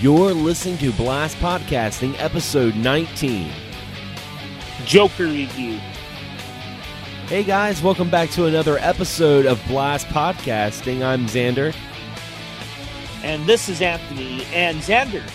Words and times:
You're 0.00 0.32
listening 0.32 0.78
to 0.78 0.92
Blast 0.92 1.36
Podcasting, 1.38 2.14
episode 2.20 2.76
19. 2.76 3.50
Joker 4.84 5.24
review. 5.24 5.80
Hey 7.26 7.42
guys, 7.42 7.82
welcome 7.82 8.08
back 8.08 8.30
to 8.30 8.44
another 8.44 8.78
episode 8.78 9.44
of 9.44 9.60
Blast 9.66 10.06
Podcasting. 10.06 11.04
I'm 11.04 11.26
Xander. 11.26 11.74
And 13.24 13.44
this 13.44 13.68
is 13.68 13.82
Anthony. 13.82 14.44
And 14.54 14.78
Xander, 14.78 15.28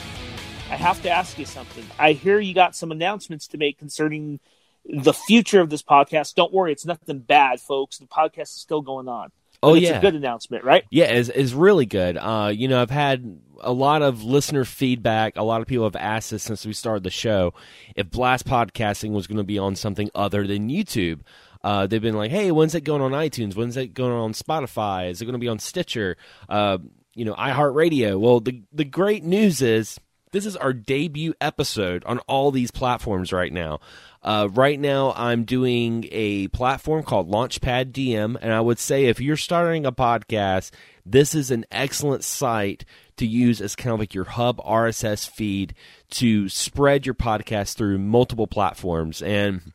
I 0.70 0.78
have 0.78 1.02
to 1.02 1.10
ask 1.10 1.38
you 1.38 1.46
something. 1.46 1.84
I 2.00 2.14
hear 2.14 2.40
you 2.40 2.54
got 2.54 2.74
some 2.74 2.94
announcements 2.94 3.48
to 3.50 3.58
make 3.58 3.78
concerning 3.78 4.40
the 4.86 5.14
future 5.14 5.60
of 5.60 5.72
this 5.72 5.84
podcast. 5.84 6.36
Don't 6.36 6.54
worry, 6.54 6.72
it's 6.72 6.86
nothing 6.86 7.20
bad, 7.20 7.60
folks. 7.60 7.98
The 7.98 8.06
podcast 8.06 8.44
is 8.44 8.62
still 8.62 8.82
going 8.82 9.10
on. 9.10 9.34
Oh 9.64 9.76
it's 9.76 9.84
yeah, 9.84 9.98
a 9.98 10.02
good 10.02 10.16
announcement, 10.16 10.64
right? 10.64 10.84
yeah, 10.92 11.12
is 11.12 11.30
is 11.30 11.54
really 11.54 11.86
good. 11.86 12.18
Uh, 12.18 12.52
you 12.54 12.68
know, 12.68 12.82
I've 12.82 12.90
had 12.90 13.40
a 13.62 13.72
lot 13.72 14.02
of 14.02 14.24
listener 14.24 14.66
feedback. 14.66 15.38
A 15.38 15.44
lot 15.44 15.62
of 15.62 15.68
people 15.68 15.86
have 15.86 15.96
asked 15.96 16.34
us 16.34 16.44
since 16.44 16.66
we 16.66 16.74
started 16.74 17.04
the 17.04 17.10
show 17.10 17.54
if 17.96 18.10
Blast 18.10 18.46
Podcasting 18.46 19.12
was 19.12 19.26
going 19.28 19.38
to 19.38 19.44
be 19.44 19.58
on 19.58 19.76
something 19.76 20.10
other 20.14 20.46
than 20.46 20.70
YouTube. 20.70 21.22
Uh, 21.64 21.88
they've 21.88 22.02
been 22.02 22.16
like, 22.16 22.30
"Hey, 22.32 22.52
when's 22.52 22.76
it 22.76 22.82
going 22.82 23.02
on 23.02 23.12
iTunes? 23.12 23.56
When's 23.56 23.78
it 23.78 23.94
going 23.94 24.12
on 24.12 24.34
Spotify? 24.34 25.10
Is 25.10 25.22
it 25.22 25.26
going 25.26 25.34
to 25.34 25.40
be 25.40 25.48
on 25.48 25.60
Stitcher? 25.60 26.18
Uh, 26.50 26.80
you 27.16 27.24
know, 27.24 27.34
iHeartRadio?" 27.36 28.20
Well, 28.20 28.42
the 28.42 28.64
the 28.74 28.84
great 28.86 29.24
news 29.24 29.62
is 29.62 29.98
this 30.34 30.46
is 30.46 30.58
our 30.58 30.74
debut 30.74 31.34
episode 31.40 32.04
on 32.06 32.20
all 32.20 32.52
these 32.52 32.72
platforms 32.72 33.32
right 33.32 33.54
now. 33.54 33.80
Uh, 34.22 34.50
right 34.52 34.80
now, 34.80 35.14
I'm 35.16 35.44
doing 35.44 36.06
a 36.12 36.48
platform 36.50 37.04
called 37.04 37.30
Launchpad 37.30 37.92
DM, 37.92 38.38
and 38.42 38.52
I 38.52 38.60
would 38.60 38.80
say 38.80 39.06
if 39.06 39.22
you're 39.22 39.38
starting 39.38 39.86
a 39.86 39.92
podcast, 39.92 40.72
this 41.06 41.36
is 41.36 41.52
an 41.52 41.66
excellent 41.72 42.24
site 42.24 42.84
to 43.18 43.28
use 43.28 43.62
as 43.62 43.76
kind 43.76 43.94
of 43.94 44.00
like 44.00 44.14
your 44.14 44.24
hub 44.24 44.58
RSS 44.58 45.30
feed 45.30 45.76
to 46.12 46.50
spread 46.50 47.06
your 47.06 47.16
podcast 47.16 47.76
through 47.76 48.00
multiple 48.00 48.48
platforms. 48.48 49.22
And 49.22 49.74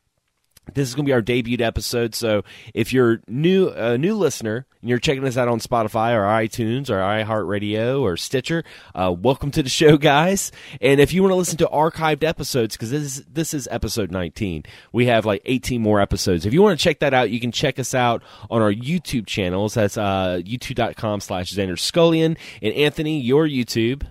this 0.74 0.88
is 0.88 0.94
going 0.94 1.04
to 1.04 1.08
be 1.08 1.12
our 1.12 1.22
debut 1.22 1.58
episode. 1.60 2.14
So 2.14 2.44
if 2.74 2.92
you're 2.92 3.20
new, 3.26 3.68
a 3.68 3.98
new 3.98 4.14
listener 4.14 4.66
and 4.80 4.90
you're 4.90 4.98
checking 4.98 5.24
us 5.24 5.36
out 5.36 5.48
on 5.48 5.60
Spotify 5.60 6.14
or 6.14 6.22
iTunes 6.22 6.90
or 6.90 6.98
iHeartRadio 6.98 8.00
or 8.00 8.16
Stitcher, 8.16 8.64
uh, 8.94 9.14
welcome 9.16 9.50
to 9.52 9.62
the 9.62 9.68
show, 9.68 9.96
guys. 9.96 10.52
And 10.80 11.00
if 11.00 11.12
you 11.12 11.22
want 11.22 11.32
to 11.32 11.36
listen 11.36 11.58
to 11.58 11.66
archived 11.66 12.24
episodes, 12.24 12.76
because 12.76 12.90
this 12.90 13.02
is 13.02 13.24
this 13.24 13.54
is 13.54 13.68
episode 13.70 14.10
19, 14.10 14.64
we 14.92 15.06
have 15.06 15.24
like 15.24 15.42
18 15.44 15.80
more 15.80 16.00
episodes. 16.00 16.46
If 16.46 16.52
you 16.52 16.62
want 16.62 16.78
to 16.78 16.82
check 16.82 17.00
that 17.00 17.14
out, 17.14 17.30
you 17.30 17.40
can 17.40 17.52
check 17.52 17.78
us 17.78 17.94
out 17.94 18.22
on 18.50 18.62
our 18.62 18.72
YouTube 18.72 19.26
channels. 19.26 19.74
That's 19.74 19.96
uh, 19.96 20.40
youtube.com/slash 20.44 21.52
Xander 21.52 21.78
Scullion 21.78 22.36
and 22.62 22.74
Anthony. 22.74 23.20
Your 23.20 23.46
YouTube. 23.46 24.06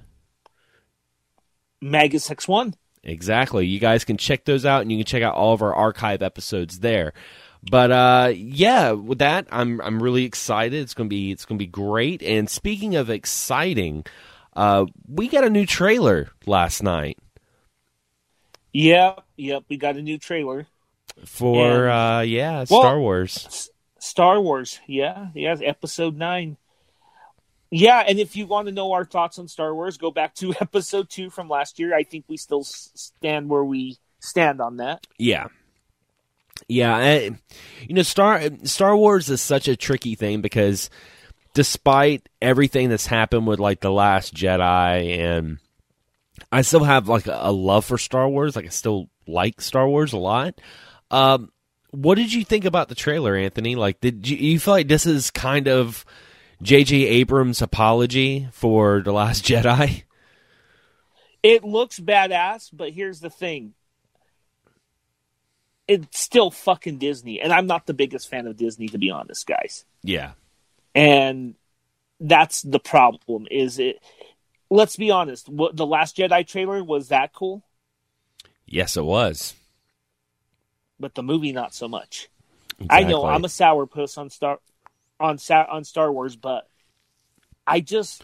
Magus 1.82 2.30
X1. 2.30 2.74
Exactly. 3.08 3.66
You 3.66 3.80
guys 3.80 4.04
can 4.04 4.18
check 4.18 4.46
those 4.46 4.66
out, 4.66 4.82
and 4.84 4.92
you 4.92 4.98
can 5.00 5.06
check 5.06 5.24
out 5.24 5.34
all 5.34 5.54
of 5.54 5.62
our 5.64 5.74
archive 5.74 6.22
episodes 6.22 6.80
there. 6.82 7.14
But 7.72 7.92
uh, 7.92 8.34
yeah, 8.36 8.92
with 8.92 9.20
that, 9.20 9.48
I'm 9.52 9.82
I'm 9.82 10.04
really 10.04 10.26
excited. 10.26 10.80
It's 10.80 10.94
gonna 10.94 11.10
be 11.10 11.32
it's 11.32 11.46
gonna 11.46 11.58
be 11.58 11.66
great. 11.68 12.22
And 12.22 12.50
speaking 12.50 12.96
of 12.96 13.10
exciting, 13.10 14.06
uh, 14.56 14.86
we 15.08 15.28
got 15.28 15.44
a 15.44 15.50
new 15.50 15.66
trailer 15.66 16.30
last 16.46 16.84
night 16.84 17.18
Yep, 18.74 19.24
yep. 19.38 19.64
We 19.70 19.78
got 19.78 19.96
a 19.98 20.02
new 20.02 20.18
trailer. 20.18 20.68
for 21.26 21.88
And- 21.88 22.20
uh, 22.20 22.22
yeah 22.22 22.58
Well- 22.70 22.82
Star 22.82 23.00
Wars. 23.00 23.70
Star 24.00 24.40
Wars. 24.40 24.80
Yeah, 24.88 25.28
yeah. 25.34 25.56
Episode 25.64 26.16
9. 26.16 26.58
Yeah, 27.70 28.04
and 28.08 28.20
if 28.20 28.36
you 28.36 28.48
want 28.48 28.68
to 28.68 28.74
know 28.74 28.94
our 28.94 29.06
thoughts 29.06 29.40
on 29.40 29.48
Star 29.48 29.74
Wars, 29.76 29.98
go 29.98 30.12
back 30.12 30.36
to 30.36 30.54
episode 30.62 31.10
2 31.10 31.30
from 31.30 31.50
last 31.50 31.80
year. 31.80 31.96
I 31.96 32.04
think 32.04 32.26
we 32.28 32.38
still 32.38 32.64
stand 32.64 33.50
where 33.50 33.64
we 33.64 33.98
stand 34.20 34.62
on 34.62 34.78
that. 34.78 35.06
Yeah. 35.18 35.48
Yeah, 36.68 36.96
I, 36.96 37.38
you 37.88 37.94
know, 37.94 38.02
Star 38.02 38.42
Star 38.64 38.98
Wars 38.98 39.30
is 39.30 39.42
such 39.42 39.68
a 39.68 39.76
tricky 39.76 40.16
thing 40.16 40.42
because 40.42 40.90
despite 41.54 42.28
everything 42.42 42.90
that's 42.90 43.06
happened 43.06 43.46
with 43.46 43.60
like 43.60 43.80
the 43.80 43.92
Last 43.92 44.34
Jedi, 44.34 45.20
and 45.20 45.60
I 46.52 46.64
still 46.64 46.84
have 46.84 47.08
like 47.08 47.28
a, 47.28 47.38
a 47.42 47.52
love 47.52 47.86
for 47.86 48.00
Star 48.00 48.28
Wars. 48.28 48.56
Like 48.56 48.66
I 48.66 48.70
still 48.70 49.08
like 49.28 49.62
Star 49.62 49.88
Wars 49.88 50.14
a 50.14 50.18
lot. 50.18 50.60
Um, 51.12 51.52
what 51.92 52.16
did 52.16 52.34
you 52.34 52.44
think 52.44 52.66
about 52.66 52.90
the 52.90 52.96
trailer, 52.96 53.36
Anthony? 53.36 53.76
Like, 53.76 54.02
did 54.02 54.28
you, 54.28 54.38
you 54.38 54.60
feel 54.60 54.74
like 54.74 54.88
this 54.88 55.06
is 55.06 55.32
kind 55.32 55.68
of 55.68 56.06
J.J. 56.62 56.96
Abrams' 57.06 57.62
apology 57.62 58.48
for 58.52 59.02
the 59.02 59.12
Last 59.12 59.46
Jedi? 59.46 60.04
It 61.44 61.64
looks 61.64 62.00
badass, 62.00 62.70
but 62.74 62.92
here's 62.92 63.20
the 63.20 63.30
thing. 63.30 63.74
It's 65.88 66.20
still 66.20 66.52
fucking 66.52 66.98
Disney, 66.98 67.40
and 67.40 67.54
I'm 67.54 67.68
not 67.68 67.86
the 67.86 67.94
biggest 67.94 68.28
fan 68.30 68.48
of 68.48 68.58
Disney 68.58 68.88
to 68.90 68.98
be 68.98 69.10
honest, 69.10 69.48
guys. 69.48 69.86
Yeah, 70.04 70.32
And 70.94 71.56
that's 72.20 72.62
the 72.64 72.80
problem 72.80 73.46
is 73.52 73.78
it 73.80 74.00
let's 74.70 74.98
be 74.98 75.12
honest, 75.12 75.48
what 75.48 75.78
the 75.78 75.86
last 75.86 76.18
Jedi 76.18 76.46
trailer 76.46 76.84
was 76.84 77.10
that 77.10 77.32
cool, 77.34 77.64
yes, 78.66 78.98
it 78.98 79.06
was. 79.06 79.54
but 81.00 81.16
the 81.16 81.24
movie 81.24 81.52
not 81.54 81.74
so 81.74 81.88
much. 81.88 82.28
I 82.90 83.04
know 83.04 83.26
I'm 83.26 83.46
a 83.46 83.48
sourpuss 83.48 84.18
on 84.18 84.30
Star 84.30 84.60
on 85.20 85.38
on 85.52 85.84
Star 85.84 86.12
Wars, 86.12 86.36
but 86.36 86.68
I 87.66 87.80
just 87.80 88.24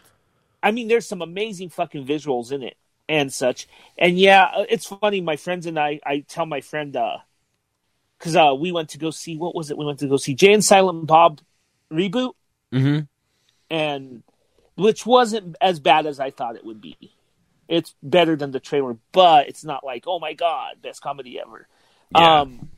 I 0.62 0.72
mean 0.72 0.88
there's 0.88 1.08
some 1.08 1.22
amazing 1.22 1.70
fucking 1.70 2.06
visuals 2.06 2.52
in 2.52 2.64
it 2.64 2.78
and 3.09 3.34
such. 3.34 3.68
And 3.98 4.18
yeah, 4.18 4.44
uh, 4.56 4.66
it's 4.70 4.86
funny 4.86 5.22
my 5.22 5.36
friends 5.36 5.66
and 5.66 5.80
I 5.80 6.00
I 6.06 6.26
tell 6.28 6.46
my 6.46 6.62
friend 6.62 6.96
uh 6.96 7.18
cuz 8.20 8.36
uh 8.36 8.56
we 8.58 8.72
went 8.72 8.90
to 8.90 8.98
go 8.98 9.12
see 9.12 9.38
what 9.38 9.56
was 9.56 9.72
it? 9.72 9.78
We 9.78 9.86
went 9.86 10.00
to 10.00 10.08
go 10.08 10.18
see 10.18 10.36
Jay 10.36 10.54
and 10.54 10.64
Silent 10.64 11.08
Bob 11.08 11.42
reboot 11.92 12.34
hmm 12.72 13.00
and 13.70 14.24
which 14.75 15.06
wasn't 15.06 15.56
as 15.62 15.80
bad 15.80 16.06
as 16.06 16.20
I 16.20 16.31
thought 16.31 16.56
it 16.56 16.66
would 16.66 16.81
be. 16.81 17.16
It's 17.68 17.96
better 18.04 18.36
than 18.36 18.52
the 18.52 18.60
trailer, 18.60 18.98
but 19.12 19.48
it's 19.48 19.64
not 19.64 19.84
like, 19.84 20.04
"Oh 20.08 20.20
my 20.20 20.34
god, 20.34 20.81
best 20.81 21.02
comedy 21.02 21.40
ever." 21.40 21.68
Yeah. 22.12 22.42
Um, 22.42 22.70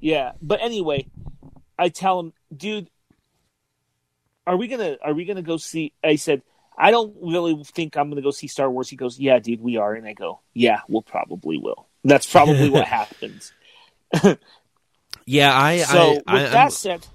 yeah, 0.00 0.32
but 0.42 0.60
anyway, 0.62 1.06
I 1.78 1.88
tell 1.88 2.20
him, 2.20 2.32
dude, 2.54 2.90
are 4.46 4.56
we 4.56 4.68
gonna 4.68 4.96
are 5.02 5.12
we 5.14 5.24
gonna 5.24 5.42
go 5.42 5.56
see? 5.56 5.92
I 6.04 6.16
said, 6.16 6.42
I 6.78 6.90
don't 6.90 7.14
really 7.20 7.62
think 7.64 7.96
I'm 7.96 8.08
gonna 8.10 8.22
go 8.22 8.30
see 8.30 8.46
Star 8.46 8.70
Wars. 8.70 8.88
He 8.88 8.96
goes, 8.96 9.18
Yeah, 9.18 9.38
dude, 9.38 9.60
we 9.60 9.76
are, 9.76 9.94
and 9.94 10.06
I 10.06 10.12
go, 10.12 10.40
Yeah, 10.54 10.80
we'll 10.88 11.02
probably 11.02 11.58
will. 11.58 11.88
That's 12.04 12.30
probably 12.30 12.70
what 12.70 12.84
happens. 12.88 13.52
Yeah, 15.24 15.56
I. 15.58 15.78
so 15.78 15.98
I, 15.98 16.08
with 16.10 16.22
I, 16.26 16.38
that 16.50 16.56
I'm- 16.56 16.70
said, 16.70 17.06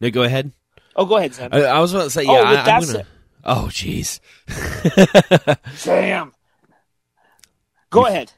no, 0.00 0.10
go 0.10 0.22
ahead. 0.22 0.52
oh, 0.94 1.04
go 1.06 1.16
ahead, 1.16 1.34
Sam. 1.34 1.50
I, 1.52 1.62
I 1.64 1.80
was 1.80 1.92
about 1.94 2.04
to 2.04 2.10
say, 2.10 2.22
yeah, 2.24 2.30
Oh, 2.30 2.44
I, 2.44 2.56
I'm 2.60 2.66
gonna. 2.66 2.82
said- 2.86 3.06
Oh, 3.48 3.68
jeez. 3.70 4.18
Sam, 5.76 6.32
go 7.90 8.06
ahead. 8.06 8.32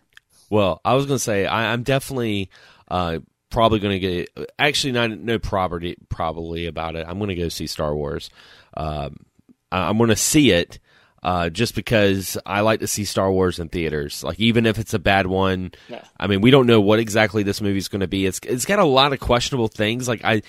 Well, 0.50 0.80
I 0.84 0.94
was 0.94 1.06
gonna 1.06 1.18
say 1.18 1.46
I, 1.46 1.72
I'm 1.72 1.82
definitely 1.82 2.50
uh, 2.88 3.18
probably 3.50 3.78
gonna 3.78 3.98
get. 3.98 4.30
Actually, 4.58 4.92
not 4.92 5.10
no 5.10 5.38
property 5.38 5.96
probably 6.08 6.66
about 6.66 6.96
it. 6.96 7.06
I'm 7.08 7.18
gonna 7.18 7.34
go 7.34 7.48
see 7.48 7.66
Star 7.66 7.94
Wars. 7.94 8.30
Um, 8.76 9.24
I'm 9.72 9.98
gonna 9.98 10.16
see 10.16 10.50
it. 10.50 10.78
Uh, 11.20 11.50
just 11.50 11.74
because 11.74 12.38
I 12.46 12.60
like 12.60 12.78
to 12.78 12.86
see 12.86 13.04
Star 13.04 13.30
Wars 13.32 13.58
in 13.58 13.68
theaters, 13.68 14.22
like 14.22 14.38
even 14.38 14.66
if 14.66 14.78
it's 14.78 14.94
a 14.94 15.00
bad 15.00 15.26
one, 15.26 15.72
Yeah. 15.88 16.04
I 16.18 16.28
mean, 16.28 16.40
we 16.40 16.52
don't 16.52 16.68
know 16.68 16.80
what 16.80 17.00
exactly 17.00 17.42
this 17.42 17.60
movie's 17.60 17.88
going 17.88 18.02
to 18.02 18.06
be. 18.06 18.24
It's 18.24 18.38
it's 18.44 18.64
got 18.64 18.78
a 18.78 18.84
lot 18.84 19.12
of 19.12 19.18
questionable 19.18 19.66
things. 19.66 20.06
Like 20.06 20.20
I, 20.24 20.42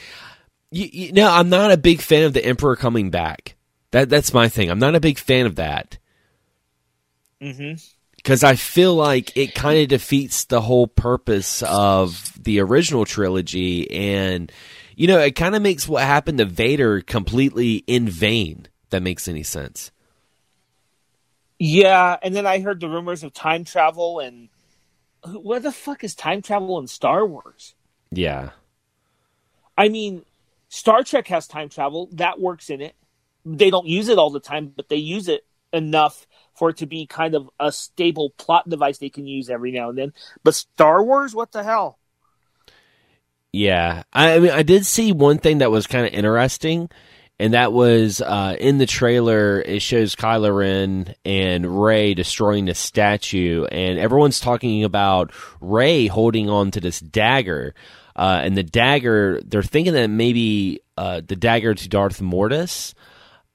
you, 0.70 0.88
you 0.94 1.12
know, 1.12 1.28
I'm 1.28 1.50
not 1.50 1.72
a 1.72 1.78
big 1.78 2.02
fan 2.02 2.24
of 2.26 2.34
the 2.34 2.46
Emperor 2.46 2.76
coming 2.76 3.10
back. 3.10 3.56
That 3.90 4.10
that's 4.10 4.32
my 4.32 4.48
thing. 4.48 4.70
I'm 4.70 4.78
not 4.78 4.94
a 4.94 5.00
big 5.00 5.18
fan 5.18 5.48
of 5.48 5.56
that 5.56 5.98
hmm 7.42 7.74
because 8.24 8.44
I 8.44 8.56
feel 8.56 8.96
like 8.96 9.36
it 9.38 9.56
kind 9.56 9.80
of 9.80 9.88
defeats 9.88 10.44
the 10.44 10.60
whole 10.60 10.88
purpose 10.88 11.64
of 11.64 12.34
the 12.42 12.60
original 12.60 13.06
trilogy, 13.06 13.90
and 13.90 14.52
you 14.96 15.08
know, 15.08 15.20
it 15.20 15.36
kind 15.38 15.56
of 15.56 15.62
makes 15.62 15.88
what 15.88 16.04
happened 16.04 16.40
to 16.40 16.46
Vader 16.46 17.00
completely 17.00 17.78
in 17.88 18.10
vain. 18.10 18.68
That 18.90 19.04
makes 19.04 19.30
any 19.30 19.44
sense? 19.44 19.92
Yeah, 21.60 22.18
and 22.22 22.36
then 22.36 22.46
I 22.46 22.60
heard 22.60 22.82
the 22.82 22.90
rumors 22.90 23.24
of 23.24 23.34
time 23.34 23.64
travel 23.64 24.20
and 24.20 24.50
what 25.26 25.64
the 25.64 25.72
fuck 25.72 26.04
is 26.04 26.14
time 26.14 26.42
travel 26.42 26.80
in 26.80 26.88
Star 26.88 27.26
Wars? 27.26 27.74
Yeah, 28.12 28.50
I 29.78 29.88
mean, 29.88 30.26
Star 30.68 31.04
Trek 31.04 31.30
has 31.30 31.48
time 31.48 31.70
travel 31.70 32.10
that 32.14 32.38
works 32.38 32.70
in 32.70 32.82
it. 32.82 32.96
They 33.46 33.70
don't 33.70 33.88
use 33.88 34.10
it 34.10 34.18
all 34.18 34.30
the 34.30 34.42
time, 34.42 34.74
but 34.76 34.90
they 34.90 34.98
use 34.98 35.30
it 35.30 35.46
enough 35.72 36.28
for 36.60 36.70
it 36.70 36.78
to 36.78 36.86
be 36.86 37.08
kind 37.08 37.34
of 37.34 37.50
a 37.60 37.72
stable 37.72 38.32
plot 38.38 38.70
device 38.70 39.00
they 39.00 39.10
can 39.10 39.26
use 39.26 39.50
every 39.50 39.72
now 39.72 39.90
and 39.90 39.98
then. 39.98 40.14
But 40.44 40.56
Star 40.56 41.04
Wars, 41.04 41.34
what 41.34 41.52
the 41.52 41.64
hell? 41.64 41.98
yeah. 43.52 44.04
I, 44.14 44.36
I 44.36 44.40
mean, 44.40 44.52
I 44.52 44.64
did 44.64 44.86
see 44.86 45.12
one 45.12 45.40
thing 45.40 45.60
that 45.60 45.72
was 45.72 45.88
kind 45.88 46.06
of 46.06 46.14
interesting 46.14 46.90
and 47.40 47.54
that 47.54 47.72
was 47.72 48.22
uh, 48.22 48.56
in 48.60 48.78
the 48.78 48.86
trailer. 48.86 49.62
It 49.62 49.82
shows 49.82 50.16
Kylo 50.16 50.56
Ren 50.56 51.16
and 51.24 51.82
Rey 51.82 52.14
destroying 52.14 52.66
the 52.66 52.76
statue, 52.76 53.64
and 53.66 53.98
everyone's 53.98 54.42
talking 54.42 54.84
about 54.84 55.32
Rey 55.62 56.08
holding 56.08 56.50
on 56.50 56.72
to 56.72 56.82
this 56.82 57.00
dagger. 57.00 57.74
Uh, 58.14 58.42
and 58.44 58.58
the 58.58 58.64
dagger, 58.64 59.40
they're 59.46 59.64
thinking 59.64 59.94
that 59.94 60.10
maybe 60.10 60.82
uh, 60.98 61.22
the 61.26 61.38
dagger 61.38 61.74
to 61.74 61.88
Darth 61.90 62.22
Mortis. 62.22 62.94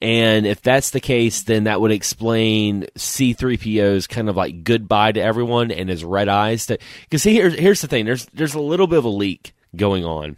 And 0.01 0.47
if 0.47 0.61
that's 0.61 0.91
the 0.91 1.01
case, 1.01 1.43
then 1.43 1.65
that 1.65 1.81
would 1.81 1.93
explain 1.93 2.87
C-3PO's 2.97 4.07
kind 4.07 4.29
of 4.29 4.37
like 4.37 4.65
goodbye 4.65 5.13
to 5.13 5.21
everyone 5.21 5.71
and 5.71 5.89
his 5.89 6.05
red 6.05 6.29
eyes. 6.29 6.67
Because 6.67 7.23
here's 7.23 7.55
here's 7.55 7.81
the 7.81 7.89
thing: 7.89 8.05
there's 8.05 8.27
there's 8.27 8.55
a 8.55 8.61
little 8.61 8.87
bit 8.87 8.99
of 8.99 9.05
a 9.05 9.09
leak 9.09 9.55
going 9.75 10.05
on. 10.05 10.37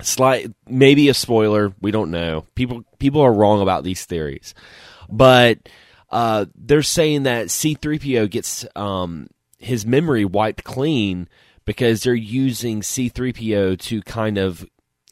Slight, 0.00 0.50
maybe 0.66 1.08
a 1.08 1.14
spoiler. 1.14 1.74
We 1.80 1.92
don't 1.92 2.10
know. 2.10 2.46
People 2.54 2.84
people 2.98 3.20
are 3.20 3.32
wrong 3.32 3.60
about 3.60 3.84
these 3.84 4.04
theories, 4.04 4.54
but 5.08 5.68
uh, 6.10 6.46
they're 6.54 6.82
saying 6.82 7.22
that 7.22 7.50
C-3PO 7.50 8.30
gets 8.30 8.66
um, 8.74 9.28
his 9.58 9.86
memory 9.86 10.24
wiped 10.24 10.64
clean 10.64 11.28
because 11.64 12.02
they're 12.02 12.14
using 12.14 12.80
C3PO 12.80 13.78
to 13.78 14.02
kind 14.02 14.38
of 14.38 14.66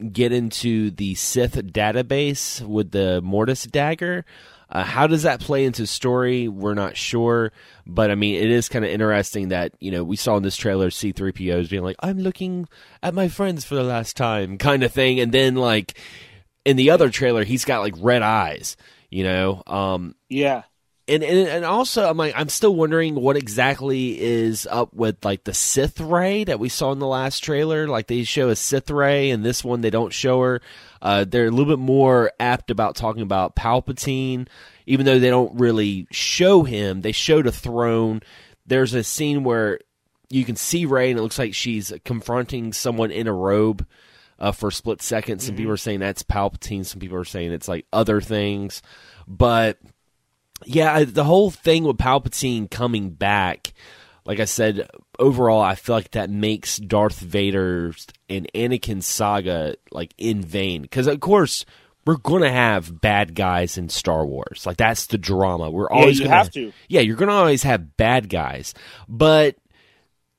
get 0.09 0.31
into 0.31 0.91
the 0.91 1.15
Sith 1.15 1.55
database 1.55 2.61
with 2.61 2.91
the 2.91 3.21
Mortis 3.21 3.63
dagger. 3.65 4.25
Uh, 4.69 4.83
how 4.83 5.05
does 5.05 5.23
that 5.23 5.41
play 5.41 5.65
into 5.65 5.85
story? 5.85 6.47
We're 6.47 6.73
not 6.73 6.95
sure, 6.95 7.51
but 7.85 8.09
I 8.09 8.15
mean, 8.15 8.35
it 8.35 8.49
is 8.49 8.69
kind 8.69 8.85
of 8.85 8.91
interesting 8.91 9.49
that 9.49 9.73
you 9.79 9.91
know 9.91 10.03
we 10.03 10.15
saw 10.15 10.37
in 10.37 10.43
this 10.43 10.55
trailer 10.55 10.89
C3POs 10.89 11.69
being 11.69 11.83
like, 11.83 11.97
"I'm 11.99 12.19
looking 12.19 12.69
at 13.03 13.13
my 13.13 13.27
friends 13.27 13.65
for 13.65 13.75
the 13.75 13.83
last 13.83 14.15
time," 14.15 14.57
kind 14.57 14.83
of 14.83 14.93
thing, 14.93 15.19
and 15.19 15.33
then 15.33 15.55
like 15.55 15.97
in 16.63 16.77
the 16.77 16.89
other 16.89 17.09
trailer, 17.09 17.43
he's 17.43 17.65
got 17.65 17.81
like 17.81 17.95
red 17.99 18.21
eyes. 18.21 18.77
You 19.09 19.25
know, 19.25 19.61
um, 19.67 20.15
yeah 20.29 20.63
and, 21.11 21.23
and 21.23 21.47
and 21.49 21.65
also 21.65 22.09
I'm 22.09 22.17
like 22.17 22.33
I'm 22.37 22.49
still 22.49 22.73
wondering 22.73 23.15
what 23.15 23.35
exactly 23.35 24.19
is 24.19 24.65
up 24.69 24.93
with 24.93 25.23
like 25.25 25.43
the 25.43 25.53
Sith 25.53 25.99
Rey 25.99 26.45
that 26.45 26.59
we 26.59 26.69
saw 26.69 26.91
in 26.91 26.99
the 26.99 27.07
last 27.07 27.43
trailer. 27.43 27.87
Like 27.87 28.07
they 28.07 28.23
show 28.23 28.49
a 28.49 28.55
Sith 28.55 28.89
Rey, 28.89 29.29
and 29.29 29.43
this 29.43 29.63
one 29.63 29.81
they 29.81 29.89
don't 29.89 30.13
show 30.13 30.41
her. 30.41 30.61
Uh, 31.01 31.25
they're 31.25 31.47
a 31.47 31.51
little 31.51 31.65
bit 31.65 31.79
more 31.79 32.31
apt 32.39 32.71
about 32.71 32.95
talking 32.95 33.23
about 33.23 33.55
Palpatine, 33.55 34.47
even 34.85 35.05
though 35.05 35.19
they 35.19 35.29
don't 35.29 35.59
really 35.59 36.07
show 36.11 36.63
him. 36.63 37.01
They 37.01 37.11
showed 37.11 37.45
a 37.45 37.51
throne. 37.51 38.21
There's 38.65 38.93
a 38.93 39.03
scene 39.03 39.43
where 39.43 39.79
you 40.29 40.45
can 40.45 40.55
see 40.55 40.85
Rey, 40.85 41.09
and 41.09 41.19
it 41.19 41.23
looks 41.23 41.39
like 41.39 41.53
she's 41.53 41.91
confronting 42.05 42.71
someone 42.71 43.11
in 43.11 43.27
a 43.27 43.33
robe. 43.33 43.85
Uh, 44.39 44.51
for 44.51 44.69
a 44.69 44.71
split 44.71 45.03
second, 45.03 45.39
some 45.39 45.51
mm-hmm. 45.51 45.57
people 45.57 45.73
are 45.73 45.77
saying 45.77 45.99
that's 45.99 46.23
Palpatine. 46.23 46.83
Some 46.83 46.99
people 46.99 47.17
are 47.17 47.23
saying 47.23 47.51
it's 47.51 47.67
like 47.67 47.85
other 47.93 48.21
things, 48.21 48.81
but 49.27 49.77
yeah, 50.65 51.03
the 51.03 51.23
whole 51.23 51.51
thing 51.51 51.83
with 51.83 51.97
Palpatine 51.97 52.69
coming 52.69 53.09
back, 53.09 53.73
like 54.25 54.39
I 54.39 54.45
said, 54.45 54.89
overall, 55.19 55.61
I 55.61 55.75
feel 55.75 55.95
like 55.95 56.11
that 56.11 56.29
makes 56.29 56.77
Darth 56.77 57.19
Vader's 57.19 58.07
and 58.29 58.47
Anakin 58.53 59.01
saga 59.01 59.75
like 59.91 60.13
in 60.17 60.41
vain. 60.41 60.81
Because 60.81 61.07
of 61.07 61.19
course, 61.19 61.65
we're 62.05 62.17
gonna 62.17 62.51
have 62.51 63.01
bad 63.01 63.35
guys 63.35 63.77
in 63.77 63.89
Star 63.89 64.25
Wars. 64.25 64.65
Like 64.65 64.77
that's 64.77 65.07
the 65.07 65.17
drama. 65.17 65.69
We're 65.69 65.89
always 65.89 66.19
yeah, 66.19 66.25
gonna 66.25 66.37
have 66.37 66.51
to. 66.51 66.73
Yeah, 66.87 67.01
you're 67.01 67.15
gonna 67.15 67.33
always 67.33 67.63
have 67.63 67.97
bad 67.97 68.29
guys. 68.29 68.73
But 69.07 69.55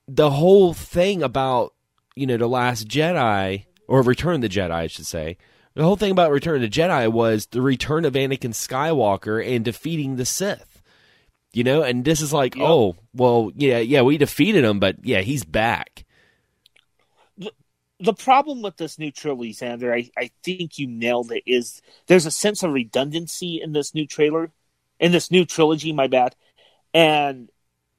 the 0.07 0.29
whole 0.29 0.73
thing 0.73 1.23
about 1.23 1.73
you 2.15 2.27
know 2.27 2.37
the 2.37 2.47
Last 2.47 2.87
Jedi 2.87 3.65
or 3.87 4.01
Return 4.01 4.35
of 4.35 4.41
the 4.41 4.49
Jedi, 4.49 4.71
I 4.71 4.87
should 4.87 5.05
say 5.05 5.37
the 5.75 5.83
whole 5.83 5.95
thing 5.95 6.11
about 6.11 6.31
Return 6.31 6.55
of 6.55 6.61
the 6.61 6.69
Jedi 6.69 7.11
was 7.11 7.47
the 7.47 7.61
return 7.61 8.05
of 8.05 8.13
Anakin 8.13 8.53
Skywalker 8.53 9.45
and 9.45 9.65
defeating 9.65 10.15
the 10.15 10.25
Sith. 10.25 10.81
You 11.51 11.63
know, 11.63 11.83
and 11.83 12.03
this 12.03 12.21
is 12.21 12.33
like, 12.33 12.55
yep. 12.55 12.65
oh, 12.67 12.95
well, 13.13 13.51
yeah, 13.55 13.77
yeah, 13.77 14.01
we 14.01 14.17
defeated 14.17 14.63
him, 14.63 14.79
but 14.79 14.97
yeah, 15.03 15.21
he's 15.21 15.43
back. 15.43 16.03
The, 17.37 17.51
the 17.99 18.13
problem 18.13 18.63
with 18.63 18.77
this 18.77 18.97
new 18.97 19.11
trilogy, 19.11 19.53
Xander, 19.53 19.93
I, 19.93 20.09
I 20.19 20.31
think 20.43 20.79
you 20.79 20.87
nailed 20.87 21.31
it, 21.31 21.43
is 21.45 21.81
there's 22.07 22.25
a 22.25 22.31
sense 22.31 22.63
of 22.63 22.73
redundancy 22.73 23.61
in 23.61 23.71
this 23.71 23.93
new 23.93 24.07
trailer, 24.07 24.51
in 24.99 25.11
this 25.11 25.29
new 25.29 25.45
trilogy, 25.45 25.93
my 25.93 26.07
bad. 26.07 26.35
And 26.91 27.49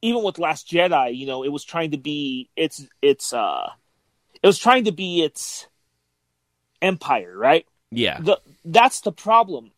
even 0.03 0.25
with 0.25 0.39
Last 0.39 0.69
Jedi, 0.69 1.17
you 1.17 1.27
know, 1.27 1.45
it 1.45 1.53
was 1.53 1.65
trying 1.65 1.93
to 1.93 1.97
be 1.97 2.51
its 2.57 2.85
its 3.01 3.33
uh 3.33 3.71
it 4.43 4.47
was 4.47 4.59
trying 4.59 4.85
to 4.85 4.93
be 4.93 5.23
its 5.23 5.67
Empire, 6.85 7.37
right? 7.37 7.67
Yeah. 7.91 8.21
The, 8.21 8.41
that's 8.65 9.01
the 9.01 9.13
problem. 9.13 9.73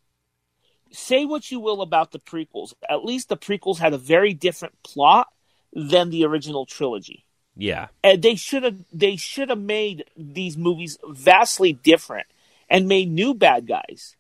Say 0.91 1.25
what 1.25 1.51
you 1.51 1.61
will 1.61 1.83
about 1.83 2.13
the 2.13 2.19
prequels. 2.19 2.75
At 2.89 3.05
least 3.05 3.29
the 3.29 3.37
prequels 3.37 3.79
had 3.79 3.93
a 3.93 3.99
very 3.99 4.35
different 4.35 4.75
plot 4.83 5.29
than 5.73 6.11
the 6.11 6.25
original 6.25 6.67
trilogy. 6.67 7.25
Yeah. 7.57 7.89
And 8.03 8.23
they 8.23 8.35
should 8.35 8.65
have 8.65 8.79
they 8.93 9.17
should 9.17 9.49
have 9.49 9.59
made 9.59 10.05
these 10.17 10.57
movies 10.57 10.99
vastly 11.09 11.73
different 11.73 12.27
and 12.69 12.89
made 12.89 13.11
new 13.11 13.35
bad 13.35 13.67
guys. 13.67 14.17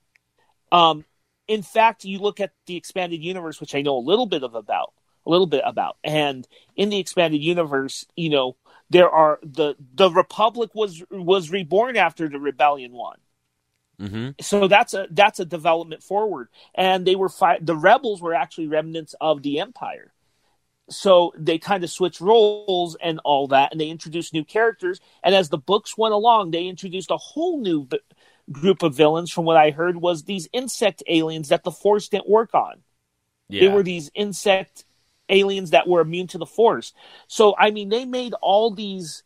Um 0.72 1.04
in 1.48 1.62
fact, 1.62 2.04
you 2.04 2.18
look 2.18 2.40
at 2.40 2.52
the 2.66 2.76
expanded 2.76 3.22
universe, 3.22 3.60
which 3.60 3.74
I 3.74 3.82
know 3.82 3.96
a 3.96 4.00
little 4.00 4.26
bit 4.26 4.42
of 4.42 4.54
about, 4.54 4.92
a 5.24 5.30
little 5.30 5.46
bit 5.46 5.62
about, 5.64 5.96
and 6.02 6.46
in 6.74 6.88
the 6.88 6.98
expanded 6.98 7.40
universe, 7.40 8.04
you 8.16 8.30
know, 8.30 8.56
there 8.90 9.10
are 9.10 9.38
the 9.42 9.74
the 9.94 10.10
republic 10.10 10.74
was 10.74 11.02
was 11.10 11.50
reborn 11.50 11.96
after 11.96 12.28
the 12.28 12.38
rebellion 12.38 12.92
won. 12.92 13.16
Mm-hmm. 14.00 14.30
So 14.40 14.68
that's 14.68 14.94
a 14.94 15.06
that's 15.10 15.40
a 15.40 15.44
development 15.44 16.02
forward, 16.02 16.48
and 16.74 17.06
they 17.06 17.16
were 17.16 17.28
fi- 17.28 17.58
the 17.60 17.76
rebels 17.76 18.20
were 18.20 18.34
actually 18.34 18.68
remnants 18.68 19.14
of 19.20 19.42
the 19.42 19.60
empire. 19.60 20.12
So 20.88 21.32
they 21.36 21.58
kind 21.58 21.82
of 21.82 21.90
switched 21.90 22.20
roles 22.20 22.96
and 23.02 23.20
all 23.24 23.48
that, 23.48 23.72
and 23.72 23.80
they 23.80 23.88
introduced 23.88 24.32
new 24.32 24.44
characters. 24.44 25.00
And 25.24 25.34
as 25.34 25.48
the 25.48 25.58
books 25.58 25.98
went 25.98 26.14
along, 26.14 26.50
they 26.50 26.66
introduced 26.66 27.10
a 27.10 27.16
whole 27.16 27.60
new 27.60 27.86
b- 27.86 27.98
group 28.52 28.84
of 28.84 28.94
villains. 28.94 29.32
From 29.32 29.46
what 29.46 29.56
I 29.56 29.70
heard, 29.70 29.96
was 29.96 30.22
these 30.22 30.48
insect 30.52 31.02
aliens 31.08 31.48
that 31.48 31.64
the 31.64 31.72
Force 31.72 32.08
didn't 32.08 32.28
work 32.28 32.54
on. 32.54 32.82
Yeah. 33.48 33.62
They 33.62 33.74
were 33.74 33.82
these 33.82 34.10
insect 34.14 34.84
aliens 35.28 35.70
that 35.70 35.88
were 35.88 36.00
immune 36.00 36.26
to 36.28 36.38
the 36.38 36.46
force. 36.46 36.92
So 37.26 37.54
I 37.58 37.70
mean, 37.70 37.88
they 37.88 38.04
made 38.04 38.34
all 38.40 38.70
these, 38.70 39.22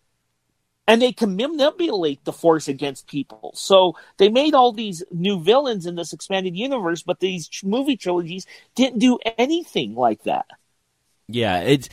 and 0.87 1.01
they 1.01 1.13
can 1.13 1.37
manipulate 1.37 2.25
the 2.25 2.33
force 2.33 2.69
against 2.69 3.07
people. 3.07 3.53
So 3.55 3.97
they 4.19 4.29
made 4.29 4.55
all 4.55 4.73
these 4.73 5.03
new 5.11 5.41
villains 5.41 5.87
in 5.87 5.97
this 5.97 6.13
expanded 6.13 6.57
universe, 6.57 7.03
but 7.03 7.21
these 7.21 7.49
movie 7.63 7.97
trilogies 7.97 8.47
didn't 8.75 8.99
do 8.99 9.19
anything 9.39 9.95
like 9.95 10.23
that. 10.25 10.47
Yeah, 11.29 11.61
it's 11.61 11.89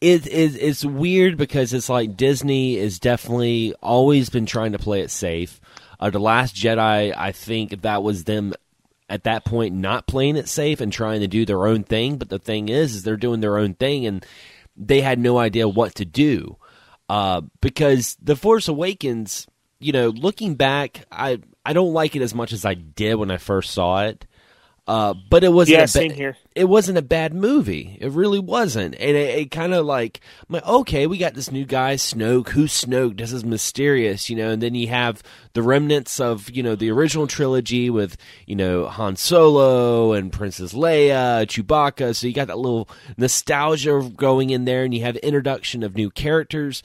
it, 0.00 0.26
it 0.26 0.56
it's 0.56 0.84
weird 0.84 1.36
because 1.36 1.72
it's 1.72 1.88
like 1.88 2.16
Disney 2.16 2.76
is 2.76 2.98
definitely 2.98 3.74
always 3.82 4.30
been 4.30 4.46
trying 4.46 4.72
to 4.72 4.78
play 4.78 5.02
it 5.02 5.10
safe. 5.10 5.60
Uh, 6.00 6.10
the 6.10 6.20
Last 6.20 6.54
Jedi, 6.54 7.14
I 7.16 7.32
think 7.32 7.82
that 7.82 8.02
was 8.02 8.24
them 8.24 8.54
at 9.08 9.24
that 9.24 9.44
point 9.44 9.74
not 9.74 10.06
playing 10.06 10.36
it 10.36 10.48
safe 10.48 10.80
and 10.80 10.92
trying 10.92 11.20
to 11.20 11.28
do 11.28 11.44
their 11.44 11.66
own 11.66 11.82
thing. 11.82 12.16
But 12.16 12.28
the 12.28 12.38
thing 12.38 12.68
is, 12.68 12.94
is 12.94 13.02
they're 13.02 13.16
doing 13.16 13.40
their 13.40 13.58
own 13.58 13.74
thing 13.74 14.06
and 14.06 14.24
they 14.76 15.00
had 15.00 15.18
no 15.18 15.38
idea 15.38 15.68
what 15.68 15.94
to 15.96 16.04
do. 16.04 16.56
Uh, 17.08 17.42
because 17.60 18.16
The 18.22 18.36
Force 18.36 18.68
Awakens, 18.68 19.46
you 19.80 19.92
know, 19.92 20.08
looking 20.08 20.54
back, 20.54 21.06
I 21.10 21.40
I 21.64 21.72
don't 21.72 21.92
like 21.92 22.16
it 22.16 22.22
as 22.22 22.34
much 22.34 22.52
as 22.52 22.64
I 22.64 22.74
did 22.74 23.14
when 23.14 23.30
I 23.30 23.38
first 23.38 23.70
saw 23.72 24.04
it. 24.04 24.26
Uh, 24.86 25.14
but 25.28 25.44
it 25.44 25.52
wasn't. 25.52 25.78
Yeah, 25.78 25.84
a 25.84 25.88
same 25.88 26.12
here. 26.12 26.36
It 26.58 26.68
wasn't 26.68 26.98
a 26.98 27.02
bad 27.02 27.34
movie. 27.34 27.96
It 28.00 28.10
really 28.10 28.40
wasn't, 28.40 28.96
and 28.96 29.16
it, 29.16 29.38
it 29.38 29.50
kind 29.52 29.72
of 29.72 29.86
like, 29.86 30.20
like, 30.48 30.66
okay, 30.66 31.06
we 31.06 31.16
got 31.16 31.34
this 31.34 31.52
new 31.52 31.64
guy, 31.64 31.94
Snoke. 31.94 32.48
Who's 32.48 32.72
Snoke? 32.72 33.16
This 33.16 33.32
is 33.32 33.44
mysterious, 33.44 34.28
you 34.28 34.34
know. 34.34 34.50
And 34.50 34.60
then 34.60 34.74
you 34.74 34.88
have 34.88 35.22
the 35.52 35.62
remnants 35.62 36.18
of 36.18 36.50
you 36.50 36.62
know 36.62 36.74
the 36.74 36.90
original 36.90 37.26
trilogy 37.26 37.90
with 37.90 38.16
you 38.46 38.56
know 38.56 38.86
Han 38.86 39.14
Solo 39.16 40.12
and 40.12 40.32
Princess 40.32 40.72
Leia, 40.72 41.46
Chewbacca. 41.46 42.16
So 42.16 42.26
you 42.26 42.32
got 42.32 42.48
that 42.48 42.58
little 42.58 42.88
nostalgia 43.16 44.10
going 44.16 44.50
in 44.50 44.64
there, 44.64 44.82
and 44.82 44.92
you 44.92 45.02
have 45.02 45.16
introduction 45.16 45.82
of 45.82 45.94
new 45.94 46.10
characters, 46.10 46.82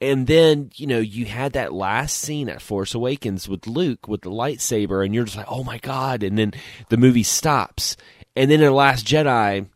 and 0.00 0.26
then 0.26 0.70
you 0.74 0.86
know 0.86 1.00
you 1.00 1.24
had 1.24 1.54
that 1.54 1.72
last 1.72 2.18
scene 2.18 2.48
at 2.48 2.60
Force 2.60 2.94
Awakens 2.94 3.48
with 3.48 3.66
Luke 3.66 4.06
with 4.06 4.20
the 4.20 4.30
lightsaber, 4.30 5.04
and 5.04 5.14
you're 5.14 5.24
just 5.24 5.36
like, 5.36 5.50
oh 5.50 5.64
my 5.64 5.78
god! 5.78 6.22
And 6.22 6.38
then 6.38 6.52
the 6.90 6.96
movie 6.96 7.22
stops, 7.22 7.96
and 8.36 8.50
then 8.50 8.60
in 8.60 8.66
the 8.66 8.72
Last 8.72 9.06
Jedi, 9.06 9.68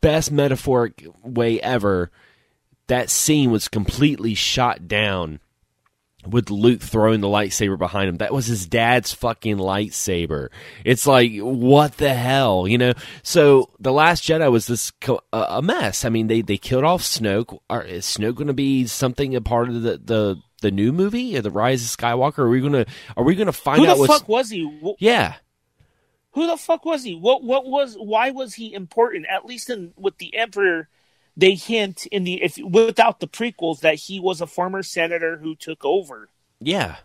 best 0.00 0.30
metaphoric 0.30 1.06
way 1.22 1.60
ever, 1.60 2.10
that 2.86 3.10
scene 3.10 3.50
was 3.50 3.68
completely 3.68 4.34
shot 4.34 4.88
down 4.88 5.40
with 6.26 6.50
Luke 6.50 6.82
throwing 6.82 7.20
the 7.20 7.28
lightsaber 7.28 7.78
behind 7.78 8.08
him. 8.08 8.16
That 8.16 8.32
was 8.32 8.46
his 8.46 8.66
dad's 8.66 9.12
fucking 9.12 9.56
lightsaber. 9.56 10.48
It's 10.84 11.06
like, 11.06 11.32
what 11.38 11.96
the 11.96 12.12
hell, 12.12 12.68
you 12.68 12.78
know? 12.78 12.92
So 13.22 13.70
the 13.78 13.92
Last 13.92 14.24
Jedi 14.24 14.50
was 14.50 14.66
this 14.66 14.90
co- 14.90 15.22
a 15.32 15.62
mess. 15.62 16.04
I 16.04 16.10
mean, 16.10 16.26
they 16.26 16.42
they 16.42 16.58
killed 16.58 16.84
off 16.84 17.02
Snoke. 17.02 17.58
Are, 17.70 17.82
is 17.82 18.04
Snoke 18.04 18.34
going 18.34 18.48
to 18.48 18.52
be 18.52 18.86
something 18.86 19.34
a 19.34 19.40
part 19.40 19.68
of 19.68 19.82
the 19.82 19.98
the 19.98 20.42
the 20.60 20.70
new 20.70 20.92
movie, 20.92 21.38
or 21.38 21.42
the 21.42 21.50
Rise 21.50 21.82
of 21.82 21.96
Skywalker? 21.96 22.40
Are 22.40 22.50
we 22.50 22.60
gonna 22.60 22.86
Are 23.16 23.24
we 23.24 23.34
gonna 23.34 23.52
find 23.52 23.80
Who 23.80 23.86
out 23.86 23.98
the 23.98 24.06
fuck 24.06 24.28
was 24.28 24.50
he? 24.50 24.96
Yeah? 24.98 25.36
Who 26.32 26.46
the 26.46 26.56
fuck 26.56 26.84
was 26.84 27.02
he? 27.02 27.14
What 27.14 27.42
what 27.42 27.66
was 27.66 27.94
why 27.94 28.30
was 28.30 28.54
he 28.54 28.72
important? 28.72 29.26
At 29.26 29.46
least 29.46 29.68
in 29.68 29.92
with 29.96 30.18
the 30.18 30.36
Emperor, 30.36 30.88
they 31.36 31.54
hint 31.54 32.06
in 32.06 32.24
the 32.24 32.42
if 32.42 32.58
without 32.58 33.20
the 33.20 33.28
prequels 33.28 33.80
that 33.80 33.96
he 33.96 34.20
was 34.20 34.40
a 34.40 34.46
former 34.46 34.82
senator 34.82 35.38
who 35.38 35.56
took 35.56 35.84
over. 35.84 36.28
Yeah. 36.60 36.96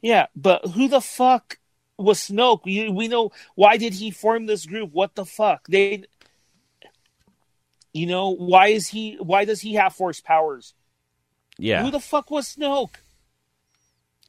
Yeah, 0.00 0.26
but 0.36 0.64
who 0.66 0.88
the 0.88 1.00
fuck 1.00 1.58
was 1.96 2.20
Snoke? 2.20 2.64
We, 2.64 2.88
we 2.88 3.08
know 3.08 3.32
why 3.56 3.76
did 3.76 3.94
he 3.94 4.10
form 4.10 4.46
this 4.46 4.64
group? 4.64 4.92
What 4.92 5.14
the 5.14 5.24
fuck? 5.24 5.66
They 5.68 6.04
You 7.92 8.06
know, 8.06 8.30
why 8.30 8.68
is 8.68 8.88
he 8.88 9.16
why 9.20 9.44
does 9.44 9.60
he 9.60 9.74
have 9.74 9.94
force 9.94 10.20
powers? 10.20 10.74
Yeah. 11.58 11.82
Who 11.82 11.90
the 11.90 12.00
fuck 12.00 12.30
was 12.30 12.56
Snoke? 12.56 12.96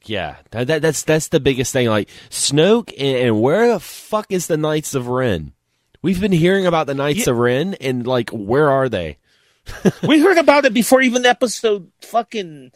Yeah, 0.04 0.36
that, 0.50 0.66
that, 0.68 0.82
that's 0.82 1.02
that's 1.02 1.28
the 1.28 1.40
biggest 1.40 1.72
thing. 1.72 1.88
Like 1.88 2.08
Snoke, 2.30 2.92
and, 2.98 3.16
and, 3.28 3.40
where 3.40 3.68
the 3.72 3.80
fuck 3.80 4.26
is 4.30 4.46
the 4.46 4.56
Knights 4.56 4.94
of 4.94 5.08
Ren? 5.08 5.52
We've 6.02 6.20
been 6.20 6.32
hearing 6.32 6.64
about 6.66 6.86
the 6.86 6.94
Knights 6.94 7.26
Yeah. 7.26 7.32
of 7.32 7.38
Ren, 7.38 7.74
and 7.74 8.06
like, 8.06 8.30
where 8.30 8.70
are 8.70 8.88
they? 8.88 9.18
we 10.02 10.20
heard 10.20 10.38
about 10.38 10.64
it 10.64 10.72
before 10.72 11.02
even 11.02 11.26
episode 11.26 11.92
fucking 12.00 12.72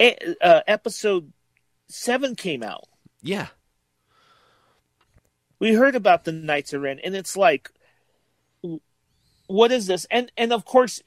uh, 0.00 0.60
episode 0.66 1.32
7 1.88 2.34
came 2.34 2.62
out. 2.62 2.88
Yeah, 3.20 3.48
we 5.58 5.74
heard 5.74 5.94
about 5.94 6.24
the 6.24 6.32
Knights 6.32 6.72
of 6.72 6.82
Ren, 6.82 6.98
and 7.04 7.14
it's 7.14 7.36
like, 7.36 7.70
what 9.46 9.70
is 9.70 9.86
this? 9.86 10.06
And 10.10 10.32
and 10.36 10.52
of 10.52 10.64
course, 10.64 11.00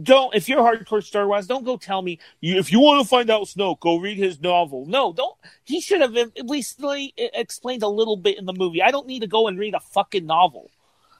don't 0.00 0.34
if 0.34 0.48
you're 0.48 0.60
hardcore 0.62 1.02
Star 1.02 1.26
Wars, 1.26 1.46
don't 1.46 1.64
go 1.64 1.76
tell 1.76 2.00
me 2.02 2.18
you, 2.40 2.58
if 2.58 2.70
you 2.72 2.80
want 2.80 3.02
to 3.02 3.08
find 3.08 3.28
out 3.30 3.42
Snoke, 3.42 3.80
go 3.80 3.96
read 3.96 4.18
his 4.18 4.40
novel. 4.40 4.86
No, 4.86 5.12
don't. 5.12 5.36
He 5.64 5.80
should 5.80 6.00
have 6.00 6.16
at 6.16 6.46
least 6.46 6.80
explained 7.16 7.82
a 7.82 7.88
little 7.88 8.16
bit 8.16 8.38
in 8.38 8.46
the 8.46 8.52
movie. 8.52 8.82
I 8.82 8.90
don't 8.90 9.06
need 9.06 9.20
to 9.20 9.26
go 9.26 9.48
and 9.48 9.58
read 9.58 9.74
a 9.74 9.80
fucking 9.80 10.26
novel 10.26 10.70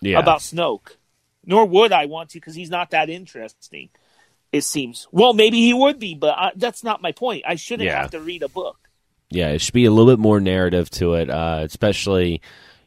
yeah. 0.00 0.18
about 0.18 0.40
Snoke, 0.40 0.96
nor 1.44 1.64
would 1.66 1.92
I 1.92 2.06
want 2.06 2.30
to 2.30 2.36
because 2.38 2.54
he's 2.54 2.70
not 2.70 2.90
that 2.90 3.10
interesting. 3.10 3.88
It 4.52 4.62
seems. 4.62 5.06
Well, 5.12 5.32
maybe 5.32 5.58
he 5.58 5.72
would 5.72 5.98
be, 5.98 6.14
but 6.14 6.36
I, 6.36 6.52
that's 6.56 6.82
not 6.82 7.02
my 7.02 7.12
point. 7.12 7.44
I 7.46 7.54
shouldn't 7.54 7.86
Yeah. 7.86 8.02
have 8.02 8.10
to 8.12 8.20
read 8.20 8.42
a 8.42 8.48
book. 8.48 8.78
yeah. 9.30 9.48
It 9.50 9.60
should 9.60 9.74
be 9.74 9.84
a 9.84 9.90
little 9.90 10.12
bit 10.12 10.18
more 10.20 10.40
narrative 10.40 10.90
to 10.90 11.14
it, 11.14 11.30
uh, 11.30 11.60
especially 11.62 12.40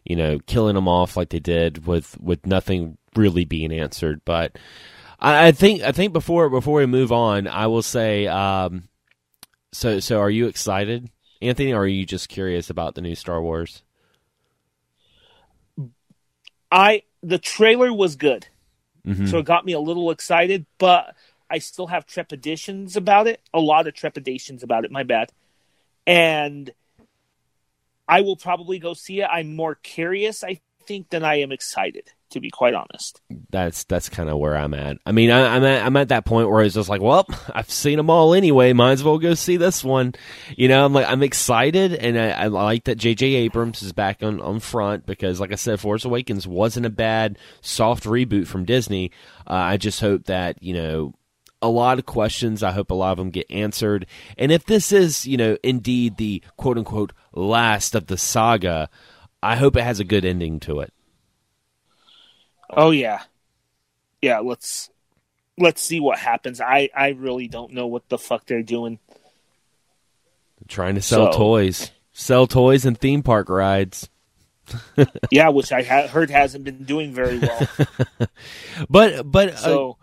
you 0.06 0.16
know 0.18 0.40
killing 0.46 0.76
them 0.76 0.88
off 0.90 1.16
like 1.16 1.30
they 1.30 1.40
did 1.40 1.86
with 1.88 2.18
with 2.20 2.46
nothing 2.46 2.98
really 3.16 3.46
being 3.46 3.72
answered. 3.72 4.22
But 4.26 4.58
I, 5.24 5.48
I 5.48 5.52
think 5.54 5.82
I 5.82 5.92
think 5.92 6.14
before 6.14 6.50
before 6.50 6.80
we 6.80 6.86
move 6.86 7.12
on, 7.12 7.48
I 7.48 7.68
will 7.68 7.82
say, 7.82 8.28
um, 8.28 8.90
so 9.72 10.00
so 10.00 10.20
are 10.20 10.30
you 10.30 10.48
excited, 10.48 11.10
Anthony, 11.42 11.74
or 11.74 11.84
are 11.84 11.88
you 11.88 12.06
just 12.06 12.30
curious 12.30 12.70
about 12.70 12.94
the 12.94 13.02
new 13.02 13.16
Star 13.16 13.42
Wars? 13.42 13.82
I 16.72 17.04
the 17.24 17.40
trailer 17.40 17.92
was 17.94 18.16
good. 18.16 18.48
Mhm. 19.06 19.30
so 19.30 19.40
it 19.40 19.46
got 19.46 19.66
me 19.66 19.74
a 19.74 19.80
little 19.80 20.12
excited, 20.12 20.66
but 20.78 21.16
I 21.50 21.60
still 21.60 21.88
have 21.88 22.06
trepidations 22.06 22.96
about 22.96 23.28
it. 23.28 23.42
A 23.54 23.60
lot 23.60 23.86
of 23.86 23.94
trepidations 23.94 24.64
about 24.64 24.86
it. 24.86 24.92
My 24.92 25.04
bad. 25.04 25.30
And 26.08 26.72
I 28.08 28.22
will 28.22 28.38
probably 28.38 28.80
go 28.80 28.94
see 28.94 29.20
it. 29.22 29.28
I'm 29.30 29.56
more 29.56 29.76
curious, 29.76 30.44
I 30.44 30.62
think, 30.86 31.10
than 31.10 31.24
I 31.24 31.36
am 31.42 31.52
excited. 31.52 32.12
To 32.34 32.40
be 32.40 32.50
quite 32.50 32.74
honest. 32.74 33.22
that's 33.52 33.84
that's 33.84 34.10
kind 34.10 34.28
of 34.28 34.40
where 34.40 34.58
I'm 34.58 34.74
at. 34.74 34.98
I 35.06 35.12
mean, 35.12 35.30
I, 35.30 35.56
I'm 35.56 35.64
at 35.64 35.86
I'm 35.86 35.96
at 35.98 36.10
that 36.10 36.26
point 36.26 36.50
where 36.50 36.64
it's 36.64 36.74
just 36.74 36.90
like, 36.90 37.00
well, 37.00 37.28
I've 37.54 37.70
seen 37.70 37.98
them 37.98 38.10
all 38.10 38.34
anyway. 38.34 38.74
Might 38.74 38.94
as 38.94 39.04
well 39.04 39.20
go 39.20 39.36
see 39.36 39.58
this 39.58 39.84
one. 39.84 40.16
You 40.58 40.68
know, 40.68 40.84
I'm 40.84 40.94
like 40.94 41.08
I'm 41.08 41.22
excited, 41.22 41.94
and 41.94 42.20
I, 42.20 42.32
I 42.32 42.48
like 42.48 42.86
that 42.86 42.96
J.J. 42.96 43.28
Abrams 43.36 43.84
is 43.84 43.92
back 43.94 44.24
on 44.24 44.42
on 44.42 44.60
front 44.60 45.06
because, 45.06 45.40
like 45.40 45.52
I 45.52 45.56
said, 45.56 45.80
Force 45.80 46.06
Awakens 46.06 46.48
wasn't 46.48 46.88
a 46.88 46.90
bad 46.90 47.38
soft 47.62 48.06
reboot 48.06 48.48
from 48.48 48.66
Disney. 48.66 49.12
Uh, 49.46 49.54
I 49.54 49.78
just 49.78 50.02
hope 50.02 50.26
that 50.26 50.62
you 50.62 50.74
know. 50.74 51.14
A 51.62 51.70
lot 51.70 51.98
of 51.98 52.06
questions. 52.06 52.62
I 52.62 52.72
hope 52.72 52.92
a 52.92 52.94
lot 52.94 53.14
of 53.14 53.20
them 53.20 53.30
get 53.30 53.50
answered. 53.50 54.06
And 54.38 54.52
if 54.52 54.66
this 54.66 54.92
is, 54.92 55.26
you 55.26 55.38
know, 55.38 55.58
indeed 55.64 56.18
the 56.18 56.44
quote 56.58 56.78
unquote 56.78 57.14
last 57.32 57.96
of 57.96 58.08
the 58.08 58.18
saga, 58.18 58.90
I 59.42 59.56
hope 59.56 59.78
it 59.78 59.84
has 59.84 60.02
a 60.02 60.04
good 60.04 60.26
ending 60.26 60.60
to 60.62 60.82
it. 60.82 60.94
Oh 62.78 62.92
yeah, 62.92 63.22
yeah. 64.22 64.40
Let's 64.40 64.90
let's 65.58 65.82
see 65.82 66.00
what 66.00 66.18
happens. 66.20 66.60
I 66.62 66.90
I 66.96 67.10
really 67.10 67.48
don't 67.48 67.74
know 67.74 67.88
what 67.88 68.08
the 68.10 68.18
fuck 68.18 68.46
they're 68.46 68.64
doing. 68.64 69.00
Trying 70.68 70.96
to 70.96 71.02
sell 71.02 71.32
So- 71.34 71.38
toys, 71.38 71.92
sell 72.14 72.48
toys 72.48 72.86
and 72.86 72.98
theme 72.98 73.24
park 73.24 73.50
rides. 73.50 74.10
Yeah, 75.30 75.50
which 75.50 75.72
I 75.74 75.82
ha- 75.84 76.08
heard 76.08 76.30
hasn't 76.30 76.64
been 76.64 76.84
doing 76.86 77.14
very 77.14 77.38
well. 77.40 77.68
But 78.90 79.30
but 79.30 79.50
uh, 79.50 79.56
So 79.58 79.98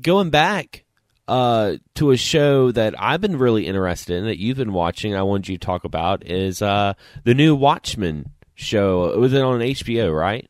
going 0.00 0.30
back 0.30 0.84
uh, 1.28 1.74
to 1.94 2.10
a 2.10 2.16
show 2.16 2.72
that 2.72 3.00
I've 3.00 3.20
been 3.20 3.38
really 3.38 3.66
interested 3.68 4.16
in 4.16 4.24
that 4.24 4.38
you've 4.40 4.56
been 4.56 4.72
watching, 4.72 5.14
I 5.14 5.22
wanted 5.22 5.48
you 5.48 5.58
to 5.58 5.64
talk 5.64 5.84
about 5.84 6.26
is 6.26 6.60
uh, 6.62 6.94
the 7.22 7.34
new 7.34 7.54
Watchmen 7.54 8.30
show. 8.56 9.16
Was 9.16 9.32
It 9.32 9.36
was 9.36 9.42
on 9.44 9.60
HBO, 9.60 10.12
right? 10.18 10.48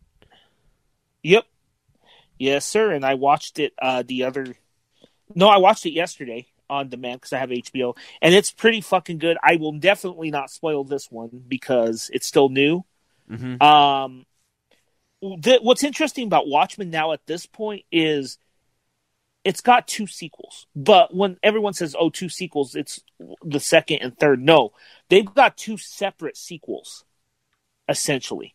Yep. 1.22 1.44
Yes, 2.38 2.66
sir. 2.66 2.92
And 2.92 3.04
I 3.04 3.14
watched 3.14 3.58
it 3.58 3.72
uh, 3.80 4.02
the 4.06 4.24
other. 4.24 4.46
No, 5.34 5.48
I 5.48 5.58
watched 5.58 5.86
it 5.86 5.92
yesterday 5.92 6.46
on 6.68 6.88
demand 6.88 7.20
because 7.20 7.32
I 7.32 7.38
have 7.38 7.50
HBO, 7.50 7.96
and 8.22 8.34
it's 8.34 8.52
pretty 8.52 8.80
fucking 8.80 9.18
good. 9.18 9.36
I 9.42 9.56
will 9.56 9.72
definitely 9.72 10.30
not 10.30 10.50
spoil 10.50 10.84
this 10.84 11.10
one 11.10 11.42
because 11.46 12.10
it's 12.12 12.26
still 12.26 12.48
new. 12.48 12.84
Mm-hmm. 13.30 13.62
Um, 13.62 14.24
th- 15.42 15.60
what's 15.62 15.84
interesting 15.84 16.26
about 16.26 16.48
Watchmen 16.48 16.90
now 16.90 17.12
at 17.12 17.26
this 17.26 17.44
point 17.44 17.84
is 17.92 18.38
it's 19.44 19.60
got 19.60 19.88
two 19.88 20.06
sequels. 20.06 20.66
But 20.74 21.14
when 21.14 21.36
everyone 21.42 21.74
says, 21.74 21.96
"Oh, 21.98 22.10
two 22.10 22.28
sequels," 22.28 22.74
it's 22.74 23.00
the 23.42 23.60
second 23.60 23.98
and 24.02 24.16
third. 24.16 24.40
No, 24.40 24.72
they've 25.08 25.24
got 25.24 25.56
two 25.56 25.76
separate 25.76 26.36
sequels, 26.36 27.04
essentially. 27.88 28.54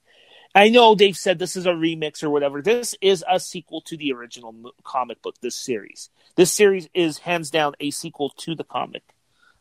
I 0.56 0.70
know 0.70 0.96
they've 0.96 1.18
said 1.18 1.38
this 1.38 1.58
is 1.58 1.66
a 1.66 1.72
remix 1.72 2.24
or 2.24 2.30
whatever. 2.30 2.62
This 2.62 2.96
is 3.02 3.26
a 3.30 3.42
sequel 3.42 3.82
to 3.82 3.98
the 3.98 4.14
original 4.14 4.56
comic 4.86 5.22
book. 5.22 5.36
This 5.42 5.56
series, 5.56 6.10
this 6.38 6.52
series 6.52 6.88
is 6.94 7.18
hands 7.18 7.50
down 7.52 7.74
a 7.82 7.92
sequel 7.92 8.30
to 8.38 8.56
the 8.56 8.64
comic. 8.64 9.04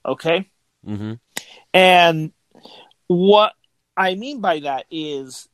Okay. 0.06 0.48
Mm-hmm. 0.86 1.14
And 1.72 2.32
what 3.08 3.54
I 3.96 4.14
mean 4.14 4.40
by 4.40 4.60
that 4.60 4.86
is 4.88 5.48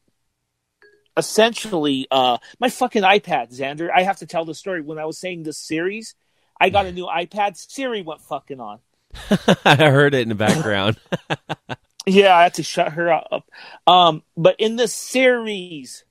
essentially 1.16 2.06
uh 2.10 2.36
my 2.58 2.68
fucking 2.68 3.02
iPad, 3.02 3.56
Xander. 3.56 3.88
I 3.94 4.02
have 4.02 4.18
to 4.18 4.26
tell 4.26 4.44
the 4.44 4.54
story. 4.54 4.82
When 4.82 4.98
I 4.98 5.06
was 5.06 5.18
saying 5.18 5.44
this 5.44 5.58
series, 5.58 6.14
I 6.60 6.68
got 6.68 6.84
a 6.84 6.92
new 6.92 7.06
iPad. 7.06 7.56
Siri 7.56 8.02
went 8.02 8.20
fucking 8.20 8.60
on. 8.60 8.80
I 9.64 9.88
heard 9.90 10.14
it 10.14 10.20
in 10.22 10.28
the 10.28 10.34
background. 10.34 10.98
Yeah, 12.06 12.34
I 12.36 12.44
had 12.44 12.54
to 12.54 12.62
shut 12.62 12.92
her 12.94 13.12
up. 13.12 13.44
Um, 13.86 14.22
but 14.36 14.56
in 14.58 14.76
this 14.76 14.94
series, 14.94 16.04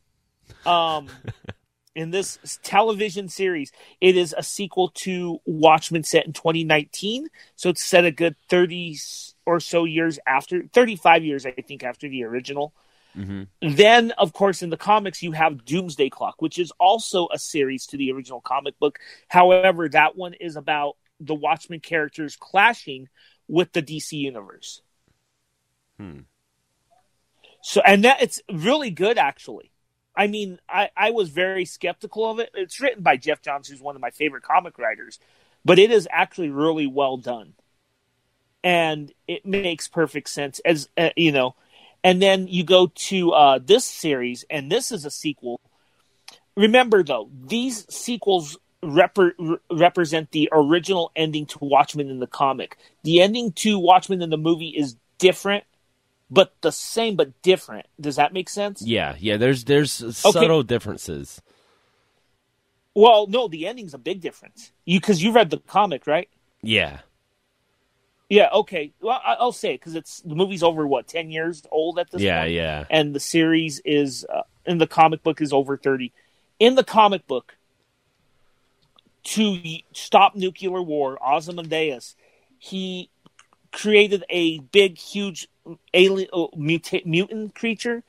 um, 0.65 1.23
in 1.95 2.11
this 2.11 2.39
television 2.63 3.29
series, 3.29 3.71
it 4.01 4.17
is 4.17 4.35
a 4.37 4.43
sequel 4.43 4.89
to 4.95 5.39
Watchmen 5.45 6.03
set 6.03 6.25
in 6.27 6.33
2019. 6.33 7.27
So 7.55 7.69
it's 7.69 7.83
set 7.83 8.05
a 8.05 8.11
good 8.11 8.35
30 8.49 8.97
or 9.45 9.59
so 9.59 9.85
years 9.85 10.19
after, 10.27 10.63
35 10.73 11.25
years, 11.25 11.45
I 11.45 11.51
think, 11.51 11.83
after 11.83 12.09
the 12.09 12.23
original. 12.25 12.73
hmm 13.15 13.43
Then, 13.61 14.11
of 14.11 14.33
course, 14.33 14.61
in 14.63 14.69
the 14.69 14.77
comics, 14.77 15.23
you 15.23 15.33
have 15.33 15.65
Doomsday 15.65 16.09
Clock, 16.09 16.41
which 16.41 16.59
is 16.59 16.71
also 16.79 17.27
a 17.33 17.39
series 17.39 17.85
to 17.87 17.97
the 17.97 18.11
original 18.11 18.41
comic 18.41 18.79
book. 18.79 18.99
However, 19.27 19.89
that 19.89 20.15
one 20.15 20.33
is 20.35 20.55
about 20.55 20.97
the 21.19 21.35
Watchmen 21.35 21.81
characters 21.81 22.37
clashing 22.37 23.09
with 23.47 23.73
the 23.73 23.81
DC 23.81 24.17
universe. 24.17 24.81
Hmm. 25.99 26.19
So, 27.61 27.81
and 27.85 28.05
that 28.05 28.21
it's 28.21 28.41
really 28.51 28.89
good, 28.89 29.17
actually. 29.17 29.71
I 30.15 30.27
mean, 30.27 30.59
I, 30.67 30.89
I 30.95 31.11
was 31.11 31.29
very 31.29 31.65
skeptical 31.65 32.29
of 32.29 32.39
it. 32.39 32.51
It's 32.53 32.79
written 32.79 33.03
by 33.03 33.17
Geoff 33.17 33.41
Johns, 33.41 33.67
who's 33.67 33.81
one 33.81 33.95
of 33.95 34.01
my 34.01 34.09
favorite 34.11 34.43
comic 34.43 34.77
writers, 34.77 35.19
but 35.65 35.77
it 35.77 35.91
is 35.91 36.07
actually 36.11 36.49
really 36.49 36.87
well 36.87 37.17
done, 37.17 37.53
and 38.63 39.11
it 39.27 39.45
makes 39.45 39.87
perfect 39.87 40.29
sense. 40.29 40.59
As 40.63 40.89
uh, 40.97 41.09
you 41.15 41.31
know, 41.31 41.55
and 42.03 42.21
then 42.21 42.47
you 42.47 42.63
go 42.63 42.87
to 42.87 43.31
uh, 43.31 43.59
this 43.63 43.85
series, 43.85 44.45
and 44.49 44.71
this 44.71 44.91
is 44.91 45.05
a 45.05 45.11
sequel. 45.11 45.59
Remember, 46.55 47.03
though, 47.03 47.29
these 47.45 47.85
sequels 47.93 48.57
repre- 48.83 49.33
re- 49.37 49.57
represent 49.71 50.31
the 50.31 50.49
original 50.51 51.11
ending 51.15 51.45
to 51.47 51.59
Watchmen 51.61 52.09
in 52.09 52.19
the 52.19 52.27
comic. 52.27 52.77
The 53.03 53.21
ending 53.21 53.51
to 53.53 53.79
Watchmen 53.79 54.21
in 54.21 54.29
the 54.29 54.37
movie 54.37 54.69
is 54.69 54.95
different, 55.17 55.63
but 56.29 56.53
the 56.61 56.71
same 56.71 57.15
but 57.15 57.41
different. 57.41 57.87
Does 57.99 58.17
that 58.17 58.33
make 58.33 58.49
sense? 58.49 58.81
Yeah, 58.81 59.15
yeah. 59.19 59.37
There's 59.37 59.63
there's 59.63 59.91
subtle 60.17 60.63
differences. 60.63 61.41
Well, 62.95 63.27
no, 63.27 63.47
the 63.47 63.67
ending's 63.67 63.93
a 63.93 63.97
big 63.99 64.19
difference. 64.21 64.71
You 64.85 64.99
because 64.99 65.23
you 65.23 65.31
read 65.31 65.49
the 65.49 65.57
comic, 65.59 66.05
right? 66.07 66.27
Yeah, 66.61 66.99
Yeah, 68.27 68.49
okay. 68.53 68.91
Well, 69.01 69.21
I- 69.23 69.35
I'll 69.39 69.51
say 69.53 69.73
it 69.75 69.79
because 69.79 69.95
it's 69.95 70.19
the 70.21 70.35
movie's 70.35 70.61
over 70.63 70.85
what 70.85 71.07
ten 71.07 71.31
years 71.31 71.63
old 71.71 71.97
at 71.99 72.11
this 72.11 72.21
Yeah, 72.21 72.41
point. 72.41 72.53
yeah. 72.53 72.85
and 72.89 73.15
the 73.15 73.19
series 73.19 73.79
is 73.85 74.25
uh, 74.25 74.41
in 74.65 74.77
the 74.77 74.87
comic 74.87 75.23
book 75.23 75.39
is 75.41 75.53
over 75.53 75.77
30 75.77 76.11
in 76.59 76.75
the 76.75 76.83
comic 76.83 77.25
book 77.27 77.55
to 79.23 79.57
stop 79.93 80.35
nuclear 80.35 80.81
war 80.81 81.17
ozymandias 81.25 82.15
he 82.57 83.09
created 83.71 84.23
a 84.29 84.59
big 84.59 84.97
huge 84.97 85.47
alien 85.93 86.29
uh, 86.33 86.47
muta- 86.55 87.01
mutant 87.05 87.53
creature 87.55 88.03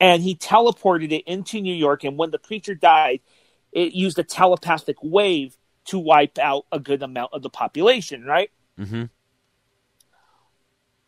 and 0.00 0.22
he 0.22 0.34
teleported 0.34 1.12
it 1.12 1.24
into 1.26 1.60
new 1.60 1.74
york 1.74 2.04
and 2.04 2.16
when 2.16 2.30
the 2.30 2.38
creature 2.38 2.74
died 2.74 3.20
it 3.72 3.92
used 3.92 4.18
a 4.18 4.24
telepathic 4.24 4.96
wave 5.02 5.56
to 5.84 5.98
wipe 5.98 6.38
out 6.38 6.64
a 6.72 6.78
good 6.78 7.02
amount 7.02 7.32
of 7.32 7.42
the 7.42 7.50
population 7.50 8.24
right 8.24 8.50
hmm 8.76 9.04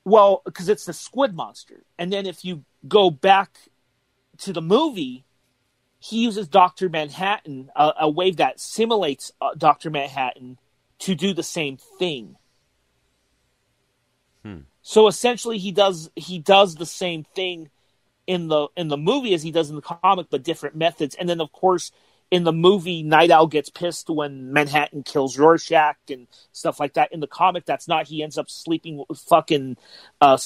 well, 0.04 0.42
because 0.44 0.68
it's 0.68 0.84
the 0.84 0.92
squid 0.92 1.34
monster. 1.34 1.84
And 1.98 2.12
then 2.12 2.26
if 2.26 2.44
you 2.44 2.64
go 2.86 3.10
back 3.10 3.58
to 4.38 4.52
the 4.52 4.60
movie, 4.60 5.24
he 5.98 6.22
uses 6.22 6.46
Dr. 6.46 6.88
Manhattan, 6.88 7.70
a, 7.74 7.92
a 8.02 8.08
wave 8.08 8.36
that 8.36 8.60
simulates 8.60 9.32
uh, 9.40 9.54
Dr. 9.56 9.90
Manhattan, 9.90 10.58
to 11.00 11.14
do 11.14 11.32
the 11.32 11.42
same 11.42 11.78
thing. 11.98 12.36
So 14.82 15.06
essentially, 15.06 15.58
he 15.58 15.72
does 15.72 16.10
he 16.14 16.38
does 16.38 16.74
the 16.74 16.86
same 16.86 17.24
thing 17.24 17.70
in 18.26 18.48
the 18.48 18.68
in 18.76 18.88
the 18.88 18.96
movie 18.96 19.34
as 19.34 19.42
he 19.42 19.50
does 19.50 19.70
in 19.70 19.76
the 19.76 19.82
comic, 19.82 20.26
but 20.30 20.42
different 20.42 20.76
methods. 20.76 21.14
And 21.14 21.28
then, 21.28 21.40
of 21.40 21.52
course, 21.52 21.90
in 22.30 22.44
the 22.44 22.52
movie, 22.52 23.02
Nite 23.02 23.30
Owl 23.30 23.46
gets 23.46 23.70
pissed 23.70 24.10
when 24.10 24.52
Manhattan 24.52 25.02
kills 25.02 25.38
Rorschach 25.38 25.96
and 26.10 26.26
stuff 26.52 26.78
like 26.80 26.94
that. 26.94 27.12
In 27.12 27.20
the 27.20 27.26
comic, 27.26 27.64
that's 27.64 27.88
not. 27.88 28.06
He 28.06 28.22
ends 28.22 28.38
up 28.38 28.50
sleeping 28.50 29.02
with 29.08 29.18
fucking 29.20 29.76
uh, 30.20 30.38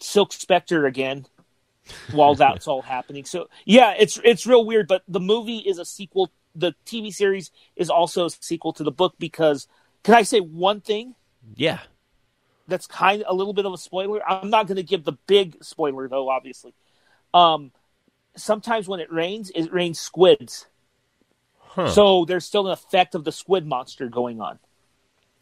Silk 0.00 0.32
Spectre 0.32 0.86
again 0.86 1.26
while 2.12 2.34
that's 2.34 2.66
all 2.66 2.82
happening. 2.82 3.24
So 3.24 3.48
yeah, 3.64 3.94
it's 3.96 4.18
it's 4.24 4.46
real 4.46 4.64
weird. 4.64 4.88
But 4.88 5.02
the 5.06 5.20
movie 5.20 5.58
is 5.58 5.78
a 5.78 5.84
sequel. 5.84 6.32
The 6.54 6.74
TV 6.84 7.12
series 7.12 7.50
is 7.76 7.88
also 7.88 8.26
a 8.26 8.30
sequel 8.30 8.72
to 8.74 8.84
the 8.84 8.92
book 8.92 9.14
because. 9.18 9.68
Can 10.02 10.16
I 10.16 10.22
say 10.22 10.40
one 10.40 10.80
thing? 10.80 11.14
Yeah. 11.54 11.78
That's 12.68 12.86
kind 12.86 13.22
of 13.22 13.32
a 13.32 13.34
little 13.34 13.52
bit 13.52 13.66
of 13.66 13.72
a 13.72 13.78
spoiler. 13.78 14.20
I'm 14.28 14.50
not 14.50 14.66
going 14.66 14.76
to 14.76 14.82
give 14.82 15.04
the 15.04 15.16
big 15.26 15.62
spoiler 15.62 16.08
though, 16.08 16.28
obviously. 16.28 16.74
Um, 17.34 17.72
sometimes 18.36 18.88
when 18.88 19.00
it 19.00 19.12
rains, 19.12 19.50
it 19.54 19.72
rains 19.72 19.98
squids. 19.98 20.66
Huh. 21.58 21.90
So 21.90 22.24
there's 22.26 22.44
still 22.44 22.66
an 22.66 22.72
effect 22.72 23.14
of 23.14 23.24
the 23.24 23.32
squid 23.32 23.66
monster 23.66 24.08
going 24.08 24.40
on. 24.40 24.58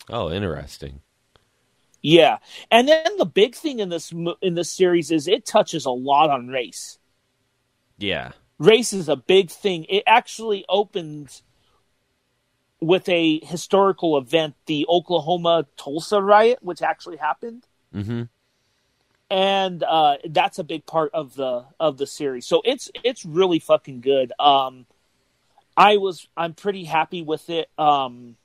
oh, 0.09 0.31
interesting. 0.31 1.01
Yeah, 2.03 2.39
and 2.71 2.89
then 2.89 3.19
the 3.19 3.27
big 3.27 3.55
thing 3.55 3.79
in 3.81 3.91
this 3.91 4.11
in 4.41 4.55
this 4.55 4.71
series 4.71 5.11
is 5.11 5.29
it 5.29 5.45
touches 5.45 5.85
a 5.85 5.91
lot 5.91 6.31
on 6.31 6.49
race. 6.49 6.99
Yeah. 7.99 8.33
Race 8.59 8.93
is 8.93 9.09
a 9.09 9.17
big 9.17 9.51
thing. 9.51 9.85
It 9.89 10.05
actually 10.07 10.65
opens 10.69 11.43
with 12.81 13.09
a 13.09 13.45
historical 13.45 14.17
event, 14.17 14.55
the 14.67 14.87
Oklahoma 14.89 15.67
Tulsa 15.77 16.21
riot, 16.21 16.59
which 16.63 16.83
actually 16.83 17.17
happened. 17.17 17.67
hmm 17.93 18.23
and 19.31 19.85
uh, 19.85 20.17
that's 20.29 20.59
a 20.59 20.65
big 20.65 20.85
part 20.87 21.13
of 21.15 21.35
the 21.37 21.65
of 21.79 21.99
the 21.99 22.07
series. 22.07 22.47
So 22.47 22.63
it's 22.65 22.91
it's 23.05 23.25
really 23.25 23.61
fucking 23.61 24.01
good. 24.01 24.33
Um, 24.41 24.87
I 25.77 25.99
was 25.99 26.27
I'm 26.37 26.53
pretty 26.55 26.85
happy 26.85 27.23
with 27.23 27.49
it. 27.49 27.71
Um, 27.79 28.37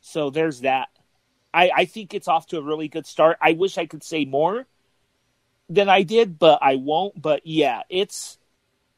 so 0.00 0.30
there's 0.30 0.60
that. 0.60 0.88
I 1.52 1.70
I 1.74 1.84
think 1.86 2.14
it's 2.14 2.28
off 2.28 2.46
to 2.48 2.58
a 2.58 2.62
really 2.62 2.88
good 2.88 3.06
start. 3.06 3.38
I 3.40 3.52
wish 3.52 3.76
I 3.76 3.86
could 3.86 4.04
say 4.04 4.24
more 4.24 4.66
than 5.68 5.88
I 5.88 6.02
did, 6.02 6.38
but 6.38 6.60
I 6.62 6.76
won't. 6.76 7.20
But 7.20 7.44
yeah, 7.44 7.82
it's 7.88 8.38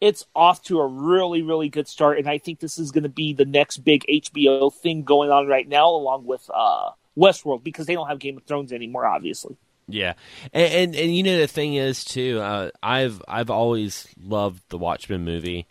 it's 0.00 0.26
off 0.34 0.62
to 0.64 0.80
a 0.80 0.86
really 0.86 1.42
really 1.42 1.68
good 1.68 1.88
start, 1.88 2.18
and 2.18 2.28
I 2.28 2.38
think 2.38 2.60
this 2.60 2.78
is 2.78 2.90
going 2.90 3.04
to 3.04 3.08
be 3.08 3.32
the 3.32 3.44
next 3.44 3.78
big 3.78 4.04
HBO 4.08 4.72
thing 4.72 5.02
going 5.02 5.30
on 5.30 5.46
right 5.46 5.68
now, 5.68 5.88
along 5.88 6.26
with 6.26 6.48
uh, 6.52 6.90
Westworld, 7.16 7.64
because 7.64 7.86
they 7.86 7.94
don't 7.94 8.08
have 8.08 8.18
Game 8.18 8.36
of 8.36 8.44
Thrones 8.44 8.72
anymore, 8.72 9.06
obviously. 9.06 9.56
Yeah, 9.86 10.14
and, 10.52 10.72
and 10.72 10.96
and 10.96 11.14
you 11.14 11.22
know 11.22 11.38
the 11.38 11.46
thing 11.46 11.74
is 11.74 12.04
too. 12.04 12.40
Uh, 12.40 12.70
I've 12.82 13.22
I've 13.28 13.50
always 13.50 14.08
loved 14.22 14.62
the 14.68 14.78
Watchmen 14.78 15.24
movie. 15.24 15.66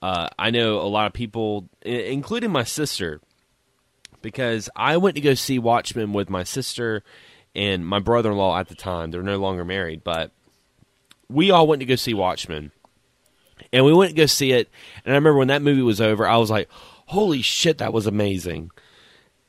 Uh, 0.00 0.28
I 0.38 0.50
know 0.50 0.80
a 0.80 0.88
lot 0.88 1.06
of 1.06 1.12
people, 1.12 1.68
including 1.82 2.52
my 2.52 2.62
sister, 2.62 3.20
because 4.22 4.70
I 4.76 4.96
went 4.96 5.16
to 5.16 5.20
go 5.20 5.34
see 5.34 5.58
Watchmen 5.58 6.12
with 6.12 6.30
my 6.30 6.44
sister 6.44 7.02
and 7.54 7.86
my 7.86 7.98
brother-in-law 7.98 8.58
at 8.58 8.68
the 8.68 8.74
time. 8.74 9.10
They're 9.10 9.22
no 9.22 9.38
longer 9.38 9.64
married, 9.64 10.04
but 10.04 10.30
we 11.28 11.50
all 11.50 11.66
went 11.66 11.80
to 11.80 11.86
go 11.86 11.96
see 11.96 12.14
Watchmen, 12.14 12.70
and 13.72 13.84
we 13.84 13.92
went 13.92 14.10
to 14.10 14.16
go 14.16 14.26
see 14.26 14.52
it. 14.52 14.68
And 15.04 15.12
I 15.12 15.16
remember 15.16 15.38
when 15.38 15.48
that 15.48 15.62
movie 15.62 15.82
was 15.82 16.00
over, 16.00 16.26
I 16.26 16.36
was 16.36 16.50
like, 16.50 16.68
"Holy 17.06 17.42
shit, 17.42 17.78
that 17.78 17.92
was 17.92 18.06
amazing!" 18.06 18.70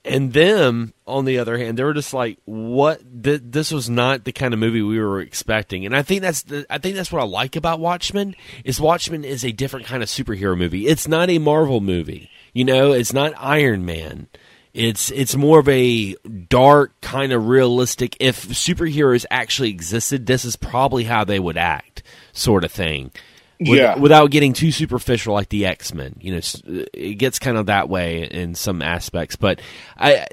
And 0.06 0.32
them, 0.32 0.94
on 1.06 1.26
the 1.26 1.38
other 1.40 1.58
hand, 1.58 1.78
they 1.78 1.84
were 1.84 1.94
just 1.94 2.14
like, 2.14 2.38
"What? 2.46 3.02
Th- 3.24 3.42
this 3.44 3.72
was 3.72 3.90
not 3.90 4.24
the 4.24 4.32
kind 4.32 4.54
of 4.54 4.60
movie 4.60 4.82
we 4.82 5.00
were 5.00 5.20
expecting." 5.20 5.86
And 5.86 5.96
I 5.96 6.02
think 6.02 6.22
that's 6.22 6.44
the, 6.44 6.66
I 6.70 6.78
think 6.78 6.96
that's 6.96 7.12
what 7.12 7.22
I 7.22 7.26
like 7.26 7.56
about 7.56 7.80
Watchmen 7.80 8.36
is 8.64 8.80
Watchmen 8.80 9.26
is 9.26 9.44
a 9.44 9.52
different 9.52 9.86
kind 9.86 10.02
of 10.02 10.10
superhero 10.10 10.58
movie. 10.58 10.88
It's 10.88 11.08
not 11.08 11.30
a 11.30 11.38
Marvel 11.38 11.82
movie, 11.82 12.30
you 12.54 12.64
know. 12.66 12.92
It's 12.94 13.14
not 13.14 13.34
Iron 13.38 13.86
Man. 13.86 14.28
It's 14.74 15.12
it's 15.12 15.36
more 15.36 15.60
of 15.60 15.68
a 15.68 16.16
dark 16.48 17.00
kind 17.02 17.34
of 17.34 17.48
realistic. 17.48 18.16
If 18.20 18.48
superheroes 18.48 19.26
actually 19.32 19.70
existed, 19.72 20.26
this 20.26 20.46
is 20.46 20.56
probably 20.56 21.06
how 21.06 21.24
they 21.24 21.40
would 21.40 21.58
act, 21.58 22.04
sort 22.32 22.64
of 22.64 22.72
thing. 22.72 23.12
With- 23.60 23.70
Yeah. 23.80 23.98
without 23.98 24.32
getting 24.32 24.54
too 24.54 24.72
superficial 24.72 25.34
like 25.34 25.50
the 25.50 25.66
X 25.66 25.94
Men. 25.94 26.16
You 26.22 26.36
know, 26.36 26.84
it 26.94 27.16
gets 27.18 27.40
kind 27.40 27.58
of 27.58 27.66
that 27.66 27.90
way 27.90 28.24
in 28.24 28.56
some 28.56 28.82
aspects, 28.82 29.36
but 29.36 29.60
I. 29.98 30.28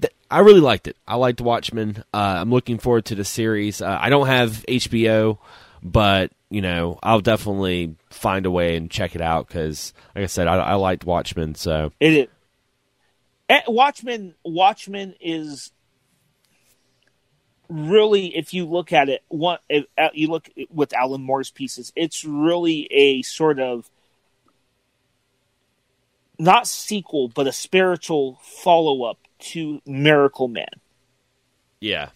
th- 0.00 0.12
I 0.30 0.38
really 0.38 0.60
liked 0.60 0.88
it. 0.88 0.96
I 1.06 1.16
liked 1.16 1.42
Watchmen. 1.42 2.02
Uh, 2.14 2.36
I'm 2.40 2.50
looking 2.50 2.78
forward 2.78 3.04
to 3.04 3.14
the 3.14 3.22
series. 3.24 3.82
Uh, 3.82 3.98
I 4.00 4.08
don't 4.08 4.28
have 4.28 4.64
HBO, 4.66 5.36
but 5.82 6.32
you 6.48 6.62
know 6.62 6.98
I'll 7.02 7.20
definitely 7.20 7.96
find 8.08 8.46
a 8.46 8.50
way 8.50 8.76
and 8.76 8.90
check 8.90 9.14
it 9.14 9.20
out 9.20 9.46
because, 9.46 9.92
like 10.16 10.22
I 10.24 10.26
said, 10.28 10.48
I, 10.48 10.56
I 10.56 10.74
liked 10.76 11.04
Watchmen. 11.04 11.54
So 11.54 11.92
It 12.00 12.12
is. 12.14 12.26
Eh, 13.50 13.60
Watchmen. 13.68 14.34
Watchmen 14.42 15.14
is 15.20 15.70
really, 17.72 18.36
if 18.36 18.52
you 18.52 18.66
look 18.66 18.92
at 18.92 19.08
it, 19.08 19.22
one 19.28 19.58
if, 19.68 19.86
uh, 19.96 20.08
you 20.12 20.28
look 20.28 20.48
with 20.70 20.92
Alan 20.92 21.22
Moore's 21.22 21.50
pieces, 21.50 21.92
it's 21.96 22.24
really 22.24 22.86
a 22.92 23.22
sort 23.22 23.58
of 23.58 23.90
not 26.38 26.66
sequel, 26.66 27.28
but 27.28 27.46
a 27.46 27.52
spiritual 27.52 28.38
follow 28.42 29.04
up 29.04 29.18
to 29.38 29.80
Miracleman, 29.86 30.66
yeah, 31.80 32.10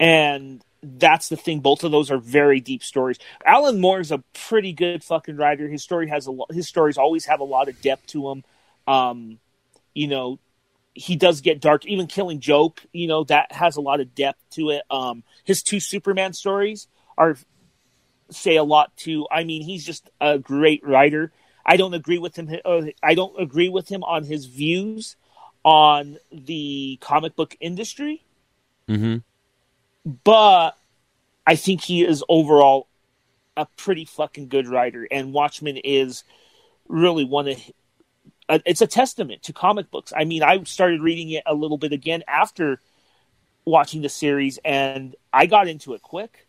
and 0.00 0.62
that's 0.82 1.28
the 1.28 1.36
thing. 1.36 1.60
Both 1.60 1.84
of 1.84 1.92
those 1.92 2.10
are 2.10 2.18
very 2.18 2.60
deep 2.60 2.82
stories. 2.82 3.18
Alan 3.46 3.80
Moore's 3.80 4.10
a 4.10 4.18
pretty 4.34 4.72
good 4.72 5.04
fucking 5.04 5.36
writer. 5.36 5.68
His 5.68 5.82
story 5.82 6.08
has 6.08 6.26
a 6.26 6.32
lo- 6.32 6.46
his 6.50 6.66
stories 6.66 6.98
always 6.98 7.26
have 7.26 7.40
a 7.40 7.44
lot 7.44 7.68
of 7.68 7.80
depth 7.80 8.08
to 8.08 8.22
them. 8.22 8.44
Um, 8.92 9.38
you 9.94 10.08
know, 10.08 10.38
he 10.94 11.16
does 11.16 11.40
get 11.40 11.60
dark. 11.60 11.86
Even 11.86 12.06
Killing 12.06 12.40
Joke, 12.40 12.82
you 12.92 13.06
know, 13.06 13.24
that 13.24 13.52
has 13.52 13.76
a 13.76 13.80
lot 13.80 14.00
of 14.00 14.14
depth 14.14 14.42
to 14.52 14.70
it. 14.70 14.82
Um, 14.90 15.22
his 15.44 15.62
two 15.62 15.80
Superman 15.80 16.32
stories 16.32 16.88
are 17.16 17.36
say 18.30 18.56
a 18.56 18.64
lot 18.64 18.96
too. 18.96 19.26
I 19.30 19.44
mean, 19.44 19.62
he's 19.62 19.84
just 19.84 20.08
a 20.20 20.38
great 20.38 20.84
writer. 20.86 21.32
I 21.64 21.76
don't 21.76 21.94
agree 21.94 22.18
with 22.18 22.36
him. 22.36 22.50
Uh, 22.64 22.82
I 23.02 23.14
don't 23.14 23.40
agree 23.40 23.68
with 23.68 23.88
him 23.88 24.02
on 24.04 24.24
his 24.24 24.46
views 24.46 25.16
on 25.64 26.18
the 26.32 26.98
comic 27.00 27.36
book 27.36 27.56
industry, 27.60 28.24
Mm-hmm. 28.88 29.18
but 30.24 30.76
I 31.46 31.54
think 31.54 31.82
he 31.82 32.04
is 32.04 32.24
overall 32.28 32.88
a 33.56 33.66
pretty 33.76 34.04
fucking 34.04 34.48
good 34.48 34.66
writer. 34.66 35.06
And 35.10 35.32
Watchmen 35.32 35.76
is 35.76 36.24
really 36.88 37.24
one 37.24 37.48
of 37.48 37.58
it's 38.64 38.80
a 38.82 38.86
testament 38.86 39.42
to 39.44 39.52
comic 39.52 39.90
books. 39.90 40.12
I 40.16 40.24
mean, 40.24 40.42
I 40.42 40.62
started 40.64 41.00
reading 41.00 41.30
it 41.30 41.42
a 41.46 41.54
little 41.54 41.78
bit 41.78 41.92
again 41.92 42.22
after 42.28 42.80
watching 43.64 44.02
the 44.02 44.08
series, 44.08 44.58
and 44.64 45.14
I 45.32 45.46
got 45.46 45.68
into 45.68 45.94
it 45.94 46.02
quick. 46.02 46.46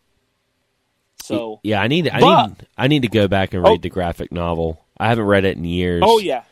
So, 1.22 1.60
yeah. 1.64 1.82
I 1.82 1.88
need 1.88 2.10
I 2.10 2.20
But- 2.20 2.48
need 2.48 2.68
I 2.78 2.88
need 2.88 3.02
to 3.04 3.08
go 3.08 3.28
back 3.28 3.54
and 3.54 3.66
Oh. 3.66 3.72
read 3.72 3.82
the 3.82 3.90
graphic 3.90 4.32
novel. 4.32 4.84
I 4.98 5.08
haven't 5.08 5.26
read 5.26 5.46
it 5.46 5.58
in 5.58 5.64
years. 5.66 6.04
oh 6.06 6.20
yeah, 6.20 6.44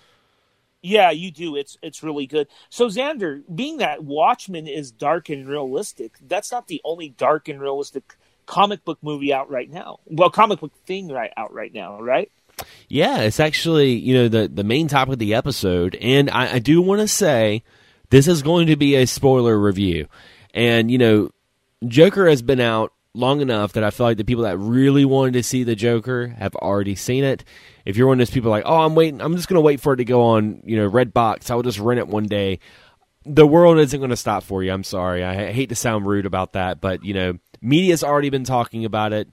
yeah, 0.82 1.12
you 1.12 1.30
do. 1.32 1.56
It's 1.56 1.78
it's 1.82 2.02
really 2.04 2.26
good. 2.26 2.48
So 2.70 2.88
Xander, 2.88 3.44
being 3.54 3.78
that 3.78 4.04
Watchmen 4.04 4.68
is 4.68 4.92
dark 4.92 5.30
and 5.30 5.48
realistic, 5.48 6.14
that's 6.22 6.52
not 6.52 6.68
the 6.68 6.82
only 6.86 7.10
dark 7.10 7.48
and 7.50 7.60
realistic 7.60 8.16
comic 8.46 8.84
book 8.86 8.98
movie 9.02 9.34
out 9.34 9.50
right 9.50 9.70
now. 9.70 10.00
Well, 10.06 10.30
comic 10.30 10.60
book 10.60 10.74
thing 10.86 11.10
right 11.10 11.32
out 11.38 11.54
right 11.54 11.74
now, 11.74 12.02
right? 12.02 12.32
Yeah, 12.90 13.20
it's 13.22 13.40
actually 13.40 13.94
you 13.94 14.14
know 14.14 14.28
the 14.28 14.48
the 14.48 14.64
main 14.64 14.88
topic 14.88 15.14
of 15.14 15.20
the 15.20 15.34
episode, 15.34 15.96
and 15.96 16.30
I, 16.30 16.54
I 16.56 16.60
do 16.60 16.82
want 16.82 17.02
to 17.02 17.08
say 17.08 17.64
this 18.12 18.28
is 18.28 18.44
going 18.44 18.68
to 18.68 18.76
be 18.76 18.96
a 18.96 19.08
spoiler 19.08 19.58
review. 19.58 20.08
And, 20.54 20.92
you 20.92 20.98
know, 20.98 21.32
Joker 21.88 22.30
has 22.30 22.42
been 22.42 22.60
out 22.60 22.94
long 23.14 23.42
enough 23.42 23.74
that 23.74 23.84
I 23.84 23.90
feel 23.90 24.06
like 24.06 24.18
the 24.18 24.26
people 24.26 24.44
that 24.44 24.58
really 24.58 25.06
wanted 25.06 25.34
to 25.34 25.44
see 25.44 25.64
the 25.64 25.76
Joker 25.76 26.28
have 26.28 26.56
already 26.56 26.96
seen 26.96 27.24
it. 27.24 27.44
If 27.86 27.98
you're 27.98 28.08
one 28.08 28.20
of 28.22 28.28
those 28.28 28.34
people 28.34 28.52
like, 28.52 28.66
oh, 28.66 28.82
I'm 28.82 28.96
waiting, 28.96 29.22
I'm 29.22 29.36
just 29.36 29.48
going 29.48 29.56
to 29.56 29.62
wait 29.62 29.80
for 29.80 29.94
it 29.94 29.98
to 29.98 30.06
go 30.06 30.22
on, 30.22 30.62
you 30.66 30.78
know, 30.78 30.90
Redbox. 30.90 31.50
I'll 31.50 31.64
just 31.64 31.80
rent 31.80 32.00
it 32.00 32.08
one 32.08 32.28
day. 32.28 32.60
The 33.26 33.48
world 33.48 33.80
isn't 33.80 34.00
going 34.00 34.10
to 34.10 34.18
stop 34.18 34.44
for 34.44 34.62
you. 34.62 34.72
I'm 34.72 34.84
sorry. 34.84 35.24
I 35.24 35.52
hate 35.52 35.70
to 35.70 35.76
sound 35.76 36.06
rude 36.06 36.26
about 36.26 36.54
that, 36.54 36.82
but 36.82 37.06
you 37.06 37.14
know, 37.14 37.38
media's 37.62 38.04
already 38.04 38.30
been 38.30 38.44
talking 38.44 38.84
about 38.84 39.14
it. 39.14 39.30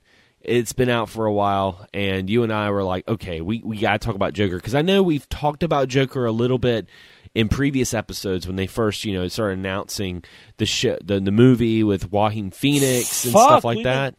It's 0.49 0.73
been 0.73 0.89
out 0.89 1.09
for 1.09 1.27
a 1.27 1.33
while, 1.33 1.87
and 1.93 2.29
you 2.29 2.43
and 2.43 2.53
I 2.53 2.71
were 2.71 2.85
like, 2.85 3.07
okay, 3.07 3.41
we 3.41 3.63
we 3.65 3.79
got 3.79 4.01
to 4.01 4.05
talk 4.05 4.15
about 4.15 4.33
Joker 4.33 4.57
because 4.57 4.75
I 4.75 4.83
know 4.83 5.03
we've 5.03 5.29
talked 5.29 5.63
about 5.63 5.89
Joker 5.89 6.25
a 6.25 6.33
little 6.33 6.59
bit 6.59 6.89
in 7.35 7.49
previous 7.49 7.95
episodes 7.95 8.47
when 8.47 8.57
they 8.57 8.67
first, 8.67 9.05
you 9.05 9.15
know, 9.15 9.29
started 9.29 9.59
announcing 9.59 10.25
the 10.57 10.67
sh- 10.67 10.99
the 11.05 11.21
the 11.21 11.31
movie 11.31 11.85
with 11.85 12.11
Joaquin 12.11 12.51
Phoenix 12.51 13.25
and 13.25 13.33
Fuck, 13.33 13.49
stuff 13.49 13.65
like 13.65 13.77
we've 13.77 13.85
that. 13.85 14.15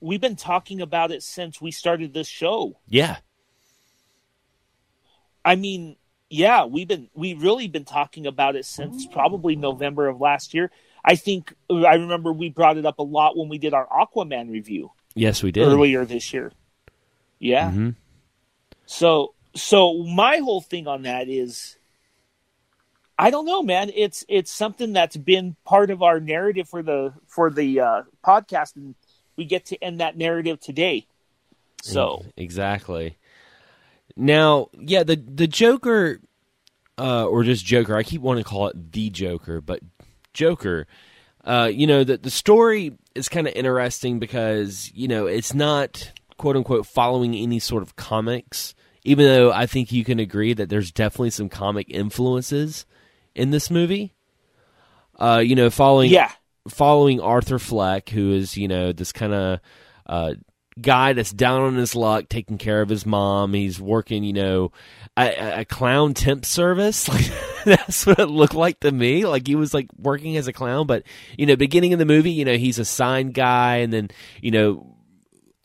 We've 0.00 0.20
been 0.20 0.36
talking 0.36 0.80
about 0.80 1.10
it 1.10 1.22
since 1.22 1.60
we 1.60 1.70
started 1.70 2.14
this 2.14 2.28
show. 2.28 2.78
Yeah, 2.88 3.16
I 5.44 5.54
mean, 5.56 5.96
yeah, 6.28 6.64
we've 6.64 6.88
been 6.88 7.08
we 7.14 7.34
really 7.34 7.68
been 7.68 7.84
talking 7.84 8.26
about 8.26 8.56
it 8.56 8.64
since 8.64 9.06
probably 9.06 9.56
November 9.56 10.08
of 10.08 10.20
last 10.20 10.54
year. 10.54 10.70
I 11.06 11.14
think 11.14 11.54
I 11.70 11.94
remember 11.94 12.32
we 12.32 12.50
brought 12.50 12.76
it 12.76 12.84
up 12.84 12.98
a 12.98 13.04
lot 13.04 13.36
when 13.36 13.48
we 13.48 13.58
did 13.58 13.72
our 13.72 13.86
Aquaman 13.86 14.50
review 14.50 14.90
yes, 15.14 15.42
we 15.42 15.52
did. 15.52 15.66
earlier 15.66 16.04
this 16.04 16.32
year. 16.32 16.52
Yeah. 17.38 17.70
Mhm. 17.70 17.94
So 18.86 19.34
so 19.54 20.02
my 20.02 20.38
whole 20.38 20.60
thing 20.60 20.88
on 20.88 21.02
that 21.02 21.28
is 21.28 21.76
I 23.18 23.30
don't 23.30 23.46
know, 23.46 23.62
man. 23.62 23.90
It's 23.94 24.24
it's 24.28 24.50
something 24.50 24.92
that's 24.92 25.16
been 25.16 25.56
part 25.64 25.90
of 25.90 26.02
our 26.02 26.20
narrative 26.20 26.68
for 26.68 26.82
the 26.82 27.14
for 27.26 27.50
the 27.50 27.80
uh, 27.80 28.02
podcast, 28.24 28.76
and 28.76 28.94
we 29.36 29.44
get 29.46 29.66
to 29.66 29.82
end 29.82 30.00
that 30.00 30.16
narrative 30.18 30.60
today. 30.60 31.06
So 31.82 32.26
exactly. 32.36 33.16
Now, 34.16 34.68
yeah, 34.78 35.02
the 35.02 35.16
the 35.16 35.46
Joker, 35.46 36.20
uh, 36.98 37.26
or 37.26 37.42
just 37.42 37.64
Joker. 37.64 37.96
I 37.96 38.02
keep 38.02 38.20
wanting 38.20 38.44
to 38.44 38.50
call 38.50 38.68
it 38.68 38.92
the 38.92 39.08
Joker, 39.08 39.60
but 39.60 39.80
Joker. 40.36 40.86
Uh, 41.44 41.70
you 41.72 41.86
know, 41.86 42.04
the 42.04 42.16
the 42.16 42.30
story 42.30 42.96
is 43.14 43.28
kind 43.28 43.48
of 43.48 43.54
interesting 43.54 44.18
because 44.18 44.92
you 44.94 45.08
know 45.08 45.26
it's 45.26 45.54
not 45.54 46.12
quote 46.36 46.56
unquote 46.56 46.86
following 46.86 47.34
any 47.34 47.58
sort 47.58 47.82
of 47.82 47.96
comics. 47.96 48.74
Even 49.02 49.26
though 49.26 49.52
I 49.52 49.66
think 49.66 49.92
you 49.92 50.04
can 50.04 50.18
agree 50.18 50.52
that 50.52 50.68
there's 50.68 50.90
definitely 50.90 51.30
some 51.30 51.48
comic 51.48 51.86
influences 51.88 52.86
in 53.34 53.50
this 53.50 53.70
movie. 53.70 54.14
Uh, 55.18 55.40
you 55.44 55.54
know, 55.54 55.70
following 55.70 56.10
yeah, 56.10 56.32
following 56.68 57.20
Arthur 57.20 57.58
Fleck, 57.58 58.08
who 58.08 58.32
is 58.32 58.56
you 58.56 58.68
know 58.68 58.92
this 58.92 59.12
kind 59.12 59.32
of 59.32 59.60
uh, 60.06 60.34
guy 60.80 61.12
that's 61.12 61.32
down 61.32 61.62
on 61.62 61.74
his 61.76 61.94
luck, 61.94 62.28
taking 62.28 62.58
care 62.58 62.82
of 62.82 62.88
his 62.88 63.06
mom. 63.06 63.54
He's 63.54 63.80
working, 63.80 64.24
you 64.24 64.32
know, 64.32 64.72
a, 65.16 65.60
a 65.60 65.64
clown 65.64 66.14
temp 66.14 66.44
service. 66.44 67.08
That's 67.86 68.06
what 68.06 68.20
it 68.20 68.26
looked 68.26 68.54
like 68.54 68.78
to 68.80 68.92
me. 68.92 69.26
Like 69.26 69.48
he 69.48 69.56
was 69.56 69.74
like 69.74 69.88
working 69.98 70.36
as 70.36 70.46
a 70.46 70.52
clown, 70.52 70.86
but 70.86 71.02
you 71.36 71.46
know, 71.46 71.56
beginning 71.56 71.92
of 71.92 71.98
the 71.98 72.04
movie, 72.06 72.30
you 72.30 72.44
know, 72.44 72.56
he's 72.56 72.78
a 72.78 72.84
sign 72.84 73.32
guy, 73.32 73.78
and 73.78 73.92
then 73.92 74.10
you 74.40 74.52
know. 74.52 74.95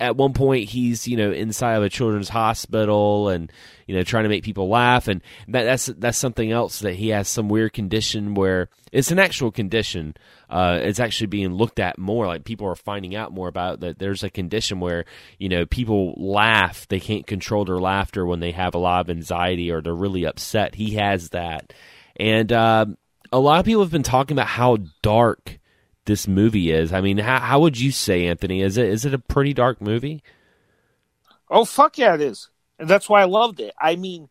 At 0.01 0.17
one 0.17 0.33
point, 0.33 0.67
he's 0.67 1.07
you 1.07 1.15
know 1.15 1.31
inside 1.31 1.75
of 1.75 1.83
a 1.83 1.89
children's 1.89 2.27
hospital, 2.27 3.29
and 3.29 3.51
you 3.85 3.95
know 3.95 4.01
trying 4.01 4.23
to 4.23 4.29
make 4.29 4.43
people 4.43 4.67
laugh, 4.67 5.07
and 5.07 5.21
that, 5.47 5.63
that's 5.63 5.85
that's 5.85 6.17
something 6.17 6.51
else 6.51 6.79
that 6.79 6.95
he 6.95 7.09
has 7.09 7.27
some 7.27 7.49
weird 7.49 7.73
condition 7.73 8.33
where 8.33 8.67
it's 8.91 9.11
an 9.11 9.19
actual 9.19 9.51
condition, 9.51 10.15
uh, 10.49 10.79
it's 10.81 10.99
actually 10.99 11.27
being 11.27 11.53
looked 11.53 11.79
at 11.79 11.99
more. 11.99 12.25
Like 12.25 12.43
people 12.43 12.67
are 12.67 12.75
finding 12.75 13.15
out 13.15 13.31
more 13.31 13.47
about 13.47 13.81
that. 13.81 13.99
There's 13.99 14.23
a 14.23 14.29
condition 14.31 14.79
where 14.79 15.05
you 15.37 15.49
know 15.49 15.67
people 15.67 16.15
laugh, 16.17 16.87
they 16.87 16.99
can't 16.99 17.27
control 17.27 17.63
their 17.63 17.79
laughter 17.79 18.25
when 18.25 18.39
they 18.39 18.51
have 18.51 18.73
a 18.73 18.79
lot 18.79 19.01
of 19.01 19.09
anxiety 19.11 19.71
or 19.71 19.81
they're 19.81 19.93
really 19.93 20.25
upset. 20.25 20.73
He 20.73 20.95
has 20.95 21.29
that, 21.29 21.73
and 22.17 22.51
um, 22.51 22.97
a 23.31 23.39
lot 23.39 23.59
of 23.59 23.65
people 23.65 23.83
have 23.83 23.91
been 23.91 24.01
talking 24.01 24.35
about 24.35 24.47
how 24.47 24.77
dark 25.03 25.59
this 26.11 26.27
movie 26.27 26.71
is. 26.71 26.93
I 26.93 27.01
mean, 27.01 27.17
how, 27.19 27.39
how 27.39 27.59
would 27.61 27.79
you 27.79 27.91
say, 27.91 28.27
Anthony? 28.27 28.61
Is 28.61 28.77
it 28.77 28.87
is 28.87 29.05
it 29.05 29.13
a 29.13 29.19
pretty 29.19 29.53
dark 29.53 29.81
movie? 29.81 30.21
Oh 31.49 31.65
fuck 31.65 31.97
yeah, 31.97 32.13
it 32.15 32.21
is, 32.21 32.49
and 32.79 32.89
that's 32.89 33.09
why 33.09 33.21
I 33.21 33.25
loved 33.25 33.59
it. 33.59 33.73
I 33.79 33.95
mean, 33.95 34.29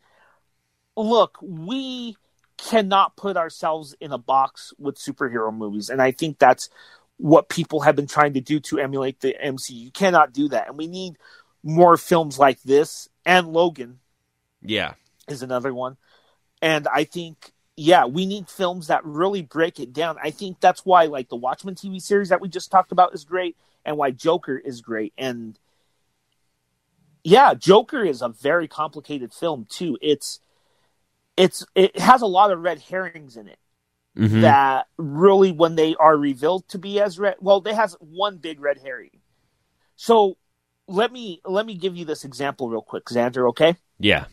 look, 0.97 1.39
we 1.43 2.17
cannot 2.59 3.17
put 3.17 3.37
ourselves 3.37 3.95
in 4.01 4.13
a 4.13 4.19
box 4.19 4.73
with 4.79 4.97
superhero 4.99 5.55
movies, 5.55 5.91
and 5.91 6.03
I 6.03 6.13
think 6.13 6.39
that's 6.39 6.69
what 7.19 7.49
people 7.49 7.81
have 7.83 7.97
been 7.97 8.07
trying 8.07 8.35
to 8.35 8.41
do 8.41 8.61
to 8.61 8.79
emulate 8.79 9.21
the 9.21 9.35
MCU. 9.41 9.77
You 9.85 9.91
cannot 9.93 10.33
do 10.33 10.49
that, 10.51 10.69
and 10.69 10.79
we 10.79 10.87
need 10.89 11.17
more 11.63 11.97
films 11.97 12.39
like 12.39 12.63
this. 12.63 13.09
And 13.27 13.49
Logan 13.53 14.01
Yeah, 14.63 14.95
is 15.29 15.43
another 15.43 15.73
one, 15.75 15.97
and 16.63 16.89
I 16.89 17.05
think. 17.05 17.53
Yeah, 17.81 18.05
we 18.05 18.27
need 18.27 18.51
films 18.51 18.89
that 18.89 19.03
really 19.07 19.41
break 19.41 19.81
it 19.81 19.95
down. 19.95 20.19
I 20.23 20.33
think 20.33 20.61
that's 20.61 20.85
why, 20.85 21.07
like 21.07 21.31
the 21.31 21.37
Watchmen 21.37 21.75
TV 21.75 21.99
series 21.99 22.29
that 22.29 22.43
we 22.43 22.47
just 22.51 22.71
talked 22.71 22.93
about, 22.93 23.15
is 23.15 23.25
great, 23.25 23.57
and 23.87 23.97
why 23.97 24.11
Joker 24.11 24.59
is 24.59 24.83
great. 24.83 25.15
And 25.17 25.59
yeah, 27.25 27.55
Joker 27.55 28.05
is 28.05 28.21
a 28.21 28.29
very 28.29 28.69
complicated 28.69 29.33
film 29.33 29.67
too. 29.67 29.97
It's 30.03 30.41
it's 31.39 31.65
it 31.75 31.99
has 31.99 32.21
a 32.21 32.27
lot 32.27 32.53
of 32.53 32.61
red 32.61 32.81
herrings 32.81 33.39
in 33.39 33.49
it 33.49 33.59
Mhm. 34.15 34.43
that 34.43 34.87
really 34.99 35.51
when 35.51 35.75
they 35.77 35.95
are 35.95 36.19
revealed 36.19 36.69
to 36.69 36.79
be 36.79 37.01
as 37.01 37.19
red 37.19 37.37
well, 37.41 37.63
they 37.63 37.73
has 37.73 37.97
one 37.99 38.37
big 38.37 38.61
red 38.61 38.77
herring. 38.77 39.23
So 39.97 40.37
let 40.87 41.13
me 41.13 41.41
let 41.47 41.65
me 41.65 41.77
give 41.77 41.97
you 41.97 42.05
this 42.05 42.27
example 42.27 42.69
real 42.69 42.83
quick, 42.83 43.07
Xander, 43.07 43.49
okay? 43.49 43.77
yeah, 43.99 44.27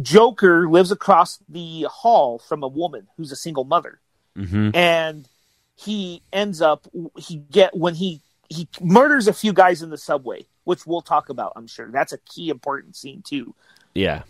Joker 0.00 0.68
lives 0.68 0.92
across 0.92 1.38
the 1.48 1.86
hall 1.90 2.38
from 2.38 2.62
a 2.62 2.68
woman 2.68 3.08
who's 3.16 3.32
a 3.32 3.36
single 3.36 3.64
mother. 3.64 4.00
hmm 4.36 4.70
and 4.74 5.28
he 5.76 6.22
ends 6.32 6.60
up 6.60 6.86
he 7.16 7.36
get 7.50 7.74
when 7.74 7.94
he 7.94 8.20
he 8.48 8.68
murders 8.80 9.26
a 9.28 9.32
few 9.32 9.52
guys 9.52 9.80
in 9.82 9.88
the 9.90 9.96
subway 9.98 10.44
which 10.64 10.86
we'll 10.86 11.00
talk 11.00 11.28
about 11.30 11.52
i'm 11.56 11.66
sure. 11.66 11.90
That's 11.90 12.12
a 12.12 12.18
key 12.18 12.50
important 12.50 12.96
scene 12.96 13.22
too. 13.22 13.54
Yeah, 13.94 14.22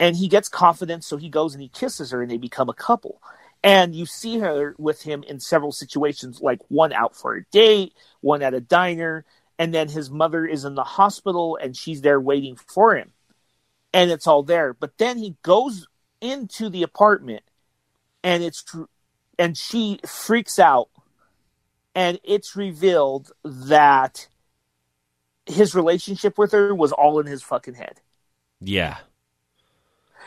and 0.00 0.16
he 0.16 0.28
gets 0.28 0.48
confidence 0.48 1.06
so 1.06 1.16
he 1.16 1.28
goes 1.28 1.54
and 1.54 1.62
he 1.62 1.68
kisses 1.68 2.10
her 2.10 2.22
and 2.22 2.30
they 2.30 2.36
become 2.36 2.68
a 2.68 2.74
couple. 2.74 3.20
And 3.64 3.92
you 3.94 4.06
see 4.06 4.38
her 4.38 4.76
with 4.78 5.02
him 5.02 5.24
in 5.24 5.40
several 5.40 5.72
situations 5.72 6.40
like 6.40 6.60
one 6.68 6.92
out 6.92 7.16
for 7.16 7.34
a 7.34 7.44
date 7.50 7.94
one 8.20 8.42
at 8.42 8.54
a 8.54 8.60
diner 8.60 9.24
and 9.58 9.74
then 9.74 9.88
his 9.88 10.10
mother 10.10 10.46
is 10.46 10.64
in 10.64 10.74
the 10.76 10.84
hospital 10.84 11.58
and 11.60 11.76
she's 11.76 12.00
there 12.02 12.20
waiting 12.20 12.56
for 12.56 12.96
him 12.96 13.10
and 13.92 14.10
it's 14.10 14.26
all 14.26 14.42
there. 14.42 14.72
But 14.72 14.98
then 14.98 15.18
he 15.18 15.36
goes 15.42 15.86
into 16.20 16.68
the 16.68 16.82
apartment 16.82 17.42
and 18.22 18.42
it's 18.42 18.62
tr- 18.62 18.82
and 19.38 19.56
she 19.56 20.00
freaks 20.06 20.58
out 20.58 20.88
and 21.94 22.18
it's 22.24 22.56
revealed 22.56 23.32
that 23.44 24.28
his 25.46 25.74
relationship 25.74 26.36
with 26.38 26.52
her 26.52 26.74
was 26.74 26.92
all 26.92 27.20
in 27.20 27.26
his 27.26 27.42
fucking 27.42 27.74
head. 27.74 28.00
Yeah, 28.60 28.98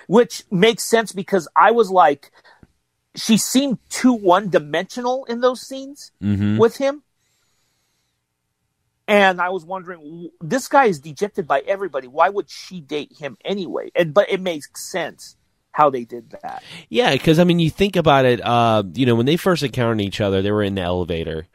which 0.08 0.44
makes 0.52 0.84
sense 0.84 1.12
because 1.12 1.48
i 1.56 1.72
was 1.72 1.90
like 1.90 2.32
she 3.16 3.38
seemed 3.38 3.78
too 3.90 4.14
one 4.14 4.50
dimensional 4.50 5.26
in 5.26 5.42
those 5.42 5.62
scenes 5.62 6.12
hmm 6.22 6.58
with 6.58 6.78
him 6.78 7.04
and 9.08 9.42
i 9.42 9.50
was 9.50 9.66
wondering 9.66 10.30
this 10.42 10.68
guy 10.68 10.86
is 10.86 11.00
dejected 11.00 11.48
by 11.48 11.60
everybody 11.62 12.08
why 12.08 12.30
would 12.30 12.50
she 12.50 12.82
date 12.82 13.12
him 13.18 13.38
anyway 13.44 13.92
and 13.96 14.14
but 14.14 14.30
it 14.30 14.42
makes 14.42 14.70
sense 14.76 15.36
how 15.72 15.90
they 15.90 16.04
did 16.04 16.30
that 16.44 16.64
Yeah, 16.90 17.14
because 17.14 17.40
I 17.40 17.46
mean, 17.46 17.60
you 17.60 17.70
think 17.70 17.96
about 17.96 18.26
it. 18.26 18.42
Uh, 18.42 18.84
you 18.94 19.06
know, 19.06 19.16
when 19.16 19.26
they 19.26 19.38
first 19.38 19.64
encountered 19.64 20.02
each 20.02 20.20
other, 20.20 20.42
they 20.42 20.52
were 20.52 20.64
in 20.64 20.76
the 20.76 20.82
elevator, 20.82 21.48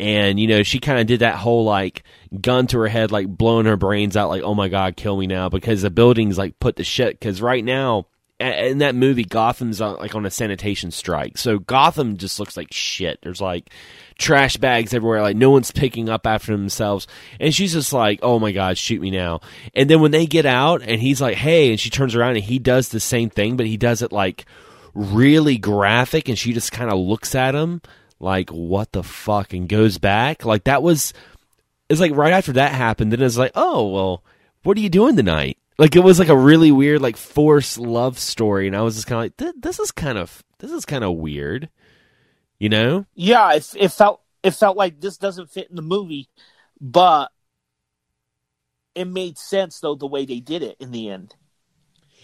and 0.00 0.40
you 0.40 0.48
know, 0.48 0.64
she 0.64 0.80
kind 0.80 0.98
of 0.98 1.06
did 1.06 1.20
that 1.20 1.36
whole 1.36 1.64
like 1.64 2.02
gun 2.40 2.66
to 2.68 2.78
her 2.80 2.88
head, 2.88 3.12
like 3.12 3.28
blowing 3.28 3.66
her 3.66 3.76
brains 3.76 4.16
out, 4.16 4.30
like 4.30 4.42
"Oh 4.42 4.54
my 4.54 4.68
god, 4.68 4.96
kill 4.96 5.16
me 5.16 5.28
now!" 5.28 5.48
Because 5.48 5.82
the 5.82 5.90
building's 5.90 6.36
like 6.36 6.58
put 6.58 6.74
to 6.76 6.84
shit. 6.84 7.18
Because 7.18 7.40
right 7.40 7.64
now, 7.64 8.06
in 8.42 8.78
that 8.78 8.94
movie, 8.94 9.24
Gotham's 9.24 9.80
on, 9.80 9.96
like 9.96 10.14
on 10.14 10.26
a 10.26 10.30
sanitation 10.30 10.90
strike, 10.90 11.38
so 11.38 11.58
Gotham 11.58 12.16
just 12.16 12.38
looks 12.40 12.56
like 12.56 12.72
shit. 12.72 13.18
There's 13.22 13.40
like 13.40 13.70
trash 14.18 14.56
bags 14.56 14.94
everywhere, 14.94 15.22
like 15.22 15.36
no 15.36 15.50
one's 15.50 15.70
picking 15.70 16.08
up 16.08 16.26
after 16.26 16.52
themselves, 16.52 17.06
and 17.40 17.54
she's 17.54 17.72
just 17.72 17.92
like, 17.92 18.20
"Oh 18.22 18.38
my 18.38 18.52
god, 18.52 18.78
shoot 18.78 19.00
me 19.00 19.10
now!" 19.10 19.40
And 19.74 19.88
then 19.88 20.00
when 20.00 20.10
they 20.10 20.26
get 20.26 20.46
out, 20.46 20.82
and 20.82 21.00
he's 21.00 21.20
like, 21.20 21.36
"Hey," 21.36 21.70
and 21.70 21.80
she 21.80 21.90
turns 21.90 22.14
around 22.14 22.36
and 22.36 22.44
he 22.44 22.58
does 22.58 22.88
the 22.88 23.00
same 23.00 23.30
thing, 23.30 23.56
but 23.56 23.66
he 23.66 23.76
does 23.76 24.02
it 24.02 24.12
like 24.12 24.44
really 24.94 25.58
graphic, 25.58 26.28
and 26.28 26.38
she 26.38 26.52
just 26.52 26.72
kind 26.72 26.90
of 26.90 26.98
looks 26.98 27.34
at 27.34 27.54
him 27.54 27.80
like, 28.20 28.50
"What 28.50 28.92
the 28.92 29.02
fuck?" 29.02 29.52
and 29.52 29.68
goes 29.68 29.98
back. 29.98 30.44
Like 30.44 30.64
that 30.64 30.82
was, 30.82 31.12
it's 31.88 32.00
like 32.00 32.12
right 32.14 32.32
after 32.32 32.52
that 32.54 32.72
happened, 32.72 33.12
then 33.12 33.22
it's 33.22 33.36
like, 33.36 33.52
"Oh 33.54 33.88
well, 33.88 34.24
what 34.62 34.76
are 34.76 34.80
you 34.80 34.90
doing 34.90 35.16
tonight?" 35.16 35.58
Like 35.78 35.96
it 35.96 36.00
was 36.00 36.18
like 36.18 36.28
a 36.28 36.36
really 36.36 36.72
weird 36.72 37.00
like 37.00 37.16
forced 37.16 37.78
love 37.78 38.18
story 38.18 38.66
and 38.66 38.76
i 38.76 38.82
was 38.82 38.94
just 38.94 39.06
kind 39.06 39.18
of 39.18 39.42
like 39.42 39.54
this 39.60 39.78
is 39.78 39.90
kind 39.90 40.18
of 40.18 40.42
this 40.58 40.70
is 40.70 40.84
kind 40.84 41.04
of 41.04 41.14
weird 41.16 41.68
you 42.58 42.68
know? 42.68 43.04
Yeah 43.14 43.54
it, 43.54 43.68
it 43.76 43.88
felt 43.88 44.22
it 44.44 44.52
felt 44.52 44.76
like 44.76 45.00
this 45.00 45.18
doesn't 45.18 45.50
fit 45.50 45.68
in 45.68 45.74
the 45.74 45.82
movie 45.82 46.28
but 46.80 47.30
it 48.94 49.06
made 49.06 49.38
sense 49.38 49.80
though 49.80 49.94
the 49.94 50.06
way 50.06 50.24
they 50.26 50.40
did 50.40 50.62
it 50.62 50.76
in 50.80 50.90
the 50.90 51.08
end. 51.08 51.34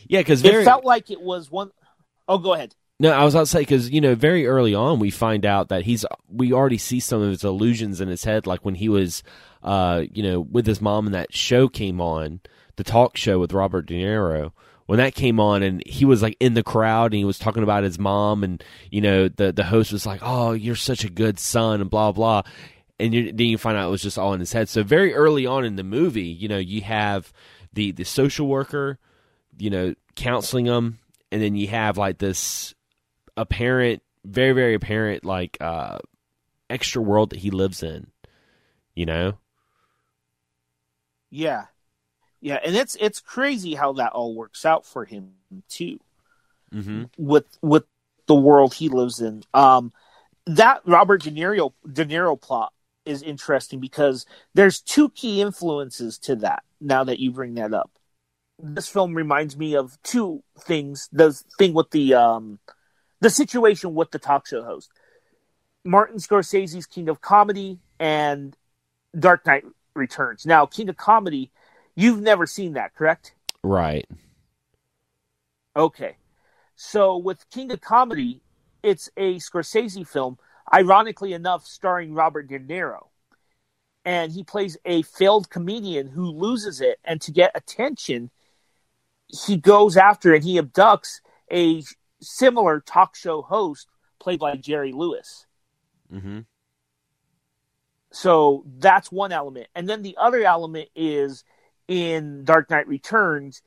Yeah 0.06 0.20
because 0.20 0.44
it 0.44 0.64
felt 0.64 0.84
like 0.84 1.10
it 1.10 1.20
was 1.20 1.50
one 1.50 1.70
oh 2.28 2.38
go 2.38 2.54
ahead. 2.54 2.74
No, 3.00 3.12
I 3.12 3.24
was 3.24 3.34
about 3.34 3.42
to 3.42 3.46
say 3.46 3.60
because 3.60 3.90
you 3.90 4.00
know 4.00 4.14
very 4.14 4.46
early 4.46 4.74
on 4.74 4.98
we 4.98 5.10
find 5.10 5.46
out 5.46 5.68
that 5.68 5.84
he's 5.84 6.04
we 6.28 6.52
already 6.52 6.78
see 6.78 7.00
some 7.00 7.22
of 7.22 7.30
his 7.30 7.44
illusions 7.44 8.00
in 8.00 8.08
his 8.08 8.24
head, 8.24 8.46
like 8.46 8.64
when 8.64 8.74
he 8.74 8.88
was, 8.88 9.22
uh, 9.62 10.02
you 10.12 10.22
know, 10.22 10.40
with 10.40 10.66
his 10.66 10.80
mom 10.80 11.06
and 11.06 11.14
that 11.14 11.32
show 11.32 11.68
came 11.68 12.00
on, 12.00 12.40
the 12.78 12.84
talk 12.84 13.16
show 13.16 13.40
with 13.40 13.52
Robert 13.52 13.86
De 13.86 13.94
Niro. 13.94 14.52
When 14.86 14.98
that 14.98 15.14
came 15.14 15.38
on 15.38 15.62
and 15.62 15.82
he 15.84 16.06
was 16.06 16.22
like 16.22 16.36
in 16.40 16.54
the 16.54 16.62
crowd 16.62 17.12
and 17.12 17.18
he 17.18 17.24
was 17.24 17.38
talking 17.38 17.64
about 17.64 17.82
his 17.82 17.98
mom 17.98 18.42
and 18.42 18.64
you 18.90 19.02
know 19.02 19.28
the 19.28 19.52
the 19.52 19.64
host 19.64 19.92
was 19.92 20.06
like, 20.06 20.20
"Oh, 20.22 20.52
you're 20.52 20.76
such 20.76 21.04
a 21.04 21.10
good 21.10 21.38
son," 21.38 21.82
and 21.82 21.90
blah 21.90 22.12
blah, 22.12 22.42
and 22.98 23.12
you, 23.12 23.32
then 23.32 23.48
you 23.48 23.58
find 23.58 23.76
out 23.76 23.88
it 23.88 23.90
was 23.90 24.00
just 24.00 24.16
all 24.16 24.32
in 24.32 24.40
his 24.40 24.52
head. 24.52 24.70
So 24.70 24.82
very 24.82 25.12
early 25.12 25.44
on 25.44 25.66
in 25.66 25.76
the 25.76 25.84
movie, 25.84 26.22
you 26.22 26.48
know, 26.48 26.56
you 26.56 26.80
have 26.82 27.34
the 27.74 27.92
the 27.92 28.04
social 28.04 28.46
worker, 28.46 28.98
you 29.58 29.68
know, 29.68 29.94
counseling 30.14 30.64
him, 30.64 31.00
and 31.30 31.42
then 31.42 31.54
you 31.54 31.66
have 31.66 31.98
like 31.98 32.16
this 32.16 32.74
apparent, 33.36 34.02
very 34.24 34.52
very 34.52 34.72
apparent 34.72 35.22
like 35.22 35.58
uh, 35.60 35.98
extra 36.70 37.02
world 37.02 37.30
that 37.30 37.40
he 37.40 37.50
lives 37.50 37.82
in. 37.82 38.06
You 38.94 39.04
know. 39.04 39.38
Yeah, 41.30 41.66
yeah, 42.40 42.58
and 42.64 42.76
it's 42.76 42.96
it's 43.00 43.20
crazy 43.20 43.74
how 43.74 43.94
that 43.94 44.12
all 44.12 44.34
works 44.34 44.64
out 44.64 44.86
for 44.86 45.04
him 45.04 45.32
too. 45.68 45.98
Mm-hmm. 46.72 47.04
With 47.16 47.46
with 47.62 47.84
the 48.26 48.34
world 48.34 48.74
he 48.74 48.88
lives 48.88 49.20
in, 49.20 49.42
um, 49.54 49.92
that 50.46 50.82
Robert 50.84 51.22
De 51.22 51.30
Niro 51.30 51.72
De 51.90 52.04
Niro 52.04 52.40
plot 52.40 52.72
is 53.04 53.22
interesting 53.22 53.80
because 53.80 54.26
there's 54.54 54.80
two 54.80 55.08
key 55.10 55.40
influences 55.40 56.18
to 56.18 56.36
that. 56.36 56.62
Now 56.80 57.04
that 57.04 57.18
you 57.18 57.32
bring 57.32 57.54
that 57.54 57.74
up, 57.74 57.90
this 58.58 58.88
film 58.88 59.14
reminds 59.14 59.56
me 59.56 59.74
of 59.74 59.98
two 60.02 60.42
things. 60.60 61.08
The 61.12 61.32
thing 61.58 61.74
with 61.74 61.90
the 61.90 62.14
um, 62.14 62.58
the 63.20 63.30
situation 63.30 63.94
with 63.94 64.10
the 64.10 64.18
talk 64.18 64.46
show 64.46 64.62
host. 64.62 64.90
Martin 65.84 66.18
Scorsese's 66.18 66.86
King 66.86 67.08
of 67.08 67.20
Comedy 67.20 67.78
and 67.98 68.56
Dark 69.18 69.46
Knight 69.46 69.64
Returns. 69.94 70.44
Now, 70.44 70.66
King 70.66 70.88
of 70.88 70.96
Comedy, 70.96 71.50
you've 71.98 72.20
never 72.20 72.46
seen 72.46 72.74
that, 72.74 72.94
correct? 72.94 73.34
Right. 73.62 74.06
Okay. 75.76 76.16
So 76.76 77.16
with 77.16 77.50
King 77.50 77.72
of 77.72 77.80
Comedy, 77.80 78.40
it's 78.82 79.10
a 79.16 79.36
Scorsese 79.36 80.06
film, 80.06 80.38
ironically 80.72 81.32
enough, 81.32 81.66
starring 81.66 82.14
Robert 82.14 82.48
De 82.48 82.60
Niro. 82.60 83.08
And 84.04 84.30
he 84.32 84.44
plays 84.44 84.78
a 84.84 85.02
failed 85.02 85.50
comedian 85.50 86.06
who 86.06 86.30
loses 86.30 86.80
it, 86.80 86.98
and 87.04 87.20
to 87.22 87.32
get 87.32 87.50
attention, 87.54 88.30
he 89.26 89.56
goes 89.56 89.96
after 89.96 90.32
and 90.32 90.44
he 90.44 90.58
abducts 90.58 91.20
a 91.52 91.82
similar 92.20 92.80
talk 92.80 93.16
show 93.16 93.42
host 93.42 93.88
played 94.20 94.38
by 94.38 94.56
Jerry 94.56 94.92
Lewis. 94.92 95.46
Mm-hmm. 96.12 96.40
So 98.10 98.64
that's 98.78 99.12
one 99.12 99.32
element. 99.32 99.66
And 99.74 99.88
then 99.88 100.02
the 100.02 100.16
other 100.18 100.42
element 100.42 100.88
is 100.94 101.44
in 101.88 102.44
Dark 102.44 102.70
Knight 102.70 102.86
Returns, 102.86 103.62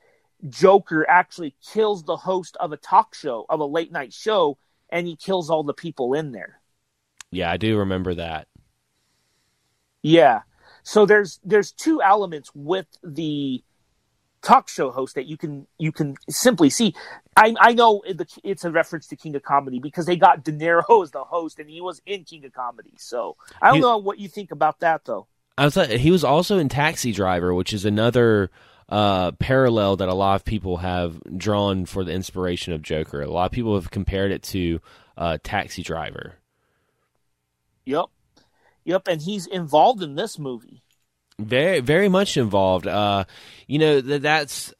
Joker 0.48 1.08
actually 1.08 1.54
kills 1.72 2.04
the 2.04 2.16
host 2.16 2.56
of 2.58 2.72
a 2.72 2.76
talk 2.76 3.14
show, 3.14 3.44
of 3.48 3.60
a 3.60 3.66
late 3.66 3.92
night 3.92 4.12
show, 4.12 4.58
and 4.88 5.06
he 5.06 5.16
kills 5.16 5.50
all 5.50 5.62
the 5.62 5.74
people 5.74 6.14
in 6.14 6.32
there. 6.32 6.60
Yeah, 7.30 7.50
I 7.50 7.56
do 7.56 7.78
remember 7.78 8.14
that. 8.14 8.48
Yeah. 10.02 10.42
So 10.82 11.06
there's 11.06 11.38
there's 11.44 11.72
two 11.72 12.02
elements 12.02 12.50
with 12.54 12.86
the 13.02 13.62
talk 14.42 14.68
show 14.68 14.90
host 14.90 15.14
that 15.14 15.26
you 15.26 15.36
can 15.36 15.66
you 15.78 15.92
can 15.92 16.16
simply 16.28 16.68
see. 16.68 16.94
I 17.36 17.54
I 17.60 17.72
know 17.72 18.02
it's 18.42 18.64
a 18.64 18.70
reference 18.70 19.06
to 19.08 19.16
King 19.16 19.36
of 19.36 19.42
Comedy 19.42 19.78
because 19.78 20.06
they 20.06 20.16
got 20.16 20.44
De 20.44 20.52
Niro 20.52 20.82
as 21.02 21.12
the 21.12 21.24
host 21.24 21.58
and 21.58 21.70
he 21.70 21.80
was 21.80 22.02
in 22.04 22.24
King 22.24 22.44
of 22.44 22.52
Comedy. 22.52 22.94
So 22.98 23.36
I 23.60 23.72
don't 23.72 23.80
know 23.80 23.98
what 23.98 24.18
you 24.18 24.28
think 24.28 24.50
about 24.50 24.80
that 24.80 25.04
though. 25.04 25.28
I 25.58 25.64
was 25.64 25.74
he 25.74 26.10
was 26.10 26.24
also 26.24 26.58
in 26.58 26.68
Taxi 26.68 27.12
Driver, 27.12 27.54
which 27.54 27.72
is 27.72 27.84
another 27.84 28.50
uh, 28.88 29.32
parallel 29.32 29.96
that 29.96 30.08
a 30.08 30.14
lot 30.14 30.34
of 30.34 30.44
people 30.44 30.78
have 30.78 31.20
drawn 31.36 31.86
for 31.86 32.04
the 32.04 32.12
inspiration 32.12 32.72
of 32.72 32.82
Joker. 32.82 33.22
A 33.22 33.30
lot 33.30 33.46
of 33.46 33.52
people 33.52 33.74
have 33.74 33.90
compared 33.90 34.32
it 34.32 34.42
to 34.44 34.80
uh, 35.16 35.38
Taxi 35.42 35.82
Driver. 35.82 36.34
Yep, 37.84 38.06
yep, 38.84 39.08
and 39.08 39.20
he's 39.20 39.46
involved 39.46 40.02
in 40.02 40.14
this 40.14 40.38
movie. 40.38 40.82
Very, 41.38 41.80
very 41.80 42.08
much 42.08 42.36
involved. 42.36 42.86
Uh, 42.86 43.24
you 43.66 43.78
know 43.78 44.00
that 44.00 44.22
that's 44.22 44.72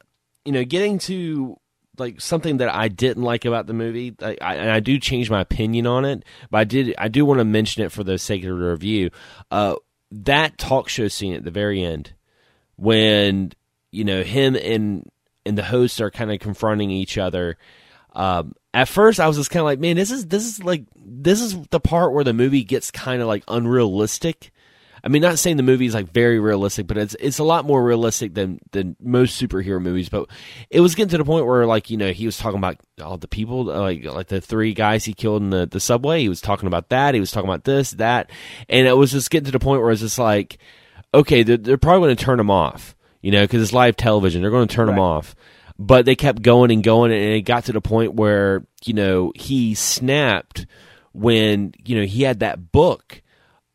you 0.45 0.51
know 0.51 0.63
getting 0.63 0.99
to 0.99 1.59
like 1.97 2.19
something 2.21 2.57
that 2.57 2.73
I 2.73 2.87
didn't 2.87 3.23
like 3.23 3.45
about 3.45 3.67
the 3.67 3.73
movie. 3.73 4.15
I, 4.21 4.37
I, 4.41 4.55
and 4.55 4.71
I 4.71 4.79
do 4.79 4.99
change 4.99 5.29
my 5.29 5.41
opinion 5.41 5.85
on 5.85 6.05
it, 6.05 6.23
but 6.49 6.57
I 6.59 6.63
did 6.63 6.95
I 6.97 7.07
do 7.07 7.25
want 7.25 7.39
to 7.39 7.45
mention 7.45 7.83
it 7.83 7.91
for 7.91 8.03
the 8.03 8.17
sake 8.17 8.43
of 8.43 8.57
the 8.57 8.65
review. 8.65 9.11
Uh, 9.51 9.75
that 10.21 10.57
talk 10.57 10.89
show 10.89 11.07
scene 11.07 11.33
at 11.33 11.43
the 11.43 11.51
very 11.51 11.83
end, 11.83 12.13
when 12.75 13.51
you 13.91 14.03
know 14.03 14.23
him 14.23 14.55
and 14.55 15.09
and 15.45 15.57
the 15.57 15.63
host 15.63 15.99
are 16.01 16.11
kind 16.11 16.31
of 16.31 16.39
confronting 16.39 16.91
each 16.91 17.17
other. 17.17 17.57
Um, 18.13 18.53
at 18.73 18.87
first, 18.87 19.19
I 19.19 19.27
was 19.27 19.37
just 19.37 19.49
kind 19.49 19.61
of 19.61 19.65
like, 19.65 19.79
man, 19.79 19.95
this 19.95 20.11
is 20.11 20.27
this 20.27 20.45
is 20.45 20.63
like 20.63 20.85
this 20.95 21.41
is 21.41 21.57
the 21.69 21.79
part 21.79 22.13
where 22.13 22.23
the 22.23 22.33
movie 22.33 22.63
gets 22.63 22.91
kind 22.91 23.21
of 23.21 23.27
like 23.27 23.43
unrealistic 23.47 24.51
I 25.05 25.09
mean, 25.09 25.21
not 25.21 25.37
saying 25.37 25.57
the 25.57 25.63
movie 25.63 25.85
is 25.85 25.93
like 25.93 26.13
very 26.13 26.39
realistic, 26.39 26.87
but 26.87 26.97
it's 26.97 27.13
it's 27.19 27.39
a 27.39 27.43
lot 27.43 27.65
more 27.65 27.83
realistic 27.83 28.33
than 28.33 28.59
than 28.71 28.95
most 29.01 29.41
superhero 29.41 29.81
movies. 29.81 30.07
But 30.07 30.29
it 30.69 30.79
was 30.79 30.95
getting 30.95 31.09
to 31.09 31.17
the 31.17 31.25
point 31.25 31.45
where, 31.45 31.65
like, 31.65 31.89
you 31.89 31.97
know, 31.97 32.13
he 32.13 32.25
was 32.25 32.37
talking 32.37 32.57
about 32.57 32.77
all 33.01 33.17
the 33.17 33.27
people, 33.27 33.65
like 33.65 34.05
like 34.05 34.27
the 34.27 34.39
three 34.39 34.73
guys 34.73 35.03
he 35.03 35.13
killed 35.13 35.41
in 35.41 35.49
the 35.49 35.65
the 35.65 35.81
subway. 35.81 36.21
He 36.21 36.29
was 36.29 36.39
talking 36.39 36.67
about 36.67 36.87
that. 36.89 37.13
He 37.13 37.19
was 37.19 37.31
talking 37.31 37.49
about 37.49 37.65
this, 37.65 37.91
that, 37.91 38.31
and 38.69 38.87
it 38.87 38.93
was 38.93 39.11
just 39.11 39.29
getting 39.29 39.45
to 39.45 39.51
the 39.51 39.59
point 39.59 39.81
where 39.81 39.91
it's 39.91 39.99
just 39.99 40.19
like, 40.19 40.57
okay, 41.13 41.43
they're, 41.43 41.57
they're 41.57 41.77
probably 41.77 42.07
going 42.07 42.15
to 42.15 42.23
turn 42.23 42.39
him 42.39 42.51
off, 42.51 42.95
you 43.21 43.31
know, 43.31 43.41
because 43.41 43.61
it's 43.61 43.73
live 43.73 43.97
television. 43.97 44.41
They're 44.41 44.51
going 44.51 44.69
to 44.69 44.75
turn 44.75 44.87
right. 44.87 44.93
him 44.93 44.99
off. 44.99 45.35
But 45.77 46.05
they 46.05 46.15
kept 46.15 46.41
going 46.41 46.71
and 46.71 46.81
going, 46.81 47.11
and 47.11 47.21
it 47.21 47.41
got 47.41 47.65
to 47.65 47.73
the 47.73 47.81
point 47.81 48.13
where 48.13 48.65
you 48.85 48.93
know 48.93 49.33
he 49.35 49.73
snapped 49.73 50.65
when 51.11 51.73
you 51.83 51.97
know 51.97 52.05
he 52.05 52.21
had 52.21 52.39
that 52.39 52.71
book 52.71 53.21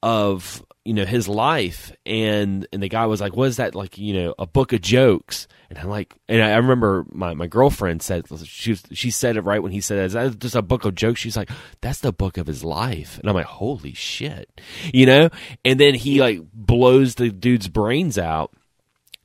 of 0.03 0.65
you 0.89 0.95
know 0.95 1.05
his 1.05 1.29
life. 1.29 1.93
And 2.07 2.67
and 2.73 2.83
the 2.83 2.89
guy 2.89 3.05
was 3.05 3.21
like 3.21 3.37
what 3.37 3.49
is 3.49 3.59
that 3.59 3.75
like 3.75 3.99
you 3.99 4.15
know 4.15 4.35
a 4.39 4.47
book 4.47 4.73
of 4.73 4.81
jokes? 4.81 5.47
And 5.69 5.79
i'm 5.79 5.91
like 5.91 6.15
and 6.31 6.43
i, 6.43 6.57
remember 6.57 7.05
my, 7.13 7.35
my 7.35 7.47
girlfriend 7.47 8.01
said 8.01 8.25
she 8.47 8.71
was, 8.71 8.83
she 8.93 9.11
said 9.11 9.37
it 9.37 9.43
right 9.43 9.63
when 9.63 9.71
he 9.71 9.83
said 9.83 9.99
it. 9.99 10.05
is 10.07 10.13
that 10.15 10.39
just 10.39 10.55
a 10.55 10.63
book 10.63 10.87
of 10.87 10.95
jokes? 10.95 11.21
She's 11.21 11.37
like 11.37 11.51
that's 11.83 12.01
the 12.01 12.11
book 12.11 12.39
of 12.39 12.47
his 12.47 12.65
life. 12.65 13.19
And 13.19 13.29
i'm 13.29 13.35
like 13.35 13.45
holy 13.45 13.93
shit. 13.93 14.49
You 14.95 15.05
know? 15.05 15.29
And 15.63 15.79
then 15.79 15.95
he 15.95 16.23
like 16.23 16.41
blows 16.55 17.17
the 17.17 17.29
dude's 17.29 17.69
brains 17.69 18.17
out. 18.17 18.55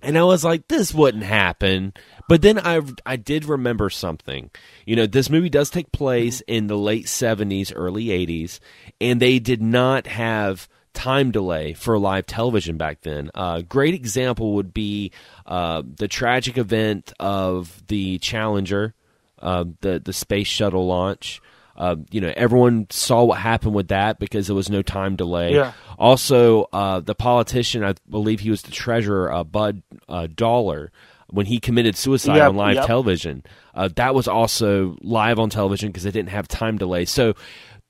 And 0.01 0.17
i 0.17 0.23
was 0.23 0.43
like 0.43 0.67
this 0.67 0.93
wouldn't 0.93 1.23
happen. 1.23 1.93
But 2.27 2.41
then 2.41 2.59
I 2.59 2.81
I 3.05 3.15
did 3.15 3.45
remember 3.45 3.89
something. 3.89 4.51
You 4.85 4.97
know, 4.97 5.07
this 5.07 5.29
movie 5.29 5.49
does 5.49 5.69
take 5.69 5.93
place 5.93 6.41
mm-hmm. 6.41 6.55
in 6.55 6.67
the 6.67 6.77
late 6.77 7.05
70s, 7.05 7.71
early 7.73 8.07
80s, 8.07 8.59
and 8.99 9.21
they 9.21 9.39
did 9.39 9.61
not 9.61 10.07
have 10.07 10.67
time 10.93 11.31
delay 11.31 11.73
for 11.73 11.97
live 11.97 12.25
television 12.25 12.77
back 12.77 13.01
then. 13.01 13.29
A 13.35 13.39
uh, 13.39 13.61
great 13.61 13.93
example 13.93 14.53
would 14.53 14.73
be 14.73 15.11
uh, 15.45 15.83
the 15.85 16.07
tragic 16.07 16.57
event 16.57 17.13
of 17.19 17.83
the 17.87 18.17
Challenger, 18.19 18.93
uh, 19.39 19.65
the 19.81 19.99
the 19.99 20.13
space 20.13 20.47
shuttle 20.47 20.87
launch. 20.87 21.41
Uh, 21.75 21.95
you 22.11 22.21
know, 22.21 22.31
everyone 22.37 22.85
saw 22.91 23.23
what 23.23 23.39
happened 23.39 23.73
with 23.73 23.87
that 23.87 24.19
because 24.19 24.45
there 24.45 24.55
was 24.55 24.69
no 24.69 24.83
time 24.83 25.15
delay. 25.15 25.55
Yeah. 25.55 25.73
Also, 25.97 26.67
uh, 26.71 26.99
the 26.99 27.15
politician, 27.15 27.83
I 27.83 27.95
believe 28.07 28.41
he 28.41 28.51
was 28.51 28.61
the 28.61 28.71
treasurer, 28.71 29.31
uh, 29.31 29.43
Budd 29.43 29.81
Dwyer, 30.35 30.91
when 31.31 31.47
he 31.47 31.59
committed 31.59 31.95
suicide 31.95 32.35
yep, 32.35 32.49
on 32.49 32.55
live 32.55 32.75
yep. 32.75 32.85
television. 32.85 33.43
that 33.95 34.13
was 34.13 34.27
also 34.27 34.95
live 35.01 35.39
on 35.39 35.49
television 35.49 35.89
because 35.89 36.03
they 36.03 36.11
didn't 36.11 36.29
have 36.29 36.47
time 36.47 36.77
delay. 36.77 37.05
So 37.05 37.33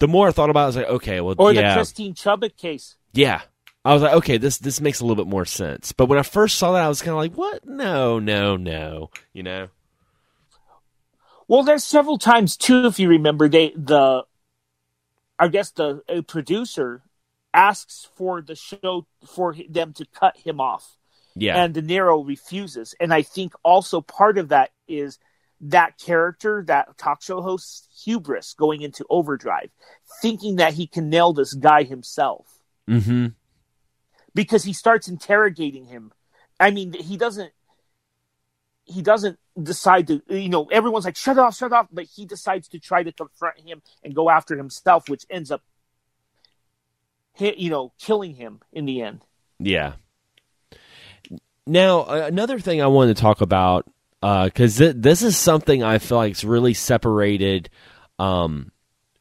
the 0.03 0.07
more 0.09 0.27
I 0.27 0.31
thought 0.31 0.49
about 0.49 0.59
it, 0.59 0.63
I 0.63 0.67
was 0.67 0.75
like, 0.75 0.85
okay, 0.87 1.21
well, 1.21 1.33
or 1.37 1.53
yeah. 1.53 1.69
the 1.69 1.75
Christine 1.75 2.13
Chubbuck 2.13 2.57
case. 2.57 2.97
Yeah, 3.13 3.39
I 3.85 3.93
was 3.93 4.01
like, 4.01 4.11
okay, 4.15 4.35
this 4.35 4.57
this 4.57 4.81
makes 4.81 4.99
a 4.99 5.05
little 5.05 5.23
bit 5.23 5.29
more 5.29 5.45
sense. 5.45 5.93
But 5.93 6.07
when 6.07 6.19
I 6.19 6.23
first 6.23 6.57
saw 6.57 6.73
that, 6.73 6.83
I 6.83 6.89
was 6.89 7.01
kind 7.01 7.11
of 7.11 7.19
like, 7.19 7.35
what? 7.35 7.65
No, 7.65 8.19
no, 8.19 8.57
no. 8.57 9.11
You 9.31 9.43
know. 9.43 9.69
Well, 11.47 11.63
there's 11.63 11.85
several 11.85 12.17
times 12.17 12.57
too, 12.57 12.85
if 12.85 12.99
you 12.99 13.07
remember, 13.07 13.47
they 13.47 13.71
the, 13.77 14.23
I 15.39 15.47
guess 15.47 15.71
the 15.71 16.01
producer 16.27 17.01
asks 17.53 18.05
for 18.17 18.41
the 18.41 18.55
show 18.55 19.07
for 19.25 19.55
them 19.69 19.93
to 19.93 20.05
cut 20.13 20.35
him 20.35 20.59
off, 20.59 20.97
Yeah. 21.33 21.63
And 21.63 21.73
De 21.73 21.81
Niro 21.81 22.27
refuses. 22.27 22.93
And 22.99 23.13
I 23.13 23.21
think 23.21 23.53
also 23.63 24.01
part 24.01 24.37
of 24.37 24.49
that 24.49 24.71
is 24.85 25.17
that 25.69 25.97
character, 25.97 26.63
that 26.67 26.97
talk 26.97 27.21
show 27.21 27.41
host, 27.41 27.87
hubris 28.03 28.53
going 28.53 28.81
into 28.81 29.05
overdrive, 29.09 29.69
thinking 30.21 30.57
that 30.57 30.73
he 30.73 30.87
can 30.87 31.09
nail 31.09 31.33
this 31.33 31.53
guy 31.53 31.83
himself. 31.83 32.47
Mm-hmm. 32.89 33.27
Because 34.35 34.63
he 34.63 34.73
starts 34.73 35.07
interrogating 35.07 35.85
him. 35.85 36.11
I 36.59 36.71
mean, 36.71 36.93
he 36.93 37.17
doesn't 37.17 37.51
he 38.85 39.01
doesn't 39.01 39.39
decide 39.61 40.07
to 40.07 40.21
you 40.27 40.49
know 40.49 40.65
everyone's 40.65 41.05
like 41.05 41.15
shut 41.15 41.37
off 41.37 41.55
shut 41.55 41.71
off 41.71 41.87
but 41.89 42.03
he 42.03 42.25
decides 42.25 42.67
to 42.67 42.79
try 42.79 43.01
to 43.01 43.13
confront 43.13 43.57
him 43.59 43.81
and 44.03 44.13
go 44.13 44.29
after 44.29 44.57
himself 44.57 45.07
which 45.07 45.25
ends 45.29 45.51
up 45.51 45.61
hit 47.31 47.57
you 47.57 47.69
know 47.69 47.93
killing 47.97 48.33
him 48.33 48.59
in 48.73 48.83
the 48.83 49.01
end 49.01 49.23
Yeah. 49.59 49.93
Now, 51.65 52.03
another 52.05 52.59
thing 52.59 52.81
I 52.81 52.87
wanted 52.87 53.15
to 53.15 53.21
talk 53.21 53.41
about, 53.41 53.89
because 54.45 54.77
th- 54.77 54.95
this 54.97 55.21
is 55.21 55.35
something 55.35 55.83
I 55.83 55.97
feel 55.97 56.17
like 56.17 56.31
it's 56.31 56.45
really 56.45 56.73
separated 56.73 57.69
um, 58.19 58.71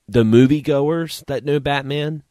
the 0.06 0.22
moviegoers 0.22 1.24
that 1.26 1.44
know 1.44 1.58
Batman 1.58 2.22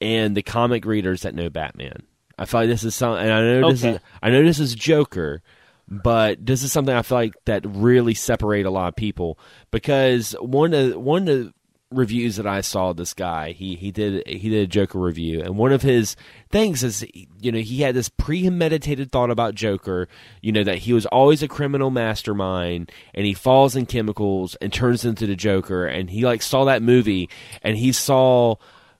and 0.00 0.36
the 0.36 0.42
comic 0.42 0.84
readers 0.84 1.22
that 1.22 1.34
know 1.36 1.48
Batman. 1.50 2.02
I 2.36 2.46
feel 2.46 2.62
like 2.62 2.68
this 2.68 2.82
is 2.82 2.96
something, 2.96 3.22
and 3.22 3.32
I 3.32 3.40
know 3.40 3.70
this 3.70 3.84
Okay. 3.84 3.94
is, 3.94 4.00
I 4.22 4.30
know 4.30 4.42
this 4.42 4.58
is 4.58 4.74
Joker, 4.74 5.40
but 5.86 6.44
this 6.44 6.64
is 6.64 6.72
something 6.72 6.94
I 6.94 7.02
feel 7.02 7.18
like 7.18 7.34
that 7.44 7.64
really 7.64 8.14
separate 8.14 8.66
a 8.66 8.70
lot 8.70 8.88
of 8.88 8.96
people 8.96 9.38
because 9.70 10.32
one 10.40 10.74
of 10.74 10.96
one 10.96 11.28
of 11.28 11.38
the 11.38 11.52
reviews 11.94 12.36
that 12.36 12.46
I 12.46 12.60
saw 12.60 12.92
this 12.92 13.14
guy 13.14 13.52
he 13.52 13.76
he 13.76 13.90
did 13.90 14.26
he 14.26 14.48
did 14.48 14.64
a 14.64 14.66
Joker 14.66 14.98
review. 14.98 15.40
And 15.40 15.56
one 15.56 15.72
of 15.72 15.82
his 15.82 16.16
things 16.50 16.82
is 16.82 17.06
you 17.40 17.52
know 17.52 17.58
he 17.58 17.82
had 17.82 17.94
this 17.94 18.08
premeditated 18.08 19.10
thought 19.10 19.30
about 19.30 19.54
Joker 19.54 20.08
you 20.42 20.52
know 20.52 20.64
that 20.64 20.78
he 20.78 20.92
was 20.92 21.06
always 21.06 21.42
a 21.42 21.48
criminal 21.48 21.90
mastermind 21.90 22.90
and 23.14 23.26
he 23.26 23.34
falls 23.34 23.76
in 23.76 23.86
chemicals 23.86 24.56
and 24.56 24.72
turns 24.72 25.04
into 25.04 25.26
the 25.26 25.36
Joker. 25.36 25.86
And 25.86 26.10
he 26.10 26.24
like 26.24 26.42
saw 26.42 26.64
that 26.64 26.82
movie 26.82 27.28
and 27.62 27.76
he 27.76 27.92
saw 27.92 28.56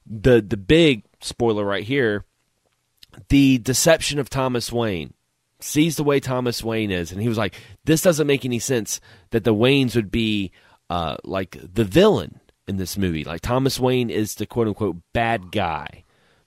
the 0.06 0.40
the 0.40 0.56
big 0.56 1.04
spoiler 1.20 1.64
right 1.64 1.84
here 1.84 2.24
the 3.28 3.58
deception 3.58 4.18
of 4.18 4.30
Thomas 4.30 4.72
Wayne. 4.72 5.14
Sees 5.60 5.96
the 5.96 6.04
way 6.04 6.20
Thomas 6.20 6.62
Wayne 6.62 6.90
is, 6.90 7.10
and 7.10 7.22
he 7.22 7.28
was 7.28 7.38
like, 7.38 7.54
"This 7.84 8.02
doesn't 8.02 8.26
make 8.26 8.44
any 8.44 8.58
sense 8.58 9.00
that 9.30 9.44
the 9.44 9.54
Waynes 9.54 9.96
would 9.96 10.10
be 10.10 10.50
uh, 10.90 11.16
like 11.24 11.56
the 11.62 11.84
villain 11.84 12.40
in 12.66 12.76
this 12.76 12.96
movie. 12.98 13.24
Like 13.24 13.40
Thomas 13.40 13.78
Wayne 13.78 14.10
is 14.10 14.34
the 14.36 14.46
quote 14.46 14.68
unquote 14.68 14.96
bad 15.12 15.50
guy." 15.52 16.04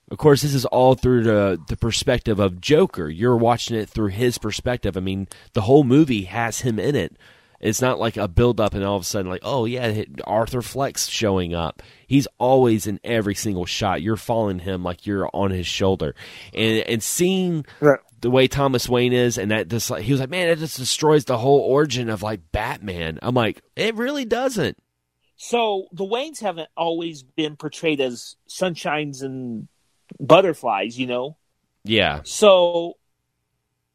Of 0.09 0.17
course, 0.17 0.41
this 0.41 0.53
is 0.53 0.65
all 0.65 0.95
through 0.95 1.23
the 1.23 1.59
the 1.67 1.75
perspective 1.77 2.39
of 2.39 2.61
Joker. 2.61 3.09
You're 3.09 3.35
watching 3.37 3.75
it 3.77 3.89
through 3.89 4.07
his 4.07 4.37
perspective. 4.37 4.95
I 4.95 5.01
mean, 5.01 5.27
the 5.53 5.61
whole 5.61 5.83
movie 5.83 6.23
has 6.23 6.61
him 6.61 6.79
in 6.79 6.95
it. 6.95 7.17
It's 7.59 7.81
not 7.81 7.99
like 7.99 8.17
a 8.17 8.27
build 8.27 8.61
up 8.61 8.75
and 8.75 8.83
all 8.83 8.95
of 8.97 9.01
a 9.01 9.05
sudden 9.05 9.31
like, 9.31 9.41
oh 9.43 9.65
yeah, 9.65 10.03
Arthur 10.25 10.61
Fleck's 10.61 11.07
showing 11.09 11.53
up. 11.55 11.81
He's 12.05 12.27
always 12.37 12.85
in 12.87 12.99
every 13.03 13.33
single 13.35 13.65
shot. 13.65 14.01
You're 14.03 14.15
following 14.15 14.59
him 14.59 14.83
like 14.83 15.05
you're 15.07 15.27
on 15.33 15.49
his 15.51 15.65
shoulder, 15.67 16.15
and 16.53 16.77
and 16.87 17.03
seeing 17.03 17.65
Right. 17.81 17.99
the 18.21 18.29
way 18.29 18.47
Thomas 18.47 18.87
Wayne 18.87 19.11
is, 19.11 19.37
and 19.37 19.51
that 19.51 19.67
just 19.67 19.89
like 19.89 20.03
he 20.03 20.11
was 20.13 20.21
like, 20.21 20.29
man, 20.29 20.47
it 20.47 20.59
just 20.59 20.77
destroys 20.77 21.25
the 21.25 21.39
whole 21.39 21.59
origin 21.59 22.09
of 22.09 22.21
like 22.23 22.39
Batman. 22.53 23.19
I'm 23.23 23.35
like, 23.35 23.61
it 23.75 23.95
really 23.95 24.23
doesn't. 24.23 24.77
So 25.37 25.87
the 25.91 26.03
waynes 26.03 26.41
haven't 26.41 26.69
always 26.75 27.23
been 27.23 27.55
portrayed 27.55 28.01
as 28.01 28.35
sunshines 28.49 29.21
and 29.23 29.67
butterflies 30.19 30.97
you 30.99 31.07
know 31.07 31.37
Yeah, 31.83 32.21
So, 32.25 32.97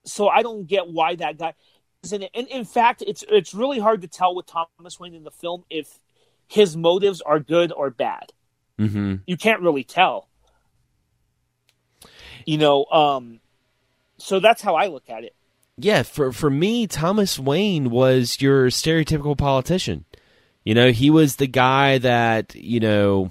so 0.05 0.29
I 0.29 0.43
don't 0.43 0.67
get 0.67 0.89
why 0.89 1.17
that 1.17 1.39
guy 1.39 1.55
is 2.03 2.13
in 2.13 2.23
it. 2.23 2.31
And 2.35 2.49
in 2.49 2.65
fact, 2.65 3.03
it's 3.07 3.23
it's 3.29 3.53
really 3.55 3.79
hard 3.79 4.01
to 4.03 4.09
tell 4.09 4.35
with 4.35 4.47
Thomas 4.47 4.99
Wayne 4.99 5.15
in 5.15 5.25
the 5.25 5.31
film 5.31 5.65
if 5.69 5.99
his 6.49 6.77
motives 6.77 7.21
are 7.21 7.39
good 7.39 7.71
or 7.73 7.91
bad. 7.91 8.33
hmm 8.79 9.17
You 9.27 9.37
can't 9.37 9.61
really 9.63 9.85
tell. 9.85 10.29
You 12.47 12.59
know, 12.59 12.85
um, 12.87 13.41
so 14.19 14.41
that's 14.41 14.63
how 14.63 14.75
I 14.75 14.89
look 14.89 15.09
at 15.09 15.25
it. 15.25 15.35
yeah. 15.77 16.03
For 16.03 16.33
for 16.33 16.51
me, 16.51 16.87
Thomas 16.87 17.39
Wayne 17.39 17.91
was 17.91 18.41
your 18.41 18.67
stereotypical 18.69 19.37
politician. 19.37 20.05
You 20.65 20.75
know, 20.75 20.93
he 20.93 21.11
was 21.11 21.37
the 21.37 21.47
guy 21.47 21.99
that 21.99 22.55
you 22.55 22.81
know. 22.81 23.31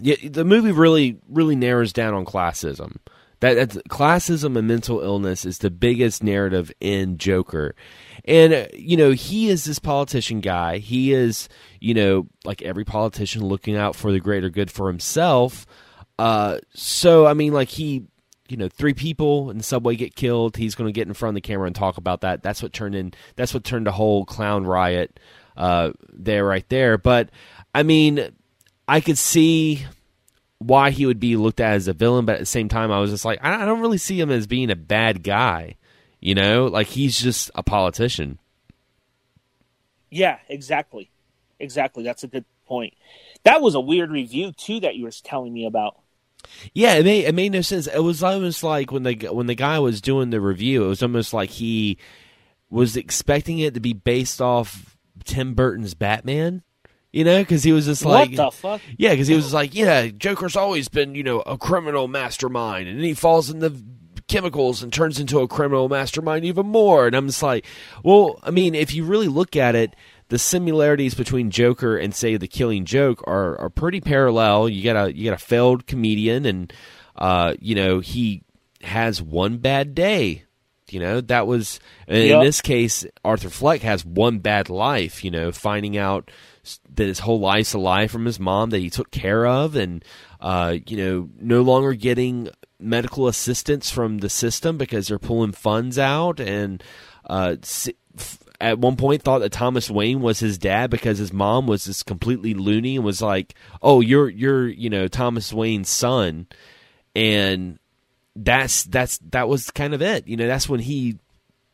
The 0.00 0.44
movie 0.44 0.72
really 0.72 1.18
really 1.28 1.54
narrows 1.54 1.92
down 1.92 2.14
on 2.14 2.24
classism. 2.24 2.96
That 3.40 3.54
that's, 3.54 3.76
classism 3.88 4.56
and 4.56 4.66
mental 4.66 5.00
illness 5.00 5.44
is 5.44 5.58
the 5.58 5.70
biggest 5.70 6.22
narrative 6.22 6.72
in 6.80 7.18
Joker, 7.18 7.74
and 8.24 8.54
uh, 8.54 8.66
you 8.72 8.96
know 8.96 9.10
he 9.10 9.48
is 9.48 9.64
this 9.64 9.78
politician 9.78 10.40
guy. 10.40 10.78
He 10.78 11.12
is 11.12 11.48
you 11.80 11.92
know 11.92 12.28
like 12.44 12.62
every 12.62 12.84
politician 12.84 13.44
looking 13.44 13.76
out 13.76 13.96
for 13.96 14.12
the 14.12 14.20
greater 14.20 14.48
good 14.48 14.70
for 14.70 14.88
himself. 14.88 15.66
Uh, 16.18 16.58
so 16.72 17.26
I 17.26 17.34
mean, 17.34 17.52
like 17.52 17.68
he, 17.68 18.04
you 18.48 18.56
know, 18.56 18.68
three 18.68 18.94
people 18.94 19.50
in 19.50 19.58
the 19.58 19.64
subway 19.64 19.96
get 19.96 20.14
killed. 20.14 20.56
He's 20.56 20.74
going 20.74 20.88
to 20.88 20.92
get 20.92 21.08
in 21.08 21.14
front 21.14 21.30
of 21.30 21.34
the 21.34 21.46
camera 21.46 21.66
and 21.66 21.74
talk 21.74 21.96
about 21.96 22.20
that. 22.20 22.42
That's 22.42 22.62
what 22.62 22.72
turned 22.72 22.94
in. 22.94 23.12
That's 23.34 23.52
what 23.52 23.64
turned 23.64 23.86
the 23.86 23.92
whole 23.92 24.24
clown 24.24 24.64
riot 24.64 25.18
uh, 25.56 25.92
there, 26.12 26.44
right 26.44 26.68
there. 26.68 26.98
But 26.98 27.30
I 27.74 27.82
mean, 27.82 28.30
I 28.86 29.00
could 29.00 29.18
see 29.18 29.84
why 30.58 30.90
he 30.90 31.06
would 31.06 31.20
be 31.20 31.36
looked 31.36 31.60
at 31.60 31.74
as 31.74 31.88
a 31.88 31.92
villain, 31.92 32.24
but 32.24 32.34
at 32.34 32.40
the 32.40 32.46
same 32.46 32.68
time, 32.68 32.92
I 32.92 33.00
was 33.00 33.10
just 33.10 33.24
like, 33.24 33.40
I 33.42 33.62
I 33.62 33.64
don't 33.64 33.80
really 33.80 33.98
see 33.98 34.20
him 34.20 34.30
as 34.30 34.46
being 34.46 34.70
a 34.70 34.76
bad 34.76 35.22
guy. 35.22 35.76
You 36.20 36.34
know, 36.36 36.66
like 36.66 36.86
he's 36.86 37.18
just 37.18 37.50
a 37.54 37.62
politician. 37.62 38.38
Yeah, 40.10 40.38
exactly, 40.48 41.10
exactly. 41.58 42.04
That's 42.04 42.22
a 42.22 42.28
good 42.28 42.44
point. 42.66 42.94
That 43.44 43.60
was 43.60 43.74
a 43.74 43.80
weird 43.80 44.10
review 44.10 44.52
too 44.52 44.80
that 44.80 44.94
you 44.94 45.04
were 45.04 45.10
telling 45.10 45.52
me 45.52 45.66
about. 45.66 45.98
Yeah, 46.74 46.94
it 46.94 47.04
made 47.04 47.24
it 47.24 47.34
made 47.34 47.52
no 47.52 47.60
sense. 47.60 47.86
It 47.86 48.00
was 48.00 48.22
almost 48.22 48.62
like 48.62 48.92
when 48.92 49.02
the 49.02 49.14
when 49.32 49.46
the 49.46 49.54
guy 49.54 49.78
was 49.78 50.00
doing 50.00 50.30
the 50.30 50.40
review, 50.40 50.84
it 50.84 50.88
was 50.88 51.02
almost 51.02 51.32
like 51.32 51.50
he 51.50 51.98
was 52.70 52.96
expecting 52.96 53.58
it 53.58 53.74
to 53.74 53.80
be 53.80 53.92
based 53.92 54.40
off 54.40 54.91
Tim 55.22 55.54
Burton's 55.54 55.94
Batman. 55.94 56.62
You 57.12 57.24
know, 57.24 57.40
because 57.42 57.62
he 57.62 57.72
was 57.72 57.84
just 57.84 58.06
like, 58.06 58.30
what 58.30 58.36
the 58.36 58.50
fuck? 58.50 58.80
yeah, 58.96 59.10
because 59.10 59.28
he 59.28 59.34
was 59.34 59.52
like, 59.52 59.74
yeah, 59.74 60.06
Joker's 60.06 60.56
always 60.56 60.88
been 60.88 61.14
you 61.14 61.22
know 61.22 61.40
a 61.40 61.58
criminal 61.58 62.08
mastermind, 62.08 62.88
and 62.88 62.98
then 62.98 63.04
he 63.04 63.12
falls 63.12 63.50
in 63.50 63.58
the 63.58 63.78
chemicals 64.28 64.82
and 64.82 64.90
turns 64.90 65.20
into 65.20 65.40
a 65.40 65.48
criminal 65.48 65.90
mastermind 65.90 66.44
even 66.46 66.66
more. 66.66 67.06
And 67.06 67.14
I'm 67.14 67.26
just 67.26 67.42
like, 67.42 67.66
well, 68.02 68.40
I 68.42 68.50
mean, 68.50 68.74
if 68.74 68.94
you 68.94 69.04
really 69.04 69.28
look 69.28 69.56
at 69.56 69.74
it, 69.74 69.94
the 70.28 70.38
similarities 70.38 71.14
between 71.14 71.50
Joker 71.50 71.98
and 71.98 72.14
say 72.14 72.38
the 72.38 72.48
Killing 72.48 72.86
Joke 72.86 73.22
are 73.26 73.58
are 73.58 73.68
pretty 73.68 74.00
parallel. 74.00 74.70
You 74.70 74.82
got 74.82 75.08
a 75.08 75.14
you 75.14 75.26
got 75.26 75.34
a 75.34 75.44
failed 75.44 75.86
comedian, 75.86 76.46
and 76.46 76.72
uh, 77.16 77.54
you 77.60 77.74
know 77.74 78.00
he 78.00 78.42
has 78.80 79.20
one 79.20 79.58
bad 79.58 79.94
day. 79.94 80.44
You 80.92 81.00
know 81.00 81.20
that 81.22 81.46
was 81.46 81.80
in 82.06 82.28
Yep. 82.28 82.42
this 82.42 82.60
case, 82.60 83.06
Arthur 83.24 83.50
Fleck 83.50 83.80
has 83.82 84.04
one 84.04 84.38
bad 84.38 84.68
life. 84.70 85.24
You 85.24 85.30
know, 85.30 85.52
finding 85.52 85.96
out 85.96 86.30
that 86.94 87.06
his 87.08 87.18
whole 87.20 87.40
life's 87.40 87.74
a 87.74 87.78
lie 87.78 88.06
from 88.06 88.24
his 88.24 88.38
mom 88.38 88.70
that 88.70 88.78
he 88.78 88.90
took 88.90 89.10
care 89.10 89.46
of, 89.46 89.74
and 89.76 90.04
uh, 90.40 90.76
you 90.86 90.96
know, 90.96 91.28
no 91.40 91.62
longer 91.62 91.94
getting 91.94 92.48
medical 92.78 93.28
assistance 93.28 93.90
from 93.90 94.18
the 94.18 94.28
system 94.30 94.76
because 94.76 95.08
they're 95.08 95.18
pulling 95.18 95.52
funds 95.52 95.98
out, 95.98 96.40
and 96.40 96.82
uh, 97.28 97.56
at 98.60 98.78
one 98.78 98.96
point 98.96 99.22
thought 99.22 99.40
that 99.40 99.52
Thomas 99.52 99.90
Wayne 99.90 100.20
was 100.20 100.38
his 100.40 100.58
dad 100.58 100.90
because 100.90 101.18
his 101.18 101.32
mom 101.32 101.66
was 101.66 101.84
just 101.84 102.06
completely 102.06 102.54
loony 102.54 102.96
and 102.96 103.04
was 103.04 103.20
like, 103.22 103.54
"Oh, 103.80 104.00
you're 104.00 104.28
you're 104.28 104.68
you 104.68 104.90
know 104.90 105.08
Thomas 105.08 105.52
Wayne's 105.52 105.88
son," 105.88 106.46
and 107.16 107.78
that's 108.34 108.84
that's 108.84 109.18
that 109.30 109.48
was 109.48 109.70
kind 109.70 109.94
of 109.94 110.02
it. 110.02 110.26
You 110.26 110.36
know, 110.36 110.46
that's 110.46 110.68
when 110.68 110.80
he 110.80 111.18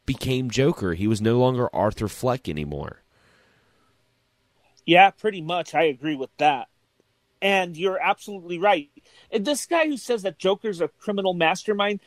became 0.07 0.51
Joker. 0.51 0.94
He 0.94 1.07
was 1.07 1.21
no 1.21 1.38
longer 1.38 1.75
Arthur 1.75 2.09
Fleck 2.09 2.49
anymore. 2.49 3.03
Yeah, 4.87 5.11
pretty 5.11 5.42
much. 5.42 5.75
I 5.75 5.85
agree 5.85 6.16
with 6.16 6.31
that. 6.38 6.68
And 7.40 7.77
you're 7.77 8.00
absolutely 8.02 8.59
right. 8.59 8.88
This 9.31 9.67
guy 9.67 9.87
who 9.87 9.96
says 9.96 10.23
that 10.23 10.38
Joker's 10.38 10.81
a 10.81 10.88
criminal 10.88 11.35
mastermind, 11.35 12.00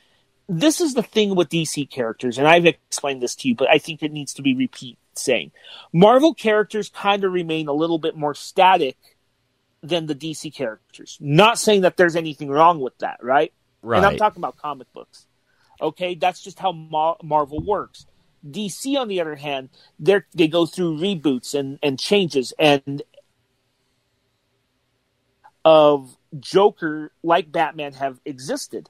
this 0.49 0.82
is 0.82 0.95
the 0.95 1.04
thing 1.04 1.36
with 1.36 1.49
DC 1.49 1.89
characters, 1.89 2.38
and 2.38 2.47
I've 2.47 2.66
explained 2.66 3.22
this 3.22 3.36
to 3.36 3.47
you, 3.47 3.56
but 3.56 3.70
I 3.70 3.78
think 3.78 4.04
it 4.04 4.12
needs 4.12 4.34
to 4.34 4.41
be 4.41 4.56
repeat 4.56 4.97
saying. 5.14 5.52
Marvel 5.93 6.34
characters 6.34 6.89
kind 6.89 7.24
of 7.24 7.32
remain 7.32 7.68
a 7.68 7.74
little 7.74 7.99
bit 7.99 8.16
more 8.16 8.34
static 8.34 8.97
than 9.84 10.08
the 10.08 10.16
DC 10.16 10.54
characters. 10.54 11.18
Not 11.22 11.60
saying 11.60 11.82
that 11.82 11.97
there's 11.97 12.16
anything 12.16 12.49
wrong 12.49 12.80
with 12.80 12.97
that, 12.99 13.24
right? 13.24 13.54
Right. 13.82 13.97
And 13.97 14.05
I'm 14.05 14.17
talking 14.17 14.41
about 14.41 14.57
comic 14.57 14.91
books. 14.93 15.27
Okay, 15.82 16.15
that's 16.15 16.41
just 16.41 16.59
how 16.59 16.71
Mar- 16.71 17.17
Marvel 17.23 17.59
works. 17.63 18.05
DC, 18.49 18.97
on 18.99 19.07
the 19.07 19.21
other 19.21 19.36
hand, 19.36 19.69
they 19.99 20.21
they 20.34 20.47
go 20.47 20.65
through 20.65 20.97
reboots 20.99 21.53
and, 21.53 21.79
and 21.84 21.99
changes, 21.99 22.53
and 22.59 23.01
of 25.65 26.17
Joker 26.39 27.11
like 27.23 27.51
Batman 27.51 27.93
have 27.93 28.19
existed. 28.25 28.89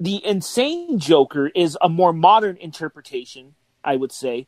the 0.00 0.24
insane 0.24 0.98
Joker 0.98 1.48
is 1.48 1.76
a 1.80 1.88
more 1.88 2.12
modern 2.12 2.56
interpretation, 2.58 3.54
I 3.82 3.96
would 3.96 4.12
say. 4.12 4.46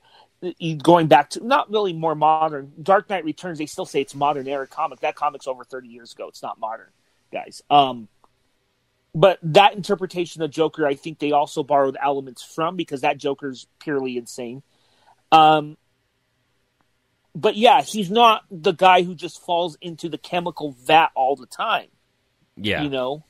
Going 0.82 1.06
back 1.08 1.30
to 1.30 1.46
not 1.46 1.70
really 1.70 1.92
more 1.92 2.14
modern. 2.14 2.72
Dark 2.82 3.10
Knight 3.10 3.24
Returns, 3.24 3.58
they 3.58 3.66
still 3.66 3.84
say 3.84 4.00
it's 4.00 4.14
modern 4.14 4.48
era 4.48 4.66
comic. 4.66 5.00
That 5.00 5.14
comic's 5.14 5.46
over 5.46 5.64
thirty 5.64 5.88
years 5.88 6.12
ago. 6.12 6.28
It's 6.28 6.42
not 6.42 6.58
modern, 6.58 6.88
guys. 7.32 7.62
Um, 7.68 8.08
but 9.14 9.38
that 9.42 9.74
interpretation 9.74 10.42
of 10.42 10.50
Joker, 10.50 10.86
I 10.86 10.94
think 10.94 11.18
they 11.18 11.32
also 11.32 11.62
borrowed 11.62 11.96
elements 12.00 12.42
from 12.42 12.76
because 12.76 13.00
that 13.00 13.18
Joker's 13.18 13.66
purely 13.80 14.16
insane. 14.16 14.62
Um, 15.32 15.76
but 17.34 17.56
yeah, 17.56 17.82
he's 17.82 18.10
not 18.10 18.44
the 18.50 18.72
guy 18.72 19.02
who 19.02 19.14
just 19.14 19.44
falls 19.44 19.76
into 19.80 20.08
the 20.08 20.18
chemical 20.18 20.72
vat 20.72 21.10
all 21.14 21.36
the 21.36 21.46
time. 21.46 21.88
Yeah. 22.56 22.82
You 22.82 22.90
know? 22.90 23.24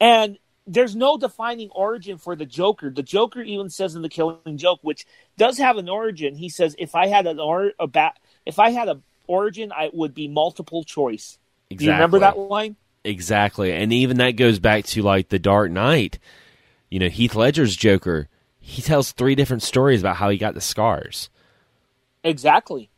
And 0.00 0.38
there's 0.66 0.96
no 0.96 1.16
defining 1.16 1.70
origin 1.70 2.18
for 2.18 2.34
the 2.34 2.46
Joker. 2.46 2.90
The 2.90 3.02
Joker 3.02 3.40
even 3.40 3.70
says 3.70 3.94
in 3.94 4.02
the 4.02 4.08
Killing 4.08 4.56
Joke, 4.56 4.80
which 4.82 5.06
does 5.38 5.58
have 5.58 5.76
an 5.76 5.88
origin. 5.88 6.34
He 6.34 6.48
says, 6.48 6.74
"If 6.78 6.94
I 6.94 7.06
had 7.06 7.26
an 7.26 7.38
or 7.38 7.72
a 7.78 7.86
bat, 7.86 8.18
if 8.44 8.58
I 8.58 8.70
had 8.70 8.88
a 8.88 9.00
origin, 9.26 9.72
I 9.72 9.90
would 9.92 10.12
be 10.12 10.28
multiple 10.28 10.82
choice." 10.82 11.38
Exactly. 11.70 11.76
Do 11.76 11.84
you 11.84 11.92
remember 11.92 12.18
that 12.20 12.38
line? 12.38 12.76
Exactly, 13.06 13.72
and 13.72 13.92
even 13.92 14.16
that 14.16 14.32
goes 14.32 14.58
back 14.58 14.84
to 14.86 15.02
like 15.02 15.28
the 15.28 15.38
Dark 15.38 15.70
Knight. 15.70 16.18
You 16.90 16.98
know, 16.98 17.08
Heath 17.08 17.34
Ledger's 17.34 17.76
Joker. 17.76 18.28
He 18.58 18.82
tells 18.82 19.12
three 19.12 19.36
different 19.36 19.62
stories 19.62 20.00
about 20.00 20.16
how 20.16 20.28
he 20.28 20.38
got 20.38 20.54
the 20.54 20.60
scars. 20.60 21.30
Exactly. 22.24 22.90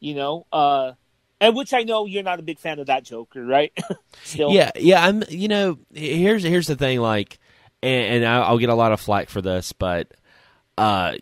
You 0.00 0.14
know, 0.14 0.46
uh, 0.50 0.92
and 1.40 1.54
which 1.54 1.74
I 1.74 1.82
know 1.82 2.06
you're 2.06 2.22
not 2.22 2.38
a 2.38 2.42
big 2.42 2.58
fan 2.58 2.78
of 2.78 2.86
that 2.86 3.04
Joker, 3.04 3.44
right? 3.44 3.72
Yeah, 4.50 4.70
yeah. 4.76 5.04
I'm. 5.04 5.22
You 5.28 5.48
know, 5.48 5.78
here's 5.92 6.42
here's 6.42 6.66
the 6.66 6.76
thing. 6.76 7.00
Like, 7.00 7.38
and, 7.82 8.24
and 8.24 8.26
I'll 8.26 8.58
get 8.58 8.68
a 8.68 8.74
lot 8.74 8.92
of 8.92 9.00
flack 9.00 9.28
for 9.28 9.42
this, 9.42 9.72
but 9.72 10.12
uh, 10.76 11.14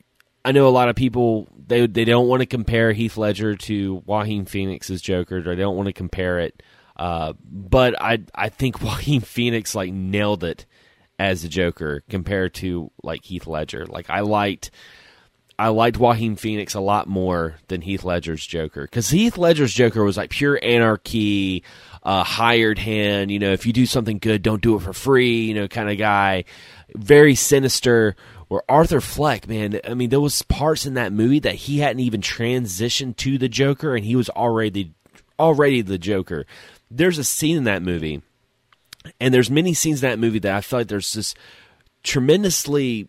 I 0.44 0.52
know 0.52 0.68
a 0.68 0.70
lot 0.70 0.88
of 0.88 0.96
people 0.96 1.48
they 1.66 1.86
they 1.86 2.04
don't 2.04 2.28
want 2.28 2.40
to 2.40 2.46
compare 2.46 2.92
Heath 2.92 3.16
Ledger 3.16 3.56
to 3.56 4.02
Joaquin 4.06 4.44
Phoenix's 4.44 5.02
Joker, 5.02 5.38
or 5.38 5.42
they 5.42 5.56
don't 5.56 5.76
want 5.76 5.86
to 5.86 5.92
compare 5.92 6.38
it. 6.38 6.62
Uh, 6.96 7.34
but 7.44 8.00
I 8.00 8.20
I 8.34 8.48
think 8.48 8.80
Joaquin 8.82 9.20
Phoenix 9.20 9.74
like 9.74 9.92
nailed 9.92 10.44
it 10.44 10.66
as 11.18 11.44
a 11.44 11.48
Joker 11.48 12.02
compared 12.08 12.54
to 12.54 12.90
like 13.02 13.24
Heath 13.24 13.46
Ledger. 13.46 13.86
Like 13.86 14.10
I 14.10 14.20
liked 14.20 14.70
I 15.58 15.68
liked 15.68 15.96
Joaquin 15.98 16.36
Phoenix 16.36 16.74
a 16.74 16.80
lot 16.80 17.06
more 17.06 17.56
than 17.68 17.80
Heath 17.80 18.04
Ledger's 18.04 18.46
Joker 18.46 18.82
because 18.82 19.08
Heath 19.08 19.38
Ledger's 19.38 19.72
Joker 19.72 20.04
was 20.04 20.16
like 20.16 20.30
pure 20.30 20.58
anarchy, 20.62 21.64
uh, 22.02 22.24
hired 22.24 22.78
hand. 22.78 23.30
You 23.30 23.38
know, 23.38 23.52
if 23.52 23.64
you 23.64 23.72
do 23.72 23.86
something 23.86 24.18
good, 24.18 24.42
don't 24.42 24.60
do 24.60 24.76
it 24.76 24.82
for 24.82 24.92
free. 24.92 25.44
You 25.44 25.54
know, 25.54 25.68
kind 25.68 25.90
of 25.90 25.98
guy, 25.98 26.44
very 26.94 27.34
sinister. 27.34 28.16
Where 28.48 28.62
Arthur 28.70 29.00
Fleck, 29.00 29.48
man, 29.48 29.80
I 29.82 29.94
mean, 29.94 30.10
there 30.10 30.20
was 30.20 30.40
parts 30.42 30.86
in 30.86 30.94
that 30.94 31.12
movie 31.12 31.40
that 31.40 31.56
he 31.56 31.80
hadn't 31.80 31.98
even 31.98 32.20
transitioned 32.20 33.16
to 33.16 33.38
the 33.38 33.48
Joker, 33.48 33.96
and 33.96 34.04
he 34.04 34.14
was 34.14 34.30
already 34.30 34.94
already 35.38 35.82
the 35.82 35.98
Joker. 35.98 36.46
There's 36.90 37.18
a 37.18 37.24
scene 37.24 37.56
in 37.56 37.64
that 37.64 37.82
movie, 37.82 38.22
and 39.20 39.32
there's 39.32 39.50
many 39.50 39.74
scenes 39.74 40.02
in 40.02 40.10
that 40.10 40.18
movie 40.18 40.38
that 40.40 40.54
I 40.54 40.60
feel 40.60 40.80
like 40.80 40.88
there's 40.88 41.12
this 41.12 41.34
tremendously 42.02 43.08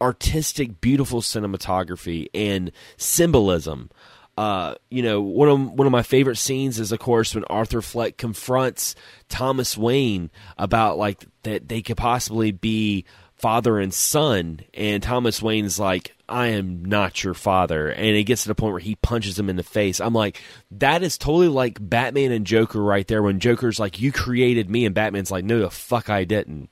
artistic, 0.00 0.80
beautiful 0.80 1.20
cinematography 1.20 2.28
and 2.34 2.70
symbolism. 2.96 3.90
Uh, 4.36 4.74
you 4.90 5.02
know, 5.02 5.20
one 5.20 5.48
of 5.48 5.72
one 5.72 5.86
of 5.86 5.92
my 5.92 6.02
favorite 6.02 6.36
scenes 6.36 6.80
is, 6.80 6.90
of 6.90 6.98
course, 6.98 7.34
when 7.34 7.44
Arthur 7.44 7.80
Fleck 7.80 8.16
confronts 8.16 8.94
Thomas 9.28 9.78
Wayne 9.78 10.30
about 10.58 10.98
like 10.98 11.24
that 11.42 11.68
they 11.68 11.82
could 11.82 11.96
possibly 11.96 12.50
be 12.50 13.04
father 13.44 13.78
and 13.78 13.92
son, 13.92 14.58
and 14.72 15.02
Thomas 15.02 15.42
Wayne's 15.42 15.78
like, 15.78 16.16
"I 16.26 16.46
am 16.46 16.82
not 16.82 17.22
your 17.22 17.34
father," 17.34 17.90
and 17.90 18.16
it 18.16 18.24
gets 18.24 18.44
to 18.44 18.48
the 18.48 18.54
point 18.54 18.72
where 18.72 18.80
he 18.80 18.94
punches 18.94 19.38
him 19.38 19.50
in 19.50 19.56
the 19.56 19.62
face. 19.62 20.00
I'm 20.00 20.14
like, 20.14 20.40
that 20.70 21.02
is 21.02 21.18
totally 21.18 21.48
like 21.48 21.76
Batman 21.78 22.32
and 22.32 22.46
Joker 22.46 22.82
right 22.82 23.06
there. 23.06 23.22
When 23.22 23.40
Joker's 23.40 23.78
like, 23.78 24.00
"You 24.00 24.12
created 24.12 24.70
me," 24.70 24.86
and 24.86 24.94
Batman's 24.94 25.30
like, 25.30 25.44
"No, 25.44 25.58
the 25.58 25.68
fuck 25.68 26.08
I 26.08 26.24
didn't." 26.24 26.70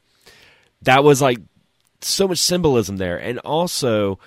That 0.80 1.04
was 1.04 1.20
like 1.20 1.40
so 2.00 2.26
much 2.26 2.38
symbolism 2.38 2.96
there, 2.96 3.18
and 3.18 3.38
also 3.40 4.18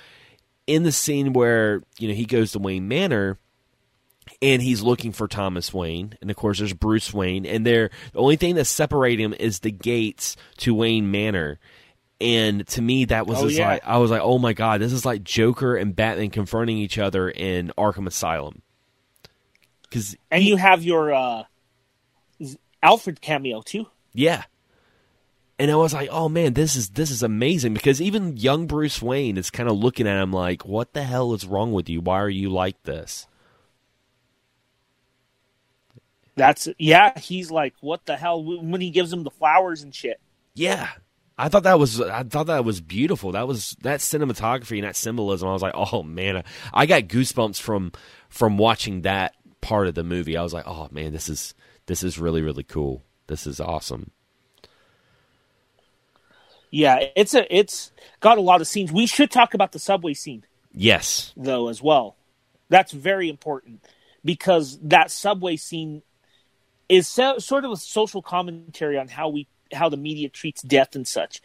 in 0.68 0.84
the 0.84 0.92
scene 0.92 1.34
where 1.34 1.82
you 1.98 2.08
know 2.08 2.14
he 2.14 2.26
goes 2.26 2.52
to 2.52 2.60
Wayne 2.60 2.88
Manor 2.88 3.40
and 4.40 4.62
he's 4.62 4.84
looking 4.84 5.14
for 5.14 5.28
Thomas 5.28 5.74
Wayne, 5.74 6.16
and 6.22 6.30
of 6.30 6.38
course 6.38 6.60
there's 6.60 6.74
Bruce 6.74 7.12
Wayne, 7.12 7.48
and 7.48 7.66
they're 7.66 7.90
the 8.14 8.20
only 8.20 8.36
thing 8.36 8.54
that 8.54 8.66
separates 8.66 9.20
him 9.20 9.34
is 9.34 9.62
the 9.62 9.72
gates 9.72 10.38
to 10.58 10.76
Wayne 10.76 11.10
Manor. 11.10 11.60
And 12.22 12.66
to 12.68 12.82
me, 12.82 13.06
that 13.06 13.28
was 13.28 13.42
Oh, 13.42 13.48
yeah. 13.48 13.68
like 13.68 13.86
I 13.86 13.98
was 13.98 14.10
like, 14.10 14.22
oh 14.24 14.38
my 14.38 14.54
god, 14.54 14.80
this 14.82 14.94
is 14.94 15.06
like 15.06 15.24
Joker 15.24 15.76
and 15.76 15.96
Batman 15.96 16.30
confronting 16.30 16.78
each 16.78 16.98
other 16.98 17.30
in 17.30 17.72
Arkham 17.78 18.08
Asylum. 18.08 18.62
Because 19.84 20.16
And 20.32 20.44
you 20.44 20.56
have 20.56 20.84
your 20.84 21.14
uh, 21.14 21.44
Alfred 22.82 23.22
cameo 23.22 23.62
too. 23.62 23.88
Yeah. 24.14 24.44
And 25.58 25.72
I 25.72 25.76
was 25.76 25.94
like, 25.94 26.10
"Oh 26.12 26.28
man, 26.28 26.54
this 26.54 26.76
is 26.76 26.90
this 26.90 27.10
is 27.10 27.24
amazing." 27.24 27.74
Because 27.74 28.02
even 28.02 28.36
young 28.36 28.68
Bruce 28.68 29.02
Wayne 29.02 29.38
is 29.38 29.50
kind 29.50 29.70
of 29.70 29.78
looking 29.78 30.06
at 30.06 30.22
him 30.22 30.34
like, 30.34 30.66
"What 30.66 30.92
the 30.92 31.04
hell 31.04 31.34
is 31.34 31.46
wrong 31.46 31.72
with 31.72 31.88
you? 31.88 32.02
Why 32.02 32.20
are 32.20 32.30
you 32.30 32.50
like 32.50 32.84
this?" 32.84 33.26
That's 36.36 36.68
yeah. 36.78 37.18
He's 37.18 37.52
like, 37.52 37.74
what 37.80 38.06
the 38.06 38.18
hell? 38.18 38.44
When 38.44 38.82
he 38.82 38.90
gives 38.90 39.14
him 39.14 39.24
the 39.24 39.32
flowers 39.32 39.82
and 39.82 39.96
shit. 39.96 40.20
Yeah, 40.54 40.90
I 41.38 41.50
thought 41.50 41.64
that 41.64 41.78
was 41.80 42.00
I 42.00 42.24
thought 42.24 42.48
that 42.48 42.64
was 42.64 42.80
beautiful. 42.80 43.34
That 43.34 43.48
was 43.48 43.76
that 43.82 44.00
cinematography 44.00 44.78
and 44.78 44.86
that 44.86 44.96
symbolism. 44.96 45.50
I 45.50 45.54
was 45.54 45.62
like, 45.62 45.74
"Oh 45.76 46.02
man, 46.02 46.44
I 46.74 46.86
got 46.86 47.04
goosebumps 47.04 47.60
from 47.60 47.92
from 48.30 48.58
watching 48.58 49.02
that 49.02 49.36
part 49.62 49.88
of 49.88 49.96
the 49.96 50.04
movie." 50.04 50.38
I 50.38 50.44
was 50.44 50.54
like, 50.54 50.68
"Oh 50.68 50.88
man, 50.92 51.12
this 51.12 51.28
is 51.28 51.54
this 51.88 52.04
is 52.04 52.18
really 52.18 52.42
really 52.42 52.64
cool. 52.64 53.04
This 53.28 53.46
is 53.46 53.60
awesome." 53.60 54.12
Yeah, 56.72 57.06
it's 57.16 57.34
a 57.34 57.54
it's 57.56 57.92
got 58.20 58.38
a 58.38 58.42
lot 58.42 58.62
of 58.62 58.68
scenes. 58.68 58.92
We 58.92 59.06
should 59.06 59.32
talk 59.32 59.54
about 59.54 59.72
the 59.72 59.80
subway 59.80 60.14
scene 60.14 60.46
Yes. 60.74 61.34
though 61.38 61.70
as 61.70 61.82
well. 61.82 62.16
That's 62.70 62.92
very 62.92 63.30
important 63.30 63.84
because 64.24 64.80
that 64.82 65.12
subway 65.12 65.56
scene 65.56 66.02
is 66.90 67.08
so, 67.08 67.38
sort 67.40 67.66
of 67.66 67.72
a 67.72 67.78
social 67.78 68.22
commentary 68.22 68.98
on 68.98 69.08
how 69.08 69.30
we 69.30 69.48
how 69.74 69.90
the 69.90 69.98
media 69.98 70.30
treats 70.30 70.62
death 70.62 70.96
and 70.96 71.08
such. 71.08 71.42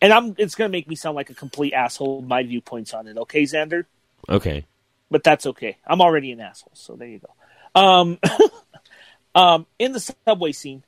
And 0.00 0.12
I'm 0.12 0.34
it's 0.38 0.54
going 0.54 0.68
to 0.70 0.72
make 0.72 0.88
me 0.88 0.94
sound 0.94 1.16
like 1.16 1.30
a 1.30 1.34
complete 1.34 1.72
asshole. 1.72 2.22
My 2.22 2.42
viewpoints 2.42 2.94
on 2.94 3.08
it, 3.08 3.16
okay, 3.16 3.42
Xander? 3.42 3.84
Okay. 4.28 4.66
but 5.10 5.24
that's 5.24 5.46
okay. 5.46 5.78
I'm 5.86 6.00
already 6.00 6.32
an 6.32 6.40
asshole, 6.40 6.72
so 6.74 6.94
there 6.94 7.08
you 7.08 7.20
go. 7.20 7.80
Um, 7.80 8.18
um, 9.34 9.66
in 9.78 9.92
the 9.92 10.00
subway 10.00 10.52
scene, 10.52 10.84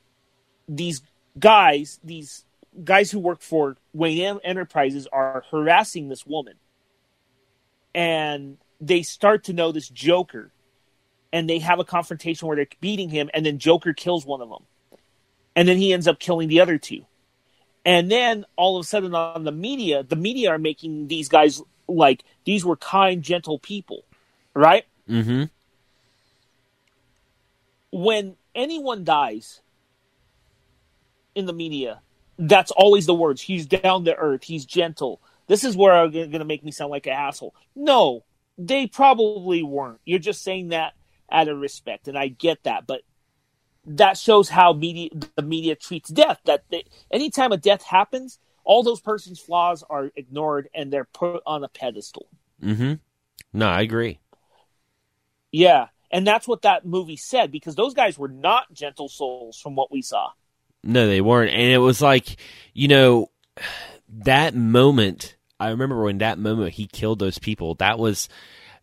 these 0.68 1.02
guys, 1.38 1.98
these 2.04 2.44
guys 2.84 3.10
who 3.10 3.18
work 3.18 3.40
for 3.40 3.76
Wayne 3.92 4.40
Enterprises, 4.44 5.06
are 5.12 5.44
harassing 5.50 6.08
this 6.08 6.26
woman, 6.26 6.54
and 7.94 8.58
they 8.80 9.02
start 9.02 9.44
to 9.44 9.52
know 9.52 9.72
this 9.72 9.88
Joker, 9.88 10.52
and 11.32 11.48
they 11.48 11.58
have 11.58 11.78
a 11.78 11.84
confrontation 11.84 12.48
where 12.48 12.56
they're 12.56 12.66
beating 12.80 13.08
him, 13.08 13.30
and 13.34 13.44
then 13.44 13.58
Joker 13.58 13.92
kills 13.92 14.26
one 14.26 14.40
of 14.40 14.48
them, 14.48 14.64
and 15.60 15.68
then 15.68 15.76
he 15.76 15.92
ends 15.92 16.08
up 16.08 16.18
killing 16.18 16.48
the 16.48 16.62
other 16.62 16.78
two. 16.78 17.04
And 17.84 18.10
then 18.10 18.46
all 18.56 18.78
of 18.78 18.84
a 18.84 18.88
sudden 18.88 19.14
on 19.14 19.44
the 19.44 19.52
media, 19.52 20.02
the 20.02 20.16
media 20.16 20.52
are 20.52 20.58
making 20.58 21.08
these 21.08 21.28
guys 21.28 21.60
like 21.86 22.24
these 22.46 22.64
were 22.64 22.76
kind, 22.76 23.22
gentle 23.22 23.58
people, 23.58 24.06
right? 24.54 24.86
Mm-hmm. 25.06 25.44
When 27.92 28.36
anyone 28.54 29.04
dies 29.04 29.60
in 31.34 31.44
the 31.44 31.52
media, 31.52 32.00
that's 32.38 32.70
always 32.70 33.04
the 33.04 33.12
words. 33.12 33.42
He's 33.42 33.66
down 33.66 34.06
to 34.06 34.16
earth. 34.16 34.44
He's 34.44 34.64
gentle. 34.64 35.20
This 35.46 35.62
is 35.62 35.76
where 35.76 35.92
I'm 35.92 36.10
going 36.10 36.30
to 36.30 36.44
make 36.46 36.64
me 36.64 36.70
sound 36.70 36.90
like 36.90 37.06
an 37.06 37.12
asshole. 37.12 37.54
No, 37.76 38.24
they 38.56 38.86
probably 38.86 39.62
weren't. 39.62 40.00
You're 40.06 40.20
just 40.20 40.42
saying 40.42 40.68
that 40.68 40.94
out 41.30 41.48
of 41.48 41.60
respect, 41.60 42.08
and 42.08 42.16
I 42.16 42.28
get 42.28 42.62
that, 42.62 42.86
but 42.86 43.02
that 43.86 44.16
shows 44.16 44.48
how 44.48 44.72
media 44.72 45.10
the 45.36 45.42
media 45.42 45.74
treats 45.74 46.10
death. 46.10 46.40
That 46.44 46.64
they, 46.70 46.84
anytime 47.10 47.52
a 47.52 47.56
death 47.56 47.82
happens, 47.82 48.38
all 48.64 48.82
those 48.82 49.00
person's 49.00 49.40
flaws 49.40 49.82
are 49.88 50.10
ignored 50.16 50.68
and 50.74 50.92
they're 50.92 51.04
put 51.04 51.42
on 51.46 51.64
a 51.64 51.68
pedestal. 51.68 52.26
Mm-hmm. 52.62 52.94
No, 53.52 53.66
I 53.66 53.80
agree. 53.80 54.20
Yeah, 55.52 55.88
and 56.10 56.26
that's 56.26 56.46
what 56.46 56.62
that 56.62 56.84
movie 56.84 57.16
said 57.16 57.50
because 57.50 57.74
those 57.74 57.94
guys 57.94 58.18
were 58.18 58.28
not 58.28 58.72
gentle 58.72 59.08
souls 59.08 59.58
from 59.58 59.74
what 59.74 59.90
we 59.90 60.02
saw. 60.02 60.30
No, 60.82 61.06
they 61.06 61.20
weren't. 61.20 61.52
And 61.52 61.72
it 61.72 61.78
was 61.78 62.00
like, 62.00 62.36
you 62.72 62.88
know, 62.88 63.30
that 64.08 64.54
moment, 64.54 65.36
I 65.58 65.70
remember 65.70 66.02
when 66.02 66.18
that 66.18 66.38
moment 66.38 66.74
he 66.74 66.86
killed 66.86 67.18
those 67.18 67.38
people, 67.38 67.74
that 67.76 67.98
was 67.98 68.28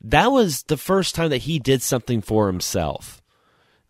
that 0.01 0.31
was 0.31 0.63
the 0.63 0.77
first 0.77 1.15
time 1.15 1.31
that 1.31 1.39
he 1.39 1.59
did 1.59 1.81
something 1.81 2.21
for 2.21 2.47
himself. 2.47 3.21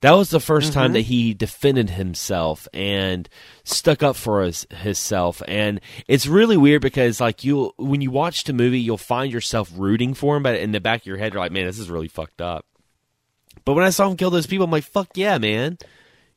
That 0.01 0.11
was 0.11 0.29
the 0.29 0.39
1st 0.39 0.73
time 0.73 0.91
Mhm. 0.91 0.93
that 0.93 1.01
he 1.01 1.33
defended 1.33 1.89
himself 1.91 2.67
and 2.71 3.27
stuck 3.63 4.03
up 4.03 4.15
for 4.15 4.43
his 4.43 4.67
himself. 4.69 5.41
And 5.47 5.81
it's 6.07 6.27
really 6.27 6.55
weird 6.55 6.83
because 6.83 7.19
like 7.19 7.43
you 7.43 7.73
when 7.77 8.01
you 8.01 8.11
watch 8.11 8.43
the 8.43 8.53
movie, 8.53 8.79
you'll 8.79 8.97
find 8.97 9.31
yourself 9.33 9.71
rooting 9.75 10.13
for 10.13 10.37
him, 10.37 10.43
but 10.43 10.59
in 10.59 10.71
the 10.71 10.79
back 10.79 11.01
of 11.01 11.07
your 11.07 11.17
head, 11.17 11.33
you're 11.33 11.41
like, 11.41 11.51
man, 11.51 11.65
this 11.65 11.79
is 11.79 11.89
really 11.89 12.07
fucked 12.07 12.41
up. 12.41 12.65
But 13.65 13.73
when 13.73 13.85
I 13.85 13.89
saw 13.89 14.07
him 14.07 14.17
kill 14.17 14.29
those 14.29 14.45
people, 14.47 14.65
I'm 14.65 14.71
like, 14.71 14.83
fuck 14.83 15.09
yeah, 15.15 15.39
man. 15.39 15.79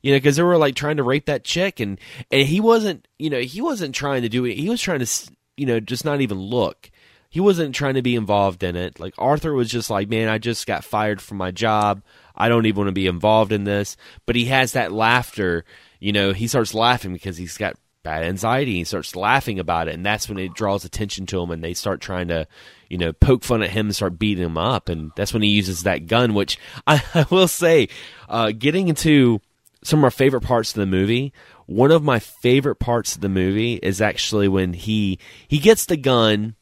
You 0.02 0.12
know, 0.12 0.16
because 0.16 0.36
they 0.36 0.42
were 0.42 0.56
like 0.56 0.74
trying 0.74 0.96
to 0.96 1.02
rape 1.02 1.26
that 1.26 1.44
chick, 1.44 1.80
and 1.80 2.00
and 2.30 2.48
he 2.48 2.60
wasn't, 2.60 3.06
you 3.18 3.28
know, 3.28 3.40
he 3.40 3.60
wasn't 3.60 3.94
trying 3.94 4.22
to 4.22 4.30
do 4.30 4.46
it. 4.46 4.56
He 4.56 4.70
was 4.70 4.80
trying 4.80 5.00
to, 5.04 5.30
you 5.58 5.66
know, 5.66 5.78
just 5.80 6.06
not 6.06 6.22
even 6.22 6.38
look. 6.38 6.90
He 7.30 7.38
wasn't 7.40 7.76
trying 7.76 7.94
to 7.94 8.02
be 8.02 8.16
involved 8.16 8.64
in 8.64 8.74
it. 8.74 8.98
Like 8.98 9.14
Arthur 9.16 9.54
was 9.54 9.70
just 9.70 9.88
like, 9.88 10.08
man, 10.08 10.28
I 10.28 10.38
just 10.38 10.66
got 10.66 10.84
fired 10.84 11.22
from 11.22 11.38
my 11.38 11.52
job. 11.52 12.02
I 12.34 12.48
don't 12.48 12.66
even 12.66 12.78
want 12.78 12.88
to 12.88 12.92
be 12.92 13.06
involved 13.06 13.52
in 13.52 13.64
this. 13.64 13.96
But 14.26 14.34
he 14.34 14.46
has 14.46 14.72
that 14.72 14.92
laughter. 14.92 15.64
You 16.00 16.12
know, 16.12 16.32
he 16.32 16.48
starts 16.48 16.74
laughing 16.74 17.12
because 17.12 17.36
he's 17.36 17.56
got 17.56 17.76
bad 18.02 18.24
anxiety. 18.24 18.74
He 18.74 18.84
starts 18.84 19.14
laughing 19.14 19.58
about 19.58 19.86
it, 19.88 19.94
and 19.94 20.04
that's 20.04 20.28
when 20.28 20.38
it 20.38 20.54
draws 20.54 20.84
attention 20.84 21.26
to 21.26 21.40
him, 21.40 21.50
and 21.50 21.62
they 21.62 21.74
start 21.74 22.00
trying 22.00 22.28
to, 22.28 22.48
you 22.88 22.98
know, 22.98 23.12
poke 23.12 23.44
fun 23.44 23.62
at 23.62 23.70
him 23.70 23.86
and 23.86 23.94
start 23.94 24.18
beating 24.18 24.44
him 24.44 24.58
up. 24.58 24.88
And 24.88 25.12
that's 25.16 25.32
when 25.32 25.42
he 25.42 25.50
uses 25.50 25.84
that 25.84 26.06
gun, 26.06 26.34
which 26.34 26.58
I, 26.86 27.02
I 27.14 27.26
will 27.30 27.48
say, 27.48 27.88
uh, 28.28 28.52
getting 28.52 28.88
into 28.88 29.40
some 29.82 30.00
of 30.00 30.04
our 30.04 30.10
favorite 30.10 30.42
parts 30.42 30.70
of 30.70 30.80
the 30.80 30.86
movie. 30.86 31.32
One 31.66 31.92
of 31.92 32.02
my 32.02 32.18
favorite 32.18 32.76
parts 32.76 33.14
of 33.14 33.20
the 33.20 33.28
movie 33.28 33.74
is 33.74 34.00
actually 34.00 34.48
when 34.48 34.72
he 34.72 35.18
he 35.46 35.58
gets 35.58 35.86
the 35.86 35.96
gun 35.96 36.56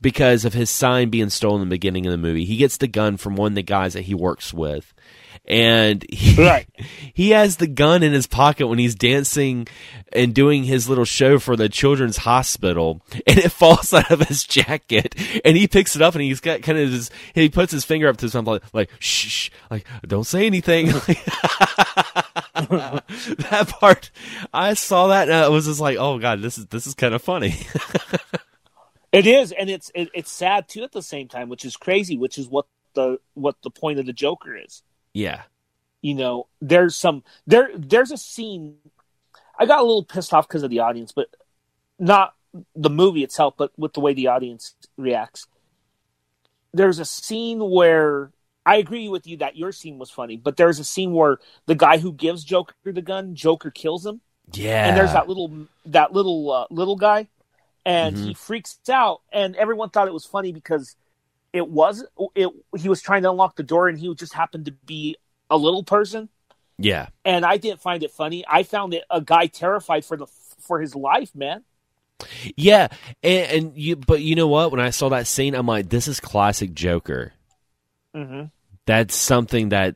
because 0.00 0.44
of 0.44 0.54
his 0.54 0.70
sign 0.70 1.10
being 1.10 1.30
stolen 1.30 1.62
in 1.62 1.68
the 1.68 1.74
beginning 1.74 2.06
of 2.06 2.12
the 2.12 2.18
movie. 2.18 2.44
He 2.44 2.56
gets 2.56 2.76
the 2.76 2.88
gun 2.88 3.16
from 3.16 3.36
one 3.36 3.52
of 3.52 3.56
the 3.56 3.62
guys 3.62 3.94
that 3.94 4.02
he 4.02 4.14
works 4.14 4.54
with. 4.54 4.94
And 5.44 6.04
he, 6.10 6.34
Right. 6.40 6.68
he 7.14 7.30
has 7.30 7.56
the 7.56 7.66
gun 7.66 8.02
in 8.02 8.12
his 8.12 8.26
pocket 8.26 8.66
when 8.66 8.78
he's 8.78 8.94
dancing 8.94 9.66
and 10.12 10.34
doing 10.34 10.64
his 10.64 10.88
little 10.90 11.06
show 11.06 11.38
for 11.38 11.56
the 11.56 11.70
children's 11.70 12.18
hospital 12.18 13.00
and 13.26 13.38
it 13.38 13.50
falls 13.52 13.94
out 13.94 14.10
of 14.10 14.20
his 14.20 14.44
jacket 14.44 15.14
and 15.44 15.56
he 15.56 15.66
picks 15.66 15.96
it 15.96 16.02
up 16.02 16.14
and 16.14 16.22
he's 16.22 16.40
got 16.40 16.62
kind 16.62 16.78
of 16.78 16.90
his 16.90 17.10
he 17.34 17.48
puts 17.48 17.72
his 17.72 17.84
finger 17.84 18.08
up 18.08 18.18
to 18.18 18.28
something 18.28 18.52
like, 18.52 18.62
like 18.74 18.90
shh, 18.98 19.28
shh 19.28 19.50
like 19.70 19.86
don't 20.06 20.24
say 20.24 20.46
anything 20.46 20.86
that 22.54 23.74
part 23.80 24.10
I 24.52 24.74
saw 24.74 25.08
that 25.08 25.28
and 25.28 25.36
I 25.36 25.48
was 25.48 25.66
just 25.66 25.80
like 25.80 25.98
oh 25.98 26.18
god 26.18 26.40
this 26.40 26.56
is 26.58 26.66
this 26.66 26.86
is 26.86 26.94
kind 26.94 27.14
of 27.14 27.22
funny 27.22 27.54
It 29.18 29.26
is, 29.26 29.50
and 29.50 29.68
it's 29.68 29.90
it, 29.96 30.10
it's 30.14 30.30
sad 30.30 30.68
too 30.68 30.84
at 30.84 30.92
the 30.92 31.02
same 31.02 31.26
time, 31.26 31.48
which 31.48 31.64
is 31.64 31.76
crazy. 31.76 32.16
Which 32.16 32.38
is 32.38 32.48
what 32.48 32.66
the 32.94 33.18
what 33.34 33.56
the 33.64 33.70
point 33.70 33.98
of 33.98 34.06
the 34.06 34.12
Joker 34.12 34.56
is. 34.56 34.82
yeah 35.12 35.42
You 36.02 36.14
know, 36.14 36.46
there's 36.60 36.96
some 36.96 37.24
there 37.44 37.70
there's 37.74 38.12
a 38.12 38.16
scene. 38.16 38.76
I 39.58 39.66
got 39.66 39.80
a 39.80 39.82
little 39.82 40.04
pissed 40.04 40.32
off 40.32 40.46
because 40.46 40.62
of 40.62 40.70
the 40.70 40.78
audience, 40.78 41.10
but 41.10 41.28
not 41.98 42.34
the 42.76 42.90
movie 42.90 43.24
itself, 43.24 43.54
but 43.58 43.72
with 43.76 43.92
the 43.94 44.00
way 44.00 44.14
the 44.14 44.28
audience 44.28 44.76
reacts. 44.96 45.48
There's 46.72 47.00
a 47.00 47.04
scene 47.04 47.58
where 47.58 48.30
I 48.64 48.76
agree 48.76 49.08
with 49.08 49.26
you 49.26 49.38
that 49.38 49.56
your 49.56 49.72
scene 49.72 49.98
was 49.98 50.10
funny, 50.10 50.36
but 50.36 50.56
there's 50.56 50.78
a 50.78 50.84
scene 50.84 51.12
where 51.12 51.38
the 51.66 51.74
guy 51.74 51.98
who 51.98 52.12
gives 52.12 52.44
Joker 52.44 52.74
the 52.84 53.02
gun, 53.02 53.34
Joker 53.34 53.72
kills 53.72 54.06
him. 54.06 54.20
yeah 54.52 54.86
and 54.86 54.96
there's 54.96 55.12
that 55.12 55.26
little 55.26 55.66
that 55.86 56.12
little 56.12 56.52
uh, 56.52 56.66
little 56.70 56.96
guy 56.96 57.26
and 57.84 58.16
Mhm. 58.16 58.24
he 58.26 58.34
freaks 58.34 58.78
out 58.90 59.20
and 59.32 59.56
everyone 59.56 59.90
thought 59.90 60.08
it 60.08 60.14
was 60.14 60.24
funny 60.26 60.52
because 60.52 60.96
it 61.52 61.68
was 61.68 62.04
it 62.34 62.48
he 62.76 62.88
was 62.88 63.00
trying 63.00 63.22
to 63.22 63.30
unlock 63.30 63.56
the 63.56 63.62
door 63.62 63.88
and 63.88 63.98
he 63.98 64.14
just 64.14 64.34
happened 64.34 64.66
to 64.66 64.72
be 64.72 65.16
a 65.50 65.56
little 65.56 65.82
person 65.82 66.28
yeah 66.78 67.08
and 67.24 67.44
i 67.46 67.56
didn't 67.56 67.80
find 67.80 68.02
it 68.02 68.10
funny 68.10 68.44
i 68.48 68.62
found 68.62 68.92
it 68.94 69.04
a 69.10 69.20
guy 69.20 69.46
terrified 69.46 70.04
for 70.04 70.16
the 70.16 70.26
for 70.60 70.80
his 70.80 70.94
life 70.94 71.34
man 71.34 71.64
Yeah, 72.56 72.88
and, 73.22 73.50
and 73.52 73.76
you, 73.76 73.94
but 73.94 74.20
you 74.22 74.34
know 74.34 74.48
what? 74.48 74.72
When 74.72 74.80
I 74.80 74.90
saw 74.90 75.08
that 75.10 75.28
scene, 75.28 75.54
I'm 75.54 75.68
like, 75.68 75.88
this 75.88 76.08
is 76.08 76.18
classic 76.18 76.74
Joker. 76.74 77.32
mm-hmm. 78.12 78.46
That's 78.86 79.14
something 79.14 79.68
that, 79.68 79.94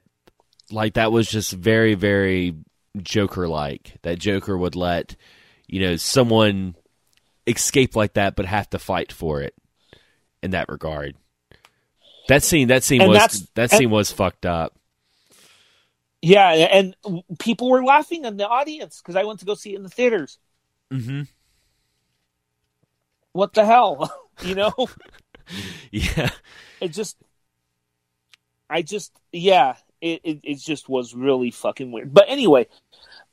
like, 0.71 0.95
that 0.95 1.11
was 1.11 1.29
just 1.29 1.53
very, 1.53 1.95
very 1.95 2.55
Joker-like. 2.97 3.95
That 4.03 4.21
Joker 4.21 4.57
would 4.57 4.77
let, 4.77 5.17
you 5.67 5.81
know, 5.81 5.97
someone 5.97 6.77
escape 7.47 7.97
like 7.97 8.15
that, 8.15 8.37
but 8.37 8.47
have 8.47 8.69
to 8.71 8.79
fight 8.79 9.13
for 9.13 9.41
it. 9.41 9.55
In 10.43 10.51
that 10.53 10.69
regard, 10.69 11.15
that 12.29 12.43
scene, 12.43 12.67
that 12.69 12.83
scene 12.83 13.01
And 13.01 13.11
was 13.11 13.47
that 13.55 13.71
and- 13.71 13.79
scene 13.79 13.91
was 13.91 14.11
fucked 14.11 14.45
up. 14.45 14.77
yeah 16.21 16.51
and 16.51 16.97
people 17.39 17.71
were 17.71 17.85
laughing 17.85 18.25
in 18.25 18.37
the 18.37 18.49
audience 18.49 19.01
because 19.01 19.15
i 19.17 19.23
went 19.25 19.39
to 19.41 19.47
go 19.47 19.55
see 19.55 19.73
it 19.73 19.77
in 19.77 19.83
the 19.85 19.89
theaters 19.89 20.39
Mm-hmm. 20.93 21.23
what 23.33 23.53
the 23.55 23.65
hell 23.65 24.13
you 24.43 24.55
know 24.55 24.73
Yeah, 25.91 26.31
it 26.81 26.89
just 26.89 27.17
i 28.71 28.83
just 28.83 29.13
yeah 29.33 29.77
it, 30.01 30.21
it 30.25 30.41
it 30.43 30.55
just 30.59 30.89
was 30.89 31.15
really 31.15 31.51
fucking 31.51 31.93
weird 31.93 32.13
but 32.13 32.25
anyway 32.29 32.67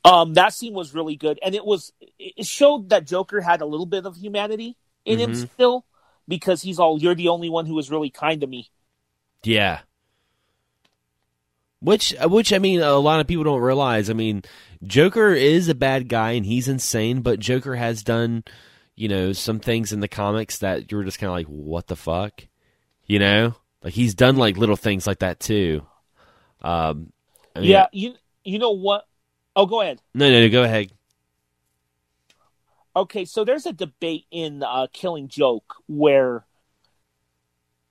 um 0.05 0.33
that 0.33 0.53
scene 0.53 0.73
was 0.73 0.93
really 0.93 1.15
good 1.15 1.39
and 1.43 1.53
it 1.55 1.65
was 1.65 1.91
it 2.17 2.45
showed 2.45 2.89
that 2.89 3.05
joker 3.05 3.41
had 3.41 3.61
a 3.61 3.65
little 3.65 3.85
bit 3.85 4.05
of 4.05 4.15
humanity 4.15 4.77
in 5.05 5.19
him 5.19 5.31
Mhm. 5.31 5.49
still 5.53 5.85
because 6.27 6.61
he's 6.61 6.79
all 6.79 6.99
you're 6.99 7.15
the 7.15 7.27
only 7.29 7.49
one 7.49 7.65
who 7.65 7.75
was 7.75 7.91
really 7.91 8.09
kind 8.09 8.41
to 8.41 8.47
me 8.47 8.69
Yeah. 9.43 9.79
Which, 11.81 12.13
which 12.25 12.51
I 12.51 12.59
mean, 12.59 12.81
a 12.81 12.97
lot 12.97 13.21
of 13.21 13.27
people 13.27 13.45
don't 13.45 13.61
realize. 13.61 14.09
I 14.09 14.13
mean, 14.13 14.43
Joker 14.85 15.29
is 15.33 15.69
a 15.69 15.75
bad 15.75 16.09
guy 16.09 16.31
and 16.31 16.45
he's 16.45 16.67
insane, 16.67 17.21
but 17.21 17.39
Joker 17.39 17.75
has 17.75 18.03
done, 18.03 18.43
you 18.97 19.07
know, 19.07 19.31
some 19.31 19.61
things 19.61 19.93
in 19.93 20.01
the 20.01 20.09
comics 20.09 20.57
that 20.57 20.91
you're 20.91 21.05
just 21.05 21.19
kind 21.19 21.29
of 21.29 21.35
like, 21.35 21.47
what 21.47 21.87
the 21.87 21.95
fuck, 21.95 22.45
you 23.05 23.17
know? 23.17 23.55
Like 23.81 23.93
he's 23.93 24.13
done 24.13 24.35
like 24.35 24.57
little 24.57 24.75
things 24.75 25.07
like 25.07 25.19
that 25.19 25.39
too. 25.39 25.85
Um, 26.61 27.13
I 27.55 27.61
mean, 27.61 27.69
yeah 27.69 27.85
you 27.93 28.15
you 28.43 28.59
know 28.59 28.71
what 28.71 29.07
oh 29.59 29.65
go 29.65 29.81
ahead 29.81 29.99
No, 30.13 30.29
no, 30.29 30.39
no. 30.39 30.49
Go 30.49 30.63
ahead. 30.63 30.91
okay 32.95 33.25
so 33.25 33.43
there's 33.43 33.65
a 33.65 33.73
debate 33.73 34.25
in 34.31 34.63
uh 34.63 34.87
killing 34.93 35.27
joke 35.27 35.75
where 35.87 36.45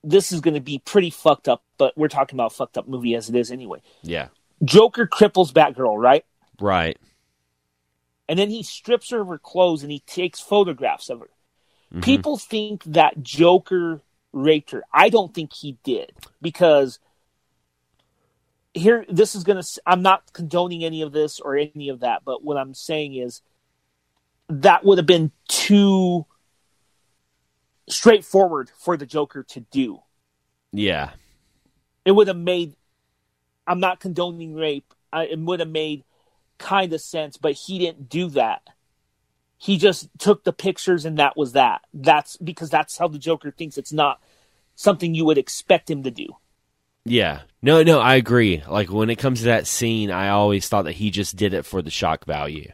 this 0.05 0.33
is 0.33 0.41
going 0.41 0.55
to 0.55 0.61
be 0.61 0.79
pretty 0.79 1.11
fucked 1.11 1.49
up 1.49 1.63
but 1.77 1.97
we're 1.97 2.09
talking 2.09 2.37
about 2.37 2.53
a 2.53 2.55
fucked 2.55 2.79
up 2.79 2.89
movie 2.89 3.15
as 3.15 3.29
it 3.29 3.37
is 3.37 3.51
anyway 3.51 3.81
Yeah. 4.03 4.29
joker 4.65 5.07
cripples 5.07 5.53
batgirl 5.53 5.97
right 6.01 6.25
Right. 6.61 6.99
and 8.29 8.39
then 8.39 8.51
he 8.51 8.63
strips 8.63 9.11
her 9.11 9.21
of 9.21 9.29
her 9.29 9.39
clothes 9.39 9.83
and 9.83 9.93
he 9.93 10.01
takes 10.01 10.41
photographs 10.41 11.09
of 11.09 11.21
her. 11.21 11.31
Mhm. 11.95 12.03
People 12.05 12.37
think 12.37 12.83
that 12.85 13.23
Joker 13.23 14.03
raped 14.33 14.73
her. 14.73 14.83
I 14.93 15.09
don't 15.09 15.33
think 15.33 15.55
he 15.55 15.79
did 15.85 16.13
because 16.43 16.99
here 18.75 19.05
this 19.09 19.35
is 19.35 19.45
going 19.45 19.63
to 19.63 19.83
I'm 19.87 20.03
not 20.03 20.33
condoning 20.33 20.85
any 20.85 21.03
of 21.03 21.13
this 21.13 21.41
or 21.41 21.57
any 21.57 21.89
of 21.89 22.01
that, 22.01 22.23
but 22.25 22.45
what 22.45 22.57
I'm 22.57 22.75
saying 22.75 23.15
is 23.15 23.43
that 24.49 24.85
would 24.85 24.99
have 24.99 25.07
been 25.07 25.33
too 25.49 26.27
straightforward 27.89 28.71
for 28.79 28.97
the 28.97 29.07
Joker 29.07 29.43
to 29.43 29.61
do. 29.61 30.01
Yeah. 30.73 31.11
It 32.05 32.13
would 32.13 32.29
have 32.29 32.37
made 32.37 32.77
I'm 33.67 33.81
not 33.81 34.01
condoning 34.01 34.55
rape. 34.55 34.95
I, 35.13 35.25
it 35.27 35.39
would 35.39 35.61
have 35.61 35.69
made 35.69 36.05
kind 36.59 36.93
of 36.93 37.01
sense, 37.01 37.37
but 37.37 37.53
he 37.53 37.79
didn't 37.79 38.09
do 38.09 38.29
that. 38.31 38.63
He 39.59 39.77
just 39.77 40.09
took 40.19 40.45
the 40.45 40.53
pictures 40.53 41.05
and 41.05 41.19
that 41.19 41.37
was 41.37 41.53
that. 41.53 41.83
That's 41.93 42.37
because 42.37 42.71
that's 42.71 42.97
how 42.97 43.09
the 43.09 43.19
Joker 43.19 43.51
thinks. 43.51 43.77
It's 43.77 43.93
not 43.93 44.21
something 44.75 45.15
you 45.15 45.25
would 45.25 45.39
expect 45.39 45.91
him 45.91 46.05
to 46.05 46.11
do. 46.11 46.29
Yeah. 47.11 47.43
No, 47.61 47.83
no, 47.83 47.99
I 47.99 48.15
agree. 48.15 48.63
Like 48.69 48.91
when 48.91 49.11
it 49.11 49.19
comes 49.19 49.41
to 49.41 49.47
that 49.47 49.67
scene, 49.67 50.11
I 50.11 50.29
always 50.29 50.69
thought 50.69 50.85
that 50.85 50.93
he 50.93 51.11
just 51.11 51.37
did 51.37 51.55
it 51.55 51.65
for 51.65 51.83
the 51.83 51.91
shock 51.91 52.25
value. 52.25 52.71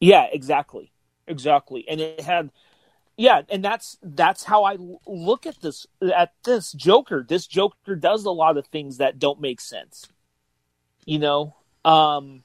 Yeah, 0.00 0.26
exactly, 0.30 0.92
exactly. 1.26 1.84
And 1.88 2.00
it 2.00 2.20
had, 2.20 2.50
yeah, 3.16 3.42
and 3.48 3.64
that's 3.64 3.98
that's 4.02 4.44
how 4.44 4.64
I 4.64 4.76
look 5.06 5.46
at 5.46 5.60
this 5.60 5.86
at 6.14 6.32
this 6.44 6.72
Joker. 6.72 7.24
This 7.26 7.46
Joker 7.46 7.96
does 7.96 8.24
a 8.24 8.30
lot 8.30 8.56
of 8.56 8.66
things 8.66 8.98
that 8.98 9.18
don't 9.18 9.40
make 9.40 9.60
sense. 9.60 10.06
You 11.04 11.18
know, 11.18 11.56
um, 11.84 12.44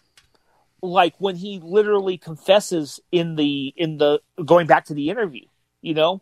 like 0.82 1.16
when 1.18 1.36
he 1.36 1.60
literally 1.62 2.18
confesses 2.18 3.00
in 3.12 3.36
the 3.36 3.74
in 3.76 3.98
the 3.98 4.22
going 4.44 4.66
back 4.68 4.86
to 4.86 4.94
the 4.94 5.10
interview. 5.10 5.46
You 5.82 5.96
know, 5.96 6.22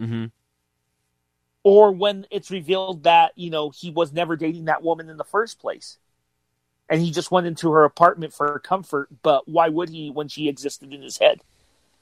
Mm-hmm. 0.00 0.24
Or 1.64 1.90
when 1.90 2.26
it's 2.30 2.50
revealed 2.50 3.02
that 3.02 3.32
you 3.34 3.50
know 3.50 3.70
he 3.70 3.90
was 3.90 4.12
never 4.12 4.36
dating 4.36 4.66
that 4.66 4.82
woman 4.82 5.10
in 5.10 5.16
the 5.16 5.24
first 5.24 5.58
place 5.58 5.98
and 6.88 7.00
he 7.00 7.10
just 7.10 7.30
went 7.30 7.46
into 7.46 7.72
her 7.72 7.84
apartment 7.84 8.32
for 8.32 8.58
comfort 8.60 9.08
but 9.22 9.48
why 9.48 9.68
would 9.68 9.88
he 9.88 10.10
when 10.10 10.28
she 10.28 10.48
existed 10.48 10.92
in 10.92 11.02
his 11.02 11.18
head 11.18 11.40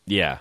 Yeah. 0.07 0.39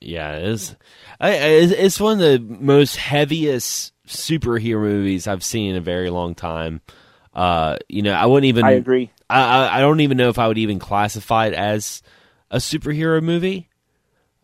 Yeah, 0.00 0.36
it's 0.36 0.74
it's 1.20 1.98
one 1.98 2.12
of 2.12 2.18
the 2.18 2.38
most 2.38 2.96
heaviest 2.96 3.92
superhero 4.06 4.80
movies 4.80 5.26
I've 5.26 5.42
seen 5.42 5.70
in 5.70 5.76
a 5.76 5.80
very 5.80 6.10
long 6.10 6.34
time. 6.34 6.82
Uh, 7.34 7.78
you 7.88 8.02
know, 8.02 8.12
I 8.12 8.26
wouldn't 8.26 8.46
even. 8.46 8.64
I 8.64 8.72
agree. 8.72 9.10
I 9.28 9.78
I 9.78 9.80
don't 9.80 10.00
even 10.00 10.16
know 10.16 10.28
if 10.28 10.38
I 10.38 10.48
would 10.48 10.58
even 10.58 10.78
classify 10.78 11.46
it 11.46 11.54
as 11.54 12.02
a 12.50 12.58
superhero 12.58 13.22
movie. 13.22 13.68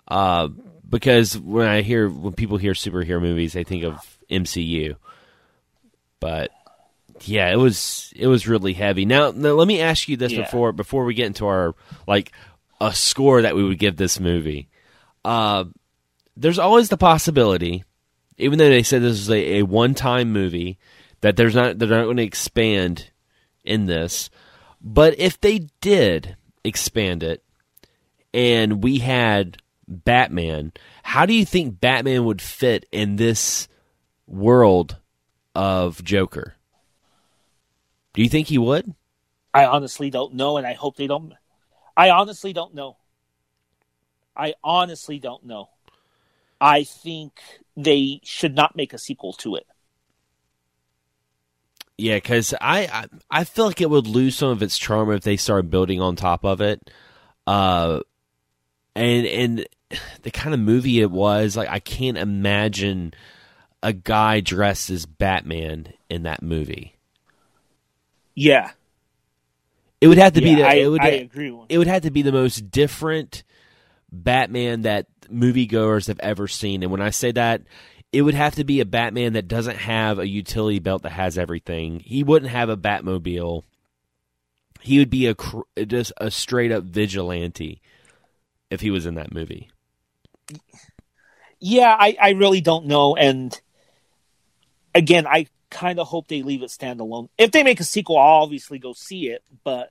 Uh, 0.09 0.49
because 0.93 1.37
when 1.39 1.67
I 1.67 1.81
hear 1.81 2.09
when 2.09 2.35
people 2.35 2.59
hear 2.59 2.75
superhero 2.75 3.21
movies, 3.21 3.55
they 3.55 3.65
think 3.65 3.83
of 3.83 4.19
MCU. 4.31 4.95
But 6.21 6.51
yeah, 7.23 7.51
it 7.51 7.57
was 7.57 8.13
it 8.15 8.27
was 8.27 8.47
really 8.47 8.75
heavy. 8.75 9.05
Now, 9.05 9.33
now 9.33 9.53
let 9.53 9.67
me 9.67 9.81
ask 9.81 10.09
you 10.09 10.17
this 10.17 10.33
Yeah. 10.33 10.43
before 10.43 10.73
before 10.73 11.05
we 11.05 11.15
get 11.15 11.27
into 11.27 11.47
our 11.47 11.75
like 12.07 12.31
a 12.81 12.95
score 12.95 13.43
that 13.43 13.57
we 13.57 13.65
would 13.65 13.79
give 13.79 13.97
this 13.97 14.21
movie. 14.21 14.69
Uh, 15.25 15.65
there's 16.37 16.59
always 16.59 16.89
the 16.91 16.97
possibility, 16.97 17.85
even 18.37 18.59
though 18.59 18.69
they 18.69 18.83
said 18.83 19.03
this 19.03 19.19
is 19.19 19.31
a, 19.31 19.59
a 19.59 19.63
one 19.63 19.95
time 19.95 20.31
movie, 20.33 20.79
that 21.23 21.37
there's 21.37 21.55
not 21.55 21.79
they're 21.79 21.89
not 21.89 22.05
going 22.05 22.17
to 22.19 22.23
expand 22.23 23.11
in 23.65 23.87
this. 23.87 24.29
But 24.81 25.19
if 25.19 25.41
they 25.41 25.69
did 25.81 26.37
expand 26.65 27.23
it, 27.23 27.43
and 28.35 28.83
we 28.83 28.99
had 28.99 29.62
Batman, 29.87 30.73
how 31.03 31.27
do 31.27 31.35
you 31.35 31.45
think 31.45 31.81
Batman 31.81 32.25
would 32.25 32.41
fit 32.41 32.87
in 32.93 33.17
this 33.17 33.69
world 34.27 34.97
of 35.55 36.03
Joker? 36.03 36.55
Do 38.15 38.23
you 38.23 38.29
think 38.29 38.49
he 38.49 38.59
would? 38.59 38.95
I 39.55 39.67
honestly 39.67 40.11
don't 40.11 40.35
know, 40.35 40.57
and 40.57 40.67
I 40.67 40.75
hope 40.75 40.97
they 40.97 41.07
don't. 41.07 41.35
I 41.97 42.11
honestly 42.11 42.53
don't 42.53 42.75
know. 42.75 42.97
I 44.37 44.55
honestly 44.65 45.19
don't 45.19 45.45
know. 45.45 45.69
I 46.61 46.85
think 46.85 47.41
they 47.77 48.21
should 48.23 48.55
not 48.55 48.77
make 48.77 48.93
a 48.93 48.99
sequel 48.99 49.33
to 49.35 49.57
it. 49.57 49.67
Yeah, 51.99 52.17
because 52.17 52.55
I, 52.61 52.87
I 52.87 53.07
I 53.31 53.45
feel 53.45 53.67
like 53.67 53.81
it 53.81 53.91
would 53.91 54.07
lose 54.07 54.37
some 54.37 54.49
of 54.49 54.63
its 54.63 54.79
charm 54.79 55.11
if 55.13 55.23
they 55.23 55.37
started 55.37 55.71
building 55.71 56.01
on 56.01 56.17
top 56.17 56.45
of 56.45 56.61
it. 56.61 56.91
Uh, 57.47 58.01
and 58.95 59.27
and 59.27 59.67
the 60.23 60.31
kind 60.31 60.55
of 60.55 60.61
movie 60.61 61.01
it 61.01 61.11
was, 61.11 61.57
like 61.57 61.69
I 61.69 61.79
can't 61.81 62.19
imagine 62.19 63.15
a 63.83 63.93
guy 63.93 64.41
dressed 64.41 64.91
as 64.91 65.07
Batman 65.07 65.93
in 66.09 66.23
that 66.25 66.43
movie. 66.43 66.97
Yeah, 68.35 68.71
It 70.01 70.09
would 70.09 70.19
have 70.19 70.33
to 70.35 70.41
be 70.41 70.51
yeah, 70.51 70.57
the, 70.57 70.67
I, 70.69 70.73
it 70.75 70.87
would 70.89 71.03
I 71.03 71.09
agree. 71.09 71.55
it 71.69 71.79
would 71.79 71.87
have 71.87 72.03
to 72.03 72.11
be 72.11 72.23
the 72.23 72.33
most 72.33 72.71
different 72.71 73.45
Batman 74.11 74.83
that 74.83 75.07
moviegoers 75.29 76.09
have 76.09 76.21
ever 76.21 76.49
seen. 76.49 76.83
And 76.83 76.91
when 76.91 77.03
I 77.03 77.11
say 77.11 77.33
that, 77.33 77.63
it 78.13 78.23
would 78.23 78.35
have 78.35 78.55
to 78.57 78.65
be 78.65 78.81
a 78.81 78.85
Batman 78.87 79.35
that 79.35 79.49
doesn't 79.49 79.77
have 79.77 80.19
a 80.19 80.29
utility 80.29 80.79
belt 80.79 81.03
that 81.03 81.13
has 81.13 81.39
everything. 81.39 82.01
He 82.01 82.23
wouldn't 82.23 82.51
have 82.53 82.69
a 82.69 82.77
Batmobile. 82.77 83.65
He 84.81 84.99
would 84.99 85.11
be 85.11 85.27
a 85.29 85.37
just 85.87 86.13
a 86.17 86.31
straight 86.31 86.73
up 86.73 86.85
vigilante 86.85 87.81
if 88.73 88.81
he 88.81 88.91
was 88.91 89.05
in 89.05 89.17
that 89.17 89.33
movie. 89.33 89.71
Yeah, 91.61 91.95
I, 91.99 92.17
I 92.21 92.31
really 92.31 92.63
don't 92.63 92.87
know. 92.87 93.15
And 93.15 93.59
again, 94.95 95.27
I 95.27 95.47
kind 95.71 96.01
of 96.01 96.09
hope 96.09 96.27
they 96.27 96.43
leave 96.43 96.63
it 96.63 96.71
standalone. 96.71 97.29
If 97.37 97.53
they 97.53 97.63
make 97.63 97.81
a 97.81 97.85
sequel, 97.85 98.19
I'll 98.19 98.43
obviously 98.43 98.79
go 98.79 98.95
see 98.95 99.29
it, 99.29 99.45
but 99.63 99.91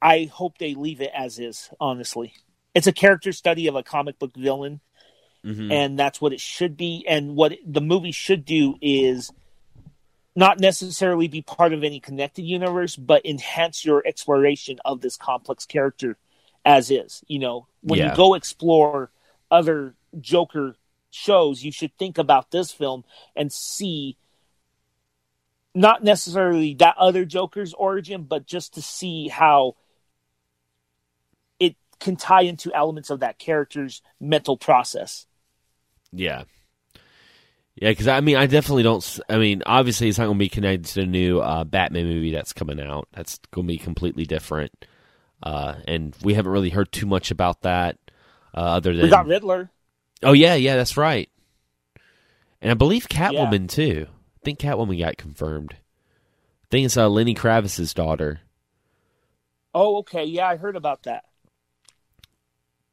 I 0.00 0.30
hope 0.32 0.56
they 0.58 0.74
leave 0.74 1.02
it 1.02 1.10
as 1.14 1.38
is, 1.38 1.70
honestly. 1.78 2.32
It's 2.74 2.86
a 2.86 2.92
character 2.92 3.32
study 3.32 3.66
of 3.66 3.76
a 3.76 3.82
comic 3.82 4.18
book 4.18 4.34
villain, 4.34 4.80
Mhm. 5.44 5.70
and 5.70 5.98
that's 5.98 6.20
what 6.20 6.32
it 6.32 6.40
should 6.40 6.76
be. 6.76 7.04
And 7.06 7.36
what 7.36 7.52
the 7.64 7.80
movie 7.82 8.12
should 8.12 8.44
do 8.46 8.76
is 8.80 9.30
not 10.34 10.58
necessarily 10.58 11.28
be 11.28 11.42
part 11.42 11.72
of 11.72 11.84
any 11.84 12.00
connected 12.00 12.42
universe, 12.42 12.96
but 12.96 13.24
enhance 13.24 13.84
your 13.84 14.02
exploration 14.06 14.78
of 14.84 15.02
this 15.02 15.16
complex 15.16 15.66
character 15.66 16.18
as 16.66 16.90
is. 16.90 17.24
You 17.28 17.38
know, 17.38 17.68
when 17.80 18.00
Yeah. 18.00 18.10
you 18.10 18.16
go 18.16 18.34
explore 18.34 19.10
other 19.50 19.94
Joker 20.20 20.76
shows, 21.10 21.62
you 21.62 21.72
should 21.72 21.96
think 21.96 22.18
about 22.18 22.50
this 22.50 22.72
film 22.72 23.04
and 23.34 23.50
see 23.50 24.18
not 25.74 26.02
necessarily 26.02 26.74
that 26.74 26.96
other 26.98 27.24
Joker's 27.24 27.72
origin, 27.74 28.24
but 28.24 28.46
just 28.46 28.74
to 28.74 28.82
see 28.82 29.28
how 29.28 29.76
it 31.60 31.76
can 32.00 32.16
tie 32.16 32.42
into 32.42 32.74
elements 32.74 33.10
of 33.10 33.20
that 33.20 33.38
character's 33.38 34.02
mental 34.18 34.56
process. 34.56 35.26
Yeah. 36.12 36.44
Yeah, 37.76 37.90
because 37.90 38.08
I 38.08 38.20
mean, 38.22 38.36
I 38.36 38.46
definitely 38.46 38.84
don't. 38.84 39.20
I 39.28 39.36
mean, 39.36 39.62
obviously, 39.66 40.08
it's 40.08 40.16
not 40.16 40.24
going 40.24 40.38
to 40.38 40.44
be 40.44 40.48
connected 40.48 40.86
to 40.86 41.00
the 41.00 41.06
new 41.06 41.40
uh, 41.40 41.64
Batman 41.64 42.06
movie 42.06 42.32
that's 42.32 42.54
coming 42.54 42.80
out. 42.80 43.06
That's 43.12 43.38
going 43.50 43.66
to 43.66 43.72
be 43.72 43.76
completely 43.76 44.24
different. 44.24 44.86
Uh, 45.42 45.74
and 45.86 46.14
we 46.22 46.34
haven't 46.34 46.52
really 46.52 46.70
heard 46.70 46.90
too 46.92 47.06
much 47.06 47.30
about 47.30 47.62
that, 47.62 47.98
uh, 48.54 48.60
other 48.60 48.94
than 48.94 49.02
We 49.04 49.10
got 49.10 49.26
Riddler. 49.26 49.70
oh 50.22 50.32
yeah, 50.32 50.54
yeah, 50.54 50.76
that's 50.76 50.96
right. 50.96 51.28
And 52.62 52.70
I 52.70 52.74
believe 52.74 53.08
Catwoman 53.08 53.68
too. 53.68 54.06
I 54.08 54.44
think 54.44 54.58
Catwoman 54.58 54.98
got 54.98 55.18
confirmed. 55.18 55.74
I 55.74 56.66
think 56.70 56.86
it's 56.86 56.96
uh, 56.96 57.08
Lenny 57.08 57.34
Kravitz's 57.34 57.92
daughter. 57.94 58.40
Oh, 59.74 59.98
okay. 59.98 60.24
Yeah, 60.24 60.48
I 60.48 60.56
heard 60.56 60.74
about 60.74 61.02
that. 61.02 61.24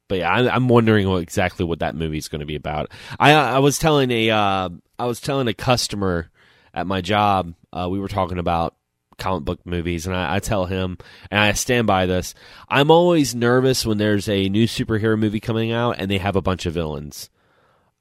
but 0.06 0.18
yeah, 0.18 0.30
I'm, 0.30 0.48
I'm 0.48 0.68
wondering 0.68 1.08
what 1.08 1.22
exactly 1.22 1.64
what 1.64 1.78
that 1.78 1.94
movie's 1.96 2.28
going 2.28 2.40
to 2.40 2.46
be 2.46 2.56
about. 2.56 2.90
I 3.18 3.32
I 3.32 3.58
was 3.60 3.78
telling 3.78 4.10
a 4.10 4.30
uh, 4.30 4.68
I 4.98 5.06
was 5.06 5.20
telling 5.20 5.48
a 5.48 5.54
customer 5.54 6.30
at 6.74 6.86
my 6.86 7.00
job 7.00 7.54
uh, 7.72 7.88
we 7.90 7.98
were 7.98 8.08
talking 8.08 8.38
about 8.38 8.74
comic 9.18 9.44
book 9.44 9.60
movies, 9.64 10.06
and 10.06 10.14
I, 10.14 10.36
I 10.36 10.38
tell 10.40 10.66
him, 10.66 10.98
and 11.30 11.40
I 11.40 11.52
stand 11.52 11.86
by 11.86 12.06
this. 12.06 12.34
I'm 12.68 12.90
always 12.90 13.34
nervous 13.34 13.84
when 13.86 13.98
there's 13.98 14.28
a 14.28 14.48
new 14.48 14.66
superhero 14.66 15.18
movie 15.18 15.40
coming 15.40 15.72
out 15.72 15.96
and 15.98 16.10
they 16.10 16.18
have 16.18 16.36
a 16.36 16.42
bunch 16.42 16.66
of 16.66 16.74
villains. 16.74 17.30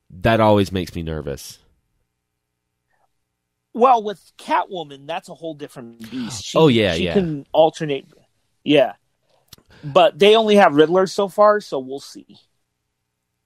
That 0.09 0.39
always 0.39 0.71
makes 0.71 0.93
me 0.95 1.03
nervous. 1.03 1.59
Well, 3.73 4.03
with 4.03 4.31
Catwoman, 4.37 5.07
that's 5.07 5.29
a 5.29 5.33
whole 5.33 5.55
different 5.55 6.09
beast. 6.11 6.43
She, 6.43 6.57
Oh, 6.57 6.67
yeah, 6.67 6.93
she 6.93 7.05
yeah. 7.05 7.13
can 7.13 7.45
alternate. 7.51 8.05
Yeah, 8.63 8.93
but 9.83 10.17
they 10.19 10.35
only 10.35 10.55
have 10.55 10.75
Riddler 10.75 11.07
so 11.07 11.27
far, 11.27 11.59
so 11.59 11.79
we'll 11.79 11.99
see. 11.99 12.37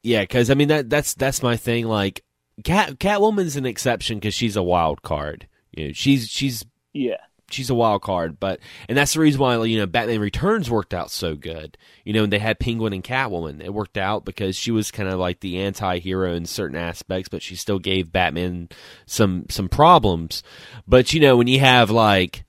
Yeah, 0.03 0.21
because 0.21 0.49
I 0.49 0.53
mean 0.53 0.67
that 0.67 0.89
that's 0.89 1.13
that's 1.13 1.41
my 1.41 1.57
thing. 1.57 1.85
Like 1.87 2.23
Cat 2.63 2.99
Catwoman's 2.99 3.55
an 3.55 3.65
exception 3.65 4.17
because 4.19 4.33
she's 4.33 4.55
a 4.55 4.63
wild 4.63 5.01
card. 5.01 5.47
You 5.71 5.87
know, 5.87 5.93
she's 5.93 6.27
she's 6.29 6.63
Yeah, 6.93 7.17
she's 7.49 7.69
a 7.69 7.75
wild 7.75 8.01
card, 8.01 8.39
but 8.39 8.59
and 8.89 8.97
that's 8.97 9.13
the 9.13 9.19
reason 9.19 9.39
why 9.39 9.63
you 9.63 9.77
know 9.79 9.85
Batman 9.85 10.19
Returns 10.19 10.69
worked 10.69 10.93
out 10.93 11.11
so 11.11 11.35
good. 11.35 11.77
You 12.03 12.13
know, 12.13 12.23
and 12.23 12.31
they 12.33 12.39
had 12.39 12.59
Penguin 12.59 12.93
and 12.93 13.03
Catwoman. 13.03 13.63
It 13.63 13.73
worked 13.73 13.97
out 13.97 14.25
because 14.25 14.55
she 14.55 14.71
was 14.71 14.91
kind 14.91 15.09
of 15.09 15.19
like 15.19 15.39
the 15.39 15.59
anti-hero 15.59 16.33
in 16.33 16.45
certain 16.45 16.77
aspects, 16.77 17.29
but 17.29 17.41
she 17.41 17.55
still 17.55 17.79
gave 17.79 18.11
Batman 18.11 18.69
some 19.05 19.45
some 19.49 19.69
problems. 19.69 20.43
But 20.87 21.13
you 21.13 21.19
know, 21.19 21.37
when 21.37 21.47
you 21.47 21.59
have 21.59 21.89
like 21.89 22.45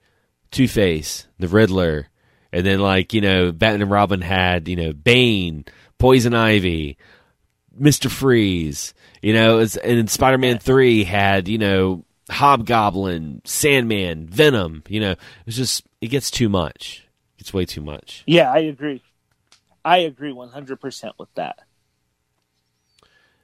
Two 0.50 0.68
Face, 0.68 1.26
the 1.38 1.48
Riddler, 1.48 2.08
and 2.52 2.66
then 2.66 2.80
like 2.80 3.12
you 3.12 3.20
know 3.20 3.52
Batman 3.52 3.82
and 3.82 3.90
Robin 3.90 4.20
had 4.20 4.68
you 4.68 4.76
know 4.76 4.92
Bane, 4.92 5.64
Poison 5.98 6.34
Ivy, 6.34 6.98
Mister 7.76 8.08
Freeze. 8.08 8.94
You 9.20 9.32
know, 9.32 9.66
and 9.82 10.08
Spider 10.08 10.38
Man 10.38 10.58
Three 10.58 11.02
had 11.02 11.48
you 11.48 11.58
know 11.58 12.04
Hobgoblin, 12.30 13.42
Sandman, 13.44 14.26
Venom. 14.26 14.82
You 14.88 15.00
know, 15.00 15.14
it's 15.46 15.56
just 15.56 15.84
it 16.00 16.08
gets 16.08 16.30
too 16.30 16.48
much. 16.48 17.06
It's 17.38 17.54
way 17.54 17.64
too 17.64 17.80
much. 17.82 18.24
yeah, 18.26 18.52
I 18.52 18.58
agree. 18.58 19.02
I 19.84 19.98
agree 19.98 20.32
one 20.32 20.48
hundred 20.50 20.80
percent 20.80 21.14
with 21.18 21.32
that. 21.34 21.60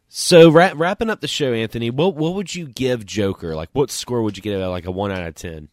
So 0.09 0.51
wrap, 0.51 0.75
wrapping 0.77 1.11
up 1.11 1.21
the 1.21 1.29
show, 1.29 1.53
Anthony, 1.53 1.91
what 1.91 2.15
what 2.15 2.35
would 2.35 2.55
you 2.55 2.67
give 2.67 3.05
Joker? 3.07 3.55
Like, 3.55 3.71
what 3.73 3.91
score 3.91 4.23
would 4.23 4.37
you 4.37 4.43
give 4.43 4.61
it? 4.61 4.67
Like 4.67 4.87
a 4.87 4.91
one 4.91 5.11
out 5.11 5.27
of 5.27 5.35
ten? 5.35 5.69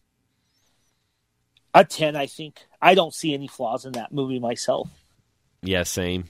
A 1.74 1.84
ten, 1.84 2.16
I 2.16 2.26
think. 2.26 2.60
I 2.80 2.94
don't 2.94 3.14
see 3.14 3.34
any 3.34 3.46
flaws 3.48 3.84
in 3.84 3.92
that 3.92 4.12
movie 4.12 4.40
myself. 4.40 4.88
Yeah, 5.62 5.84
same. 5.84 6.24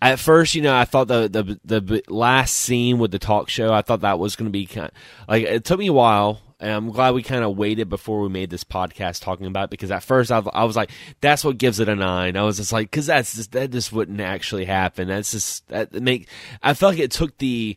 At 0.00 0.18
first, 0.18 0.54
you 0.54 0.62
know, 0.62 0.74
I 0.74 0.84
thought 0.84 1.08
the 1.08 1.28
the 1.28 1.78
the 1.80 2.02
last 2.08 2.54
scene 2.54 2.98
with 2.98 3.10
the 3.10 3.18
talk 3.18 3.48
show, 3.48 3.72
I 3.72 3.82
thought 3.82 4.00
that 4.00 4.18
was 4.18 4.36
going 4.36 4.46
to 4.46 4.52
be 4.52 4.66
kind 4.66 4.86
of, 4.86 4.92
like 5.28 5.44
it 5.44 5.64
took 5.64 5.78
me 5.78 5.88
a 5.88 5.92
while, 5.92 6.40
and 6.60 6.70
I'm 6.70 6.90
glad 6.90 7.14
we 7.14 7.22
kind 7.22 7.44
of 7.44 7.56
waited 7.56 7.88
before 7.88 8.20
we 8.20 8.28
made 8.28 8.50
this 8.50 8.64
podcast 8.64 9.22
talking 9.22 9.46
about 9.46 9.64
it 9.64 9.70
because 9.70 9.90
at 9.90 10.02
first 10.02 10.30
I, 10.30 10.38
I 10.52 10.64
was 10.64 10.76
like, 10.76 10.90
that's 11.20 11.44
what 11.44 11.58
gives 11.58 11.80
it 11.80 11.88
a 11.88 11.96
nine. 11.96 12.36
I 12.36 12.42
was 12.42 12.58
just 12.58 12.72
like, 12.72 12.90
because 12.90 13.06
that's 13.06 13.34
just 13.34 13.52
that 13.52 13.70
just 13.70 13.92
wouldn't 13.92 14.20
actually 14.20 14.64
happen. 14.64 15.08
That's 15.08 15.32
just 15.32 15.66
that 15.68 15.92
make. 15.92 16.28
I 16.62 16.74
felt 16.74 16.94
like 16.94 17.02
it 17.02 17.10
took 17.10 17.36
the 17.38 17.76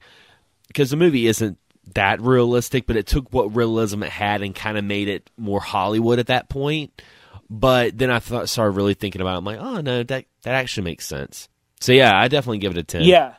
because 0.67 0.91
the 0.91 0.97
movie 0.97 1.27
isn't 1.27 1.57
that 1.93 2.21
realistic, 2.21 2.85
but 2.87 2.95
it 2.95 3.07
took 3.07 3.31
what 3.33 3.55
realism 3.55 4.03
it 4.03 4.11
had 4.11 4.41
and 4.41 4.55
kind 4.55 4.77
of 4.77 4.83
made 4.83 5.07
it 5.07 5.29
more 5.37 5.61
Hollywood 5.61 6.19
at 6.19 6.27
that 6.27 6.49
point. 6.49 7.01
But 7.49 7.97
then 7.97 8.09
I 8.09 8.19
thought, 8.19 8.49
started 8.49 8.71
really 8.71 8.95
thinking 8.95 9.21
about. 9.21 9.35
it. 9.35 9.37
I'm 9.37 9.45
like, 9.45 9.59
oh 9.59 9.81
no, 9.81 10.03
that 10.03 10.25
that 10.43 10.53
actually 10.53 10.83
makes 10.83 11.05
sense. 11.05 11.47
So 11.85 11.91
yeah, 11.91 12.17
I 12.19 12.27
definitely 12.29 12.57
give 12.57 12.71
it 12.71 12.79
a 12.79 12.83
ten. 12.83 13.03
Yeah, 13.03 13.35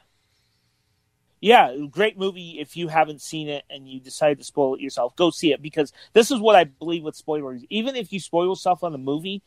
yeah, 1.41 1.75
great 1.91 2.17
movie. 2.17 2.61
If 2.61 2.77
you 2.77 2.87
haven't 2.87 3.21
seen 3.21 3.49
it 3.49 3.65
and 3.69 3.89
you 3.89 3.99
decide 3.99 4.39
to 4.39 4.45
spoil 4.45 4.77
it 4.77 4.81
yourself, 4.81 5.17
go 5.17 5.31
see 5.31 5.53
it 5.53 5.61
because 5.61 5.93
this 6.13 6.31
is 6.31 6.39
what 6.39 6.55
I 6.55 6.63
believe 6.63 7.03
with 7.03 7.17
spoilers. 7.17 7.65
Even 7.71 7.97
if 7.97 8.13
you 8.13 8.21
spoil 8.21 8.49
yourself 8.49 8.85
on 8.85 8.93
the 8.93 8.99
movie, 8.99 9.43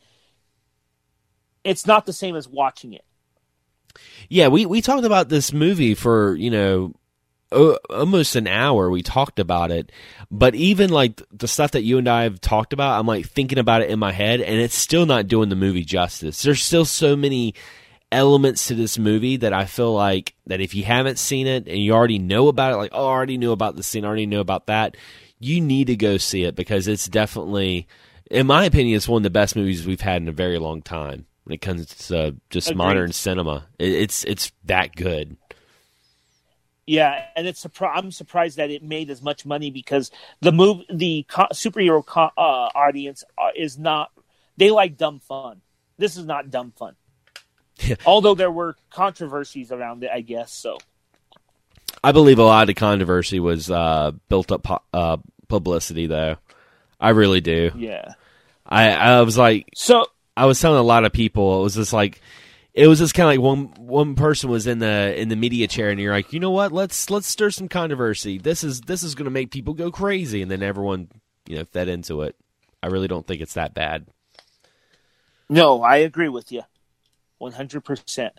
it's 1.64 1.86
not 1.86 2.04
the 2.04 2.12
same 2.12 2.36
as 2.36 2.46
watching 2.46 2.92
it. 2.92 3.06
Yeah, 4.28 4.48
we 4.48 4.66
we 4.66 4.82
talked 4.82 5.06
about 5.06 5.30
this 5.30 5.50
movie 5.50 5.94
for 5.94 6.34
you 6.34 6.50
know 6.50 6.92
o- 7.50 7.78
almost 7.88 8.36
an 8.36 8.48
hour. 8.48 8.90
We 8.90 9.02
talked 9.02 9.38
about 9.38 9.70
it, 9.70 9.90
but 10.30 10.54
even 10.54 10.90
like 10.90 11.22
the 11.32 11.48
stuff 11.48 11.70
that 11.70 11.84
you 11.84 11.96
and 11.96 12.06
I 12.06 12.24
have 12.24 12.38
talked 12.38 12.74
about, 12.74 13.00
I'm 13.00 13.06
like 13.06 13.26
thinking 13.26 13.58
about 13.58 13.80
it 13.80 13.88
in 13.88 13.98
my 13.98 14.12
head, 14.12 14.42
and 14.42 14.60
it's 14.60 14.74
still 14.74 15.06
not 15.06 15.26
doing 15.26 15.48
the 15.48 15.56
movie 15.56 15.86
justice. 15.86 16.42
There's 16.42 16.62
still 16.62 16.84
so 16.84 17.16
many 17.16 17.54
elements 18.12 18.68
to 18.68 18.74
this 18.74 18.98
movie 18.98 19.36
that 19.38 19.52
I 19.52 19.64
feel 19.64 19.92
like 19.92 20.34
that 20.46 20.60
if 20.60 20.74
you 20.74 20.84
haven't 20.84 21.18
seen 21.18 21.46
it 21.46 21.68
and 21.68 21.78
you 21.78 21.92
already 21.92 22.18
know 22.18 22.48
about 22.48 22.72
it, 22.72 22.76
like 22.76 22.90
oh, 22.92 23.06
I 23.06 23.10
already 23.10 23.38
knew 23.38 23.52
about 23.52 23.76
the 23.76 23.82
scene, 23.82 24.04
I 24.04 24.08
already 24.08 24.26
know 24.26 24.40
about 24.40 24.66
that, 24.66 24.96
you 25.38 25.60
need 25.60 25.86
to 25.88 25.96
go 25.96 26.16
see 26.16 26.44
it 26.44 26.54
because 26.54 26.86
it's 26.88 27.08
definitely, 27.08 27.86
in 28.30 28.46
my 28.46 28.64
opinion, 28.64 28.96
it's 28.96 29.08
one 29.08 29.20
of 29.20 29.24
the 29.24 29.30
best 29.30 29.56
movies 29.56 29.86
we've 29.86 30.00
had 30.00 30.22
in 30.22 30.28
a 30.28 30.32
very 30.32 30.58
long 30.58 30.82
time 30.82 31.26
when 31.44 31.54
it 31.54 31.60
comes 31.60 31.86
to 32.08 32.36
just 32.50 32.68
Agreed. 32.68 32.78
modern 32.78 33.12
cinema. 33.12 33.66
It, 33.78 33.92
it's 33.92 34.24
it's 34.24 34.52
that 34.64 34.94
good. 34.94 35.36
Yeah, 36.86 37.24
and 37.36 37.46
it's 37.46 37.64
I'm 37.80 38.10
surprised 38.10 38.56
that 38.56 38.70
it 38.70 38.82
made 38.82 39.10
as 39.10 39.22
much 39.22 39.46
money 39.46 39.70
because 39.70 40.10
the 40.40 40.52
move 40.52 40.82
the 40.92 41.24
co- 41.28 41.46
superhero 41.52 42.04
co- 42.04 42.30
uh, 42.36 42.68
audience 42.74 43.22
uh, 43.38 43.50
is 43.54 43.78
not 43.78 44.10
they 44.56 44.70
like 44.70 44.96
dumb 44.96 45.20
fun. 45.20 45.62
This 45.98 46.16
is 46.16 46.24
not 46.24 46.50
dumb 46.50 46.72
fun. 46.76 46.96
Although 48.06 48.34
there 48.34 48.50
were 48.50 48.76
controversies 48.90 49.72
around 49.72 50.04
it, 50.04 50.10
I 50.12 50.20
guess 50.20 50.52
so. 50.52 50.78
I 52.02 52.12
believe 52.12 52.38
a 52.38 52.44
lot 52.44 52.70
of 52.70 52.76
controversy 52.76 53.40
was 53.40 53.70
uh, 53.70 54.12
built 54.28 54.50
up 54.52 54.62
pu- 54.62 54.78
uh, 54.92 55.16
publicity, 55.48 56.06
though. 56.06 56.36
I 56.98 57.10
really 57.10 57.40
do. 57.40 57.70
Yeah. 57.76 58.14
I 58.66 58.90
I 58.90 59.20
was 59.22 59.36
like, 59.36 59.68
So 59.74 60.06
I 60.36 60.46
was 60.46 60.60
telling 60.60 60.78
a 60.78 60.82
lot 60.82 61.04
of 61.04 61.12
people, 61.12 61.60
it 61.60 61.62
was 61.64 61.74
just 61.74 61.92
like, 61.92 62.20
it 62.72 62.86
was 62.86 62.98
just 63.00 63.14
kind 63.14 63.26
of 63.26 63.32
like 63.32 63.40
one 63.40 63.64
one 63.86 64.14
person 64.14 64.48
was 64.48 64.66
in 64.66 64.78
the 64.78 65.20
in 65.20 65.28
the 65.28 65.36
media 65.36 65.66
chair, 65.66 65.90
and 65.90 65.98
you're 66.00 66.12
like, 66.12 66.32
you 66.32 66.40
know 66.40 66.52
what? 66.52 66.72
Let's 66.72 67.10
let's 67.10 67.26
stir 67.26 67.50
some 67.50 67.68
controversy. 67.68 68.38
This 68.38 68.62
is 68.62 68.82
this 68.82 69.02
is 69.02 69.14
going 69.14 69.24
to 69.24 69.30
make 69.30 69.50
people 69.50 69.74
go 69.74 69.90
crazy, 69.90 70.40
and 70.40 70.50
then 70.50 70.62
everyone 70.62 71.08
you 71.48 71.56
know 71.56 71.64
fed 71.64 71.88
into 71.88 72.22
it. 72.22 72.36
I 72.82 72.86
really 72.86 73.08
don't 73.08 73.26
think 73.26 73.42
it's 73.42 73.54
that 73.54 73.74
bad. 73.74 74.06
no, 75.48 75.82
I 75.82 75.96
agree 75.96 76.28
with 76.28 76.52
you, 76.52 76.62
one 77.40 77.52
hundred 77.52 77.84
percent. 77.84 78.34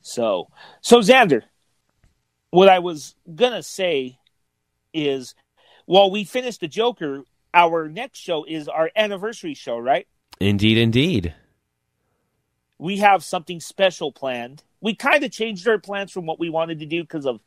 So 0.00 0.48
so 0.80 1.00
Xander, 1.00 1.42
what 2.50 2.68
I 2.70 2.78
was 2.78 3.14
gonna 3.34 3.62
say 3.62 4.18
is, 4.94 5.34
while 5.84 6.10
we 6.10 6.24
finished 6.24 6.60
the 6.60 6.68
Joker, 6.68 7.24
our 7.52 7.88
next 7.88 8.18
show 8.18 8.44
is 8.44 8.68
our 8.68 8.90
anniversary 8.96 9.54
show, 9.54 9.76
right? 9.78 10.06
Indeed, 10.40 10.78
indeed. 10.78 11.34
we 12.78 12.98
have 12.98 13.22
something 13.22 13.60
special 13.60 14.10
planned. 14.10 14.62
We 14.80 14.94
kind 14.94 15.22
of 15.22 15.30
changed 15.30 15.68
our 15.68 15.78
plans 15.78 16.10
from 16.12 16.24
what 16.24 16.38
we 16.40 16.48
wanted 16.48 16.78
to 16.80 16.86
do 16.86 17.02
because 17.02 17.26
of 17.26 17.40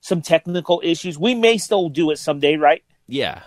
some 0.00 0.20
technical 0.20 0.82
issues. 0.84 1.18
We 1.18 1.34
may 1.34 1.56
still 1.56 1.88
do 1.88 2.10
it 2.10 2.18
someday, 2.18 2.56
right? 2.56 2.84
Yeah, 3.06 3.42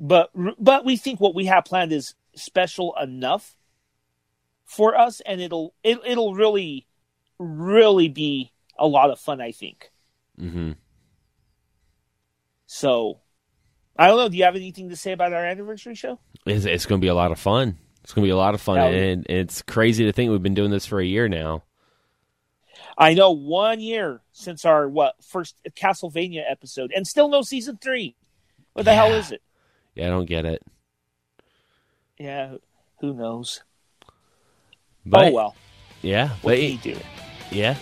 But 0.00 0.30
but 0.58 0.84
we 0.84 0.96
think 0.96 1.20
what 1.20 1.34
we 1.34 1.46
have 1.46 1.64
planned 1.64 1.92
is 1.92 2.14
special 2.34 2.94
enough 3.00 3.55
for 4.66 4.96
us, 4.98 5.20
and 5.24 5.40
it'll 5.40 5.72
it, 5.82 5.98
it'll 6.06 6.34
really 6.34 6.86
really 7.38 8.08
be 8.08 8.52
a 8.78 8.86
lot 8.86 9.10
of 9.10 9.18
fun. 9.18 9.40
I 9.40 9.52
think 9.52 9.90
hmm 10.38 10.72
so. 12.66 13.20
I 13.98 14.08
don't 14.08 14.18
know. 14.18 14.28
Do 14.28 14.36
you 14.36 14.44
have 14.44 14.56
anything 14.56 14.90
to 14.90 14.96
say 14.96 15.12
about 15.12 15.32
our 15.32 15.44
anniversary 15.46 15.94
show? 15.94 16.18
it's, 16.44 16.66
it's 16.66 16.84
going 16.84 17.00
to 17.00 17.04
be 17.04 17.08
a 17.08 17.14
lot 17.14 17.32
of 17.32 17.38
fun. 17.38 17.78
It's 18.02 18.12
going 18.12 18.24
to 18.24 18.26
be 18.26 18.30
a 18.32 18.36
lot 18.36 18.52
of 18.54 18.60
fun, 18.60 18.76
Yeah. 18.76 18.88
and 18.88 19.26
it's 19.30 19.62
crazy 19.62 20.04
to 20.04 20.12
think 20.12 20.30
we've 20.30 20.42
been 20.42 20.52
doing 20.54 20.70
this 20.70 20.84
for 20.84 21.00
a 21.00 21.04
year 21.04 21.28
now. 21.28 21.64
I 22.98 23.14
know 23.14 23.30
one 23.32 23.80
year 23.80 24.20
since 24.32 24.64
our 24.66 24.86
what 24.88 25.14
first 25.24 25.56
Castlevania 25.74 26.42
episode, 26.48 26.92
and 26.94 27.06
still 27.06 27.28
no 27.28 27.40
season 27.42 27.78
three. 27.82 28.16
What 28.74 28.84
the 28.84 28.92
hell 28.94 29.12
is 29.12 29.32
it? 29.32 29.42
Yeah, 29.94 30.06
I 30.06 30.10
don't 30.10 30.26
get 30.26 30.44
it. 30.44 30.62
Yeah, 32.18 32.56
who 33.00 33.14
knows? 33.14 33.62
But, 35.06 35.28
oh 35.28 35.32
well, 35.32 35.56
yeah, 36.02 36.30
what 36.42 36.52
but 36.52 36.62
you 36.62 36.78
do? 36.78 36.96
Yeah. 37.50 37.76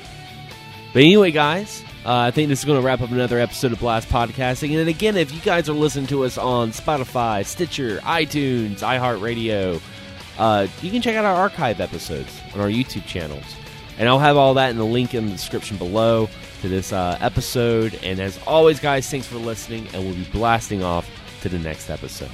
But 0.93 1.03
anyway, 1.03 1.33
guys, 1.33 1.83
uh, 2.05 2.18
I 2.18 2.31
think 2.31 2.49
this 2.49 2.61
is 2.61 2.64
going 2.64 2.81
to 2.81 2.87
wrap 2.87 3.01
up 3.01 3.11
another 3.11 3.41
episode 3.41 3.72
of 3.72 3.81
Blast 3.81 4.09
Podcasting. 4.09 4.79
And 4.79 4.89
again, 4.89 5.16
if 5.16 5.33
you 5.33 5.41
guys 5.41 5.68
are 5.68 5.72
listening 5.72 6.07
to 6.09 6.25
us 6.25 6.39
on 6.39 6.70
Spotify, 6.70 7.45
Stitcher, 7.45 7.99
iTunes, 8.01 8.79
iHeartRadio, 8.81 9.81
uh, 10.39 10.66
you 10.83 10.91
can 10.91 11.03
check 11.03 11.16
out 11.16 11.25
our 11.25 11.35
archive 11.35 11.81
episodes 11.81 12.41
on 12.55 12.61
our 12.61 12.68
YouTube 12.68 13.07
channels. 13.07 13.45
And 13.99 14.09
I'll 14.09 14.18
have 14.18 14.37
all 14.37 14.55
that 14.55 14.70
in 14.70 14.77
the 14.77 14.85
link 14.85 15.14
in 15.14 15.27
the 15.27 15.33
description 15.33 15.77
below 15.77 16.29
to 16.61 16.68
this 16.68 16.93
uh, 16.93 17.16
episode. 17.20 17.99
And 18.03 18.20
as 18.20 18.39
always, 18.47 18.81
guys, 18.81 19.09
thanks 19.09 19.27
for 19.27 19.37
listening, 19.37 19.89
and 19.95 20.05
we'll 20.05 20.14
be 20.14 20.29
blasting 20.31 20.85
off 20.85 21.09
to 21.43 21.49
the 21.49 21.59
next 21.59 21.91
episode. 21.91 22.31